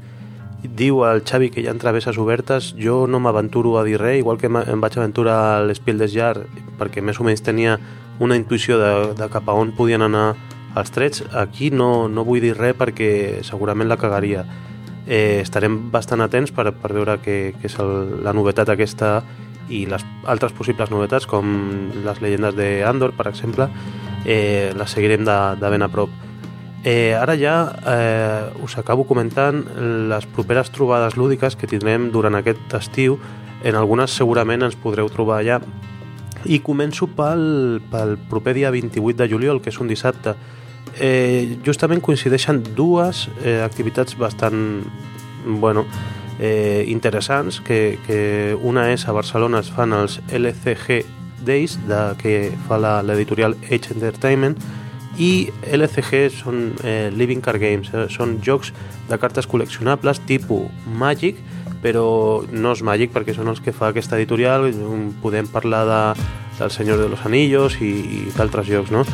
Diu 0.62 1.02
el 1.08 1.24
Xavi 1.26 1.50
que 1.50 1.64
hi 1.64 1.70
ha 1.70 1.74
traveses 1.82 2.20
obertes. 2.22 2.76
Jo 2.78 3.08
no 3.10 3.20
m'aventuro 3.20 3.80
a 3.80 3.84
dir 3.88 3.98
res, 3.98 4.20
igual 4.22 4.38
que 4.38 4.52
em 4.52 4.84
vaig 4.84 5.00
aventurar 5.00 5.38
a 5.56 5.64
l'Spiel 5.66 5.98
des 6.04 6.14
Jar, 6.14 6.36
perquè 6.82 7.04
més 7.06 7.22
o 7.22 7.28
menys 7.28 7.46
tenia 7.46 7.78
una 8.22 8.38
intuïció 8.38 8.82
de, 8.82 8.92
de 9.18 9.30
cap 9.30 9.50
a 9.50 9.56
on 9.58 9.76
podien 9.78 10.02
anar 10.02 10.34
els 10.76 10.92
trets. 10.92 11.24
Aquí 11.38 11.70
no, 11.72 12.10
no 12.10 12.26
vull 12.26 12.42
dir 12.42 12.56
res 12.58 12.76
perquè 12.80 13.12
segurament 13.46 13.90
la 13.92 14.00
cagaria. 14.02 14.46
Eh, 15.06 15.42
estarem 15.42 15.78
bastant 15.94 16.22
atents 16.26 16.54
per, 16.56 16.70
per 16.78 16.94
veure 16.94 17.18
què, 17.22 17.38
què 17.58 17.70
és 17.70 17.78
el, 17.82 18.22
la 18.26 18.34
novetat 18.38 18.70
aquesta 18.70 19.20
i 19.72 19.86
les 19.90 20.04
altres 20.30 20.54
possibles 20.54 20.92
novetats 20.92 21.28
com 21.30 21.48
les 22.06 22.20
llegendes 22.22 22.58
d'Andor, 22.58 23.16
per 23.18 23.30
exemple, 23.32 23.70
eh, 24.26 24.72
les 24.78 24.92
seguirem 24.92 25.26
de, 25.26 25.38
de 25.62 25.72
ben 25.74 25.88
a 25.88 25.90
prop. 25.92 26.12
Eh, 26.84 27.14
ara 27.14 27.36
ja 27.38 27.56
eh, 27.86 28.64
us 28.66 28.78
acabo 28.82 29.06
comentant 29.06 29.62
les 30.10 30.26
properes 30.34 30.72
trobades 30.74 31.14
lúdiques 31.14 31.56
que 31.56 31.70
tindrem 31.70 32.10
durant 32.12 32.36
aquest 32.38 32.74
estiu. 32.78 33.20
En 33.64 33.78
algunes 33.78 34.14
segurament 34.18 34.66
ens 34.66 34.78
podreu 34.82 35.10
trobar 35.14 35.42
allà. 35.42 35.60
I 36.46 36.62
començo 36.66 37.08
pel, 37.14 37.82
pel 37.92 38.18
proper 38.30 38.56
dia 38.58 38.72
28 38.74 39.18
de 39.24 39.30
juliol, 39.30 39.62
que 39.62 39.70
és 39.70 39.80
un 39.80 39.92
dissabte. 39.92 40.36
Eh, 41.00 41.58
justament 41.66 42.02
coincideixen 42.04 42.64
dues 42.76 43.28
eh, 43.44 43.62
activitats 43.64 44.18
bastant 44.20 44.84
bueno, 45.46 45.86
eh, 46.40 46.84
interessants, 46.88 47.62
que, 47.62 48.00
que 48.08 48.58
una 48.62 48.90
és 48.92 49.08
a 49.08 49.16
Barcelona 49.16 49.62
es 49.62 49.72
fan 49.72 49.94
els 49.94 50.20
LCG 50.34 51.02
Days, 51.46 51.78
de, 51.88 52.02
que 52.22 52.36
fa 52.68 52.78
l'editorial 53.06 53.56
Age 53.70 53.96
Entertainment, 53.96 54.58
i 55.22 55.50
LCG 55.68 56.30
són 56.34 56.62
eh, 56.88 57.10
Living 57.14 57.42
Card 57.44 57.62
Games, 57.62 57.92
eh, 57.94 58.08
són 58.10 58.40
jocs 58.44 58.72
de 59.10 59.18
cartes 59.22 59.48
col·leccionables 59.50 60.22
tipus 60.30 60.70
Magic, 60.88 61.42
però 61.82 62.06
no 62.52 62.76
és 62.76 62.84
Magic 62.86 63.12
perquè 63.14 63.36
són 63.36 63.50
els 63.52 63.62
que 63.64 63.74
fa 63.74 63.90
aquesta 63.90 64.18
editorial, 64.20 64.70
podem 65.22 65.50
parlar 65.52 65.84
de, 65.90 66.02
del 66.60 66.72
Senyor 66.72 67.02
de 67.02 67.10
los 67.10 67.26
Anillos 67.26 67.80
i, 67.82 67.92
i 67.92 68.24
d'altres 68.38 68.70
jocs, 68.70 68.94
no? 68.94 69.06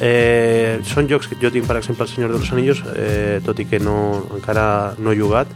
Eh, 0.00 0.80
són 0.88 1.10
jocs 1.10 1.28
que 1.28 1.36
jo 1.40 1.50
tinc, 1.52 1.66
per 1.68 1.76
exemple, 1.76 2.06
el 2.06 2.12
Senyor 2.12 2.32
de 2.32 2.38
los 2.40 2.52
Anillos, 2.52 2.84
eh, 2.96 3.40
tot 3.44 3.58
i 3.60 3.66
que 3.68 3.80
no, 3.80 4.24
encara 4.36 4.94
no 4.98 5.12
he 5.12 5.18
jugat, 5.18 5.50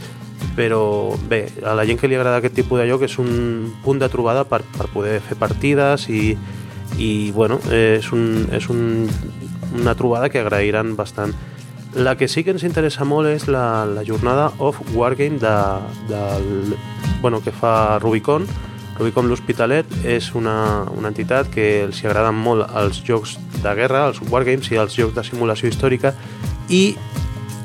però 0.54 1.16
bé, 1.28 1.46
a 1.64 1.72
la 1.74 1.86
gent 1.88 1.98
que 2.00 2.08
li 2.08 2.18
agrada 2.18 2.42
aquest 2.42 2.54
tipus 2.58 2.80
de 2.80 2.88
joc 2.90 3.06
és 3.06 3.16
un 3.18 3.72
punt 3.84 4.02
de 4.02 4.10
trobada 4.12 4.44
per, 4.48 4.60
per 4.76 4.90
poder 4.92 5.18
fer 5.24 5.38
partides 5.40 6.08
i, 6.12 6.36
i 7.00 7.10
bueno, 7.32 7.58
és, 7.72 8.10
un, 8.12 8.46
és 8.52 8.68
un, 8.70 9.08
una 9.80 9.96
trobada 9.98 10.28
que 10.28 10.44
agrairan 10.44 10.94
bastant. 10.96 11.34
La 11.94 12.16
que 12.16 12.26
sí 12.26 12.42
que 12.42 12.50
ens 12.50 12.64
interessa 12.66 13.06
molt 13.06 13.30
és 13.30 13.44
la, 13.46 13.84
la 13.86 14.02
jornada 14.02 14.48
of 14.58 14.80
Wargame 14.96 15.38
de, 15.38 15.54
del, 16.10 16.74
bueno, 17.22 17.40
que 17.40 17.52
fa 17.54 18.00
Rubicon. 18.02 18.48
Rubicon 18.98 19.28
l'Hospitalet 19.30 19.86
és 20.02 20.32
una, 20.34 20.84
una 20.90 21.12
entitat 21.12 21.50
que 21.54 21.84
els 21.84 22.02
agraden 22.02 22.34
molt 22.34 22.66
els 22.74 22.98
jocs 23.06 23.36
de 23.62 23.74
guerra, 23.78 24.08
els 24.10 24.18
Wargames 24.26 24.72
i 24.74 24.78
els 24.82 24.98
jocs 24.98 25.14
de 25.14 25.22
simulació 25.26 25.70
històrica 25.70 26.14
i 26.68 26.96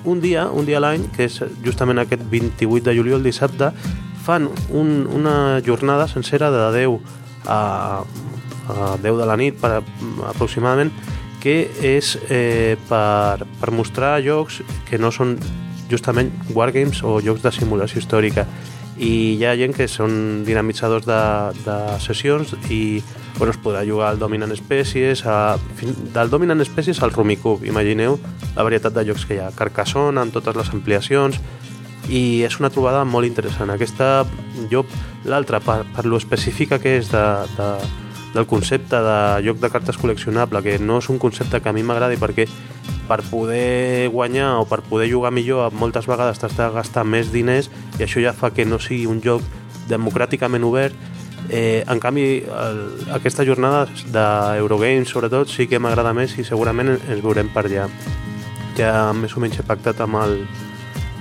un 0.05 0.21
dia, 0.21 0.47
un 0.47 0.65
dia 0.65 0.77
a 0.77 0.83
l'any, 0.85 1.09
que 1.15 1.25
és 1.25 1.41
justament 1.65 1.99
aquest 2.01 2.21
28 2.29 2.85
de 2.85 2.95
juliol, 2.97 3.25
dissabte, 3.25 3.71
fan 4.25 4.47
un, 4.69 5.07
una 5.09 5.59
jornada 5.65 6.07
sencera 6.07 6.51
de 6.53 6.65
10 6.77 6.99
a, 7.49 7.59
a 8.69 8.91
10 9.01 9.17
de 9.17 9.25
la 9.25 9.37
nit 9.41 9.57
per, 9.57 9.79
aproximadament 10.29 10.93
que 11.39 11.69
és 11.85 12.15
eh, 12.29 12.75
per, 12.89 13.45
per 13.59 13.71
mostrar 13.71 14.17
jocs 14.25 14.61
que 14.89 14.99
no 14.99 15.11
són 15.15 15.37
justament 15.89 16.31
wargames 16.53 17.01
o 17.03 17.17
jocs 17.23 17.43
de 17.43 17.53
simulació 17.55 18.01
històrica. 18.01 18.45
I 18.99 19.39
hi 19.39 19.45
ha 19.47 19.55
gent 19.55 19.73
que 19.75 19.87
són 19.87 20.43
dinamitzadors 20.43 21.07
de, 21.07 21.21
de 21.63 21.77
sessions 22.03 22.51
i 22.67 22.99
bueno, 23.37 23.53
es 23.53 23.59
podrà 23.63 23.85
jugar 23.87 24.09
al 24.11 24.19
Dominant 24.19 24.51
Species 24.57 25.23
a, 25.25 25.55
del 26.13 26.29
Dominant 26.29 26.61
Species 26.67 26.99
al 27.01 27.13
Rumicube 27.15 27.67
imagineu 27.67 28.19
la 28.57 28.65
varietat 28.67 28.93
de 28.97 29.05
jocs 29.07 29.23
que 29.25 29.37
hi 29.37 29.39
ha. 29.39 29.53
Carcassonne 29.55 30.19
amb 30.19 30.35
totes 30.35 30.59
les 30.59 30.73
ampliacions. 30.75 31.39
I 32.09 32.41
és 32.43 32.55
una 32.59 32.71
trobada 32.73 33.03
molt 33.05 33.27
interessant. 33.27 33.69
Aquesta, 33.69 34.25
jo, 34.71 34.83
l'altra 35.29 35.59
per, 35.61 35.83
per 35.93 36.07
lo 36.09 36.17
específica 36.17 36.79
que 36.81 36.97
és 36.99 37.11
de, 37.13 37.25
de, 37.55 37.67
del 38.33 38.45
concepte 38.45 38.99
de 39.01 39.19
joc 39.45 39.59
de 39.61 39.69
cartes 39.73 39.97
col·leccionable 39.97 40.61
que 40.65 40.77
no 40.79 40.99
és 41.01 41.09
un 41.09 41.17
concepte 41.21 41.61
que 41.61 41.69
a 41.69 41.73
mi 41.73 41.83
m'agradi 41.83 42.19
perquè 42.21 42.45
per 43.09 43.23
poder 43.25 44.09
guanyar 44.13 44.59
o 44.61 44.67
per 44.69 44.83
poder 44.85 45.09
jugar 45.09 45.31
millor 45.33 45.73
moltes 45.73 46.05
vegades 46.09 46.37
t'has 46.39 46.55
de 46.57 46.69
gastar 46.75 47.05
més 47.05 47.31
diners 47.33 47.71
i 47.97 48.05
això 48.05 48.21
ja 48.21 48.35
fa 48.37 48.53
que 48.53 48.67
no 48.69 48.77
sigui 48.77 49.07
un 49.09 49.21
joc 49.25 49.41
democràticament 49.89 50.63
obert. 50.63 50.93
Eh, 51.49 51.81
en 51.89 51.99
canvi 52.03 52.43
el, 52.45 52.79
aquesta 53.15 53.45
jornada 53.47 53.87
d'Eurogames 54.13 55.09
sobretot 55.09 55.49
sí 55.49 55.65
que 55.67 55.79
m'agrada 55.81 56.13
més 56.13 56.35
i 56.37 56.45
segurament 56.45 56.93
ens 56.99 57.23
veurem 57.23 57.49
per 57.49 57.65
allà. 57.65 57.87
Ja 58.77 59.09
més 59.17 59.33
o 59.33 59.41
menys 59.41 59.57
he 59.57 59.65
pactat 59.65 60.03
amb 60.05 60.21
el 60.21 60.43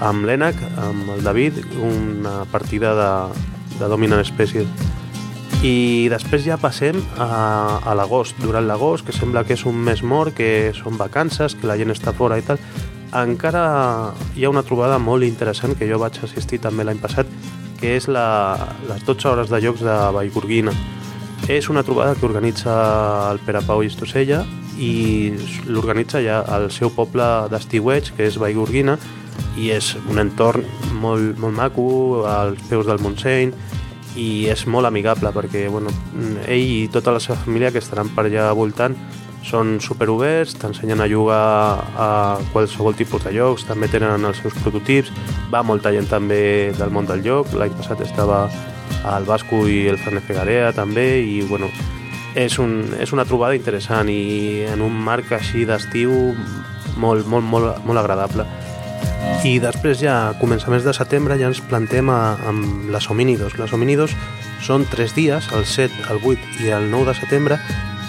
amb 0.05 0.29
l'ENAC, 0.29 0.61
amb 0.79 1.09
el 1.17 1.25
David 1.25 1.57
una 1.83 2.45
partida 2.53 2.93
de, 2.95 3.11
de 3.81 3.89
Dominant 3.91 4.23
Species 4.27 4.69
i 5.63 6.07
després 6.07 6.45
ja 6.47 6.55
passem 6.61 7.01
a, 7.19 7.81
a 7.83 7.95
l'agost. 7.99 8.37
Durant 8.39 8.67
l'agost, 8.69 9.07
que 9.07 9.15
sembla 9.15 9.43
que 9.43 9.57
és 9.57 9.65
un 9.67 9.75
mes 9.83 10.05
mort, 10.07 10.37
que 10.37 10.71
són 10.77 10.99
vacances, 11.01 11.57
que 11.59 11.67
la 11.67 11.75
gent 11.81 11.91
està 11.91 12.15
fora 12.15 12.39
i 12.39 12.45
tal, 12.47 12.61
encara 13.19 14.13
hi 14.37 14.45
ha 14.45 14.53
una 14.53 14.63
trobada 14.63 15.01
molt 15.03 15.27
interessant 15.27 15.75
que 15.75 15.89
jo 15.89 15.99
vaig 15.99 16.21
assistir 16.23 16.61
també 16.63 16.87
l'any 16.87 17.01
passat, 17.03 17.27
que 17.81 17.97
és 17.97 18.07
la, 18.07 18.55
les 18.87 19.03
12 19.07 19.29
hores 19.33 19.51
de 19.51 19.61
jocs 19.65 19.83
de 19.83 19.97
Vallgorguina. 20.15 20.75
És 21.49 21.71
una 21.73 21.83
trobada 21.83 22.15
que 22.15 22.27
organitza 22.29 22.75
el 23.33 23.41
Pere 23.43 23.63
Pau 23.67 23.83
Istosella 23.83 24.45
i 24.79 25.33
l'organitza 25.67 26.21
ja 26.23 26.43
al 26.47 26.69
seu 26.71 26.93
poble 26.95 27.25
d'estiueig, 27.51 28.13
que 28.15 28.29
és 28.31 28.39
Vallgorguina, 28.39 28.99
i 29.59 29.73
és 29.75 29.95
un 30.07 30.23
entorn 30.23 30.67
molt, 31.03 31.39
molt 31.41 31.57
maco, 31.57 31.89
als 32.31 32.63
peus 32.71 32.87
del 32.87 33.03
Montseny, 33.03 33.55
i 34.17 34.49
és 34.51 34.65
molt 34.67 34.89
amigable 34.89 35.33
perquè 35.35 35.67
bueno, 35.69 35.93
ell 36.47 36.65
i 36.65 36.89
tota 36.93 37.13
la 37.13 37.21
seva 37.21 37.39
família 37.45 37.73
que 37.73 37.83
estaran 37.83 38.11
per 38.15 38.27
allà 38.27 38.51
voltant 38.57 38.97
són 39.47 39.79
superoberts, 39.81 40.57
t'ensenyen 40.59 41.01
a 41.01 41.09
jugar 41.09 41.43
a 41.97 42.09
qualsevol 42.53 42.97
tipus 42.99 43.25
de 43.25 43.33
jocs, 43.37 43.65
també 43.69 43.89
tenen 43.89 44.25
els 44.27 44.41
seus 44.43 44.57
prototips, 44.63 45.13
va 45.53 45.63
molta 45.63 45.93
gent 45.95 46.09
també 46.11 46.73
del 46.77 46.93
món 46.93 47.07
del 47.09 47.23
joc, 47.25 47.55
l'any 47.55 47.77
passat 47.79 48.03
estava 48.05 48.49
el 49.17 49.29
Basco 49.29 49.63
i 49.69 49.87
el 49.89 50.01
Fernet 50.03 50.27
Fegarea 50.27 50.73
també, 50.77 51.21
i 51.23 51.41
bueno, 51.49 51.71
és, 52.35 52.59
un, 52.59 52.81
és 53.01 53.13
una 53.15 53.27
trobada 53.29 53.57
interessant 53.57 54.11
i 54.11 54.65
en 54.69 54.83
un 54.85 54.97
marc 55.07 55.33
així 55.39 55.65
d'estiu 55.69 56.35
molt, 56.99 57.27
molt, 57.27 57.47
molt, 57.47 57.85
molt 57.87 58.03
agradable. 58.03 58.47
I 59.47 59.59
després 59.63 60.01
ja, 60.03 60.15
a 60.29 60.35
començaments 60.41 60.83
de 60.85 60.93
setembre, 60.97 61.37
ja 61.39 61.47
ens 61.51 61.61
plantem 61.63 62.09
a, 62.11 62.37
amb 62.51 62.89
les 62.91 63.07
homínidos. 63.11 63.55
Les 63.61 63.73
homínidos 63.73 64.17
són 64.67 64.87
tres 64.91 65.15
dies, 65.15 65.47
el 65.55 65.65
7, 65.65 66.09
el 66.11 66.19
8 66.25 66.65
i 66.65 66.73
el 66.75 66.91
9 66.91 67.13
de 67.13 67.15
setembre, 67.21 67.61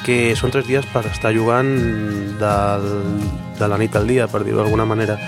que 0.05 0.33
són 0.39 0.49
tres 0.49 0.65
dies 0.65 0.87
per 0.89 1.05
estar 1.05 1.31
jugant 1.35 1.69
del, 2.41 2.89
de 3.59 3.69
la 3.69 3.77
nit 3.77 3.95
al 3.95 4.09
dia, 4.09 4.27
per 4.31 4.41
dir-ho 4.43 4.63
d'alguna 4.63 4.87
manera. 4.89 5.19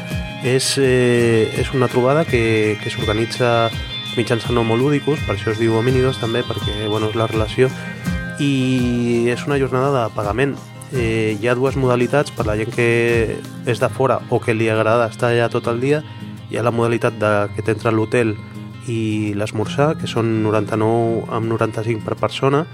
És, 0.41 0.73
eh, 0.81 1.51
és 1.61 1.69
una 1.77 1.91
trobada 1.91 2.25
que, 2.25 2.79
que 2.81 2.89
s'organitza 2.89 3.69
mitjançant 4.17 4.57
homolúdicos, 4.57 5.21
per 5.27 5.35
això 5.35 5.53
es 5.53 5.61
diu 5.61 5.77
homínidos 5.77 6.17
també, 6.19 6.41
perquè 6.47 6.89
bueno, 6.89 7.11
és 7.11 7.19
la 7.19 7.29
relació, 7.29 7.69
i 8.41 9.29
és 9.31 9.45
una 9.45 9.59
jornada 9.61 9.93
de 9.93 10.15
pagament. 10.17 10.57
Eh, 10.93 11.37
hi 11.39 11.47
ha 11.47 11.55
dues 11.55 11.77
modalitats 11.79 12.33
per 12.35 12.43
la 12.49 12.57
gent 12.59 12.73
que 12.75 12.87
és 13.65 13.79
de 13.79 13.89
fora 13.89 14.19
o 14.29 14.41
que 14.43 14.53
li 14.53 14.67
agrada 14.67 15.07
estar 15.07 15.29
allà 15.31 15.47
tot 15.49 15.69
el 15.71 15.79
dia. 15.79 16.01
Hi 16.51 16.59
ha 16.59 16.65
la 16.67 16.73
modalitat 16.75 17.15
de 17.19 17.31
que 17.55 17.63
t'entra 17.63 17.93
a 17.93 17.95
l'hotel 17.95 18.35
i 18.91 19.31
l'esmorzar, 19.37 19.93
que 20.01 20.09
són 20.09 20.41
99 20.43 21.29
amb 21.31 21.47
95 21.47 22.03
per 22.03 22.17
persona, 22.19 22.65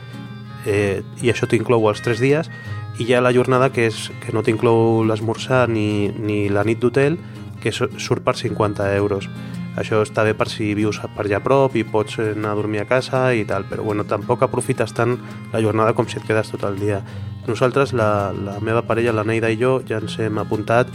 eh, 0.66 1.04
i 1.22 1.30
això 1.30 1.46
t'inclou 1.46 1.86
els 1.92 2.02
3 2.02 2.24
dies, 2.24 2.50
i 2.98 3.06
hi 3.06 3.14
ha 3.14 3.22
la 3.22 3.34
jornada 3.36 3.70
que, 3.70 3.86
és, 3.92 4.08
que 4.24 4.34
no 4.34 4.42
t'inclou 4.42 5.04
l'esmorzar 5.06 5.68
ni, 5.70 6.10
ni 6.10 6.48
la 6.50 6.66
nit 6.66 6.82
d'hotel, 6.82 7.20
que 7.62 7.74
surt 7.74 8.24
per 8.26 8.34
50 8.38 8.90
euros. 8.98 9.30
Això 9.78 10.00
està 10.02 10.24
bé 10.26 10.34
per 10.34 10.48
si 10.50 10.72
vius 10.74 10.98
per 11.14 11.28
allà 11.28 11.38
a 11.38 11.44
prop 11.46 11.76
i 11.78 11.84
pots 11.86 12.18
anar 12.24 12.56
a 12.56 12.58
dormir 12.58 12.82
a 12.82 12.88
casa 12.90 13.28
i 13.38 13.44
tal, 13.46 13.68
però 13.70 13.86
bueno, 13.86 14.08
tampoc 14.10 14.42
aprofites 14.42 14.96
tant 14.98 15.20
la 15.54 15.62
jornada 15.62 15.94
com 15.94 16.10
si 16.10 16.18
et 16.18 16.26
quedes 16.26 16.50
tot 16.50 16.66
el 16.66 16.80
dia. 16.82 17.04
Nosaltres, 17.48 17.94
la, 17.96 18.34
la 18.36 18.58
meva 18.60 18.84
parella, 18.84 19.16
la 19.16 19.24
Neida 19.24 19.50
i 19.50 19.58
jo, 19.60 19.78
ja 19.88 20.02
ens 20.04 20.18
hem 20.20 20.40
apuntat. 20.42 20.92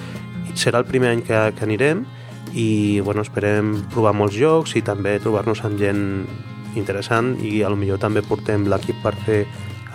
Serà 0.54 0.82
el 0.82 0.88
primer 0.88 1.12
any 1.14 1.22
que, 1.24 1.38
que 1.56 1.64
anirem 1.64 2.04
i 2.52 3.00
bueno, 3.00 3.24
esperem 3.24 3.78
provar 3.92 4.12
molts 4.12 4.36
jocs 4.36 4.76
i 4.76 4.82
també 4.84 5.16
trobar-nos 5.22 5.62
amb 5.64 5.80
gent 5.80 6.02
interessant 6.76 7.34
i 7.40 7.62
a 7.64 7.70
lo 7.72 7.78
millor 7.80 8.00
també 8.00 8.22
portem 8.24 8.66
l'equip 8.68 9.00
per 9.04 9.14
fer 9.24 9.42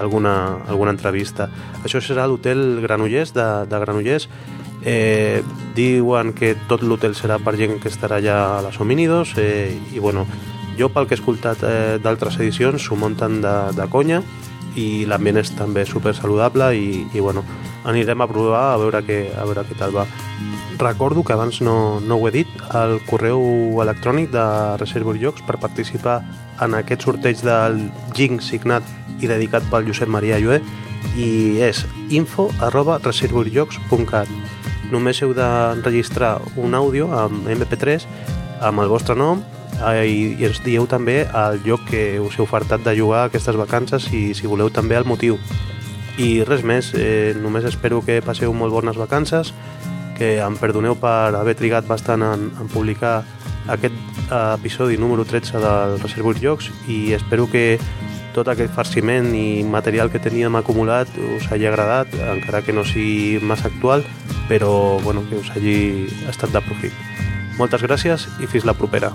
alguna, 0.02 0.64
alguna 0.68 0.94
entrevista. 0.94 1.50
Això 1.86 2.02
serà 2.02 2.28
l'hotel 2.28 2.80
Granollers 2.82 3.34
de, 3.38 3.48
de 3.70 3.82
Granollers. 3.86 4.28
Eh, 4.88 5.42
diuen 5.76 6.34
que 6.38 6.54
tot 6.70 6.84
l'hotel 6.86 7.16
serà 7.18 7.40
per 7.44 7.56
gent 7.58 7.80
que 7.82 7.90
estarà 7.90 8.20
allà 8.22 8.38
a 8.58 8.62
les 8.68 8.78
homínidos 8.80 9.34
eh, 9.42 9.74
i 9.94 10.00
bueno, 10.00 10.28
jo 10.78 10.92
pel 10.94 11.10
que 11.10 11.16
he 11.16 11.18
escoltat 11.18 11.64
eh, 11.66 11.98
d'altres 12.02 12.38
edicions 12.38 12.86
s'ho 12.86 12.96
munten 12.96 13.42
de, 13.42 13.56
de 13.76 13.88
conya 13.90 14.22
i 14.78 15.06
l'ambient 15.10 15.42
és 15.42 15.52
també 15.58 15.86
super 15.90 16.14
saludable 16.16 16.70
i, 16.78 17.04
i 17.14 17.24
bueno, 17.24 17.44
anirem 17.90 18.22
a 18.22 18.28
provar 18.30 18.64
a 18.74 18.80
veure, 18.82 19.02
què, 19.06 19.20
a 19.34 19.46
veure 19.50 19.66
què 19.68 19.78
tal 19.80 19.96
va. 19.96 20.06
Recordo 20.78 21.24
que 21.26 21.34
abans 21.34 21.60
no, 21.66 22.00
no 22.00 22.20
ho 22.20 22.28
he 22.30 22.34
dit, 22.36 22.52
el 22.78 23.00
correu 23.10 23.42
electrònic 23.82 24.30
de 24.34 24.46
Reservoir 24.78 25.18
Jocs 25.22 25.46
per 25.48 25.58
participar 25.62 26.20
en 26.62 26.78
aquest 26.78 27.08
sorteig 27.08 27.42
del 27.46 27.82
Ging 28.18 28.38
signat 28.44 28.86
i 29.18 29.30
dedicat 29.30 29.66
pel 29.72 29.88
Josep 29.90 30.12
Maria 30.14 30.38
Llué 30.38 30.62
i 31.18 31.58
és 31.66 31.84
info 32.14 32.52
arroba 32.62 33.00
reservoirjocs.cat 33.02 34.30
només 34.92 35.20
heu 35.22 35.34
d'enregistrar 35.36 36.38
un 36.62 36.76
àudio 36.78 37.10
amb 37.16 37.48
MP3 37.50 38.06
amb 38.68 38.84
el 38.84 38.92
vostre 38.92 39.18
nom 39.18 39.42
i, 39.78 40.36
i 40.40 40.46
ens 40.48 40.62
dieu 40.66 40.88
també 40.90 41.22
el 41.28 41.62
lloc 41.66 41.86
que 41.90 42.20
us 42.24 42.38
heu 42.40 42.48
fartat 42.50 42.84
de 42.86 42.96
jugar 42.98 43.28
aquestes 43.28 43.58
vacances 43.60 44.10
i 44.14 44.34
si 44.34 44.50
voleu 44.50 44.72
també 44.74 44.98
el 44.98 45.06
motiu. 45.06 45.38
I 46.18 46.44
res 46.44 46.64
més, 46.66 46.94
eh, 46.98 47.36
només 47.38 47.68
espero 47.70 48.02
que 48.02 48.24
passeu 48.26 48.54
molt 48.54 48.74
bones 48.74 48.98
vacances, 48.98 49.54
que 50.18 50.40
em 50.42 50.58
perdoneu 50.58 50.98
per 50.98 51.36
haver 51.38 51.54
trigat 51.56 51.86
bastant 51.86 52.26
en, 52.26 52.50
en 52.58 52.70
publicar 52.74 53.22
aquest 53.70 53.94
eh, 54.32 54.56
episodi 54.58 54.98
número 54.98 55.26
13 55.26 55.62
del 55.62 56.00
Reservoir 56.02 56.40
Jocs 56.42 56.72
i 56.90 57.14
espero 57.14 57.46
que 57.52 57.78
tot 58.38 58.50
aquest 58.50 58.74
farciment 58.74 59.32
i 59.34 59.64
material 59.66 60.12
que 60.14 60.22
teníem 60.22 60.58
acumulat 60.58 61.10
us 61.38 61.48
hagi 61.50 61.66
agradat, 61.70 62.14
encara 62.38 62.62
que 62.62 62.74
no 62.74 62.86
sigui 62.86 63.42
massa 63.42 63.70
actual, 63.70 64.06
però 64.50 65.00
bueno, 65.02 65.26
que 65.30 65.42
us 65.42 65.50
hagi 65.54 66.06
estat 66.30 66.54
de 66.54 66.62
profit. 66.62 66.94
Moltes 67.58 67.82
gràcies 67.82 68.30
i 68.38 68.50
fins 68.50 68.66
la 68.70 68.78
propera. 68.78 69.14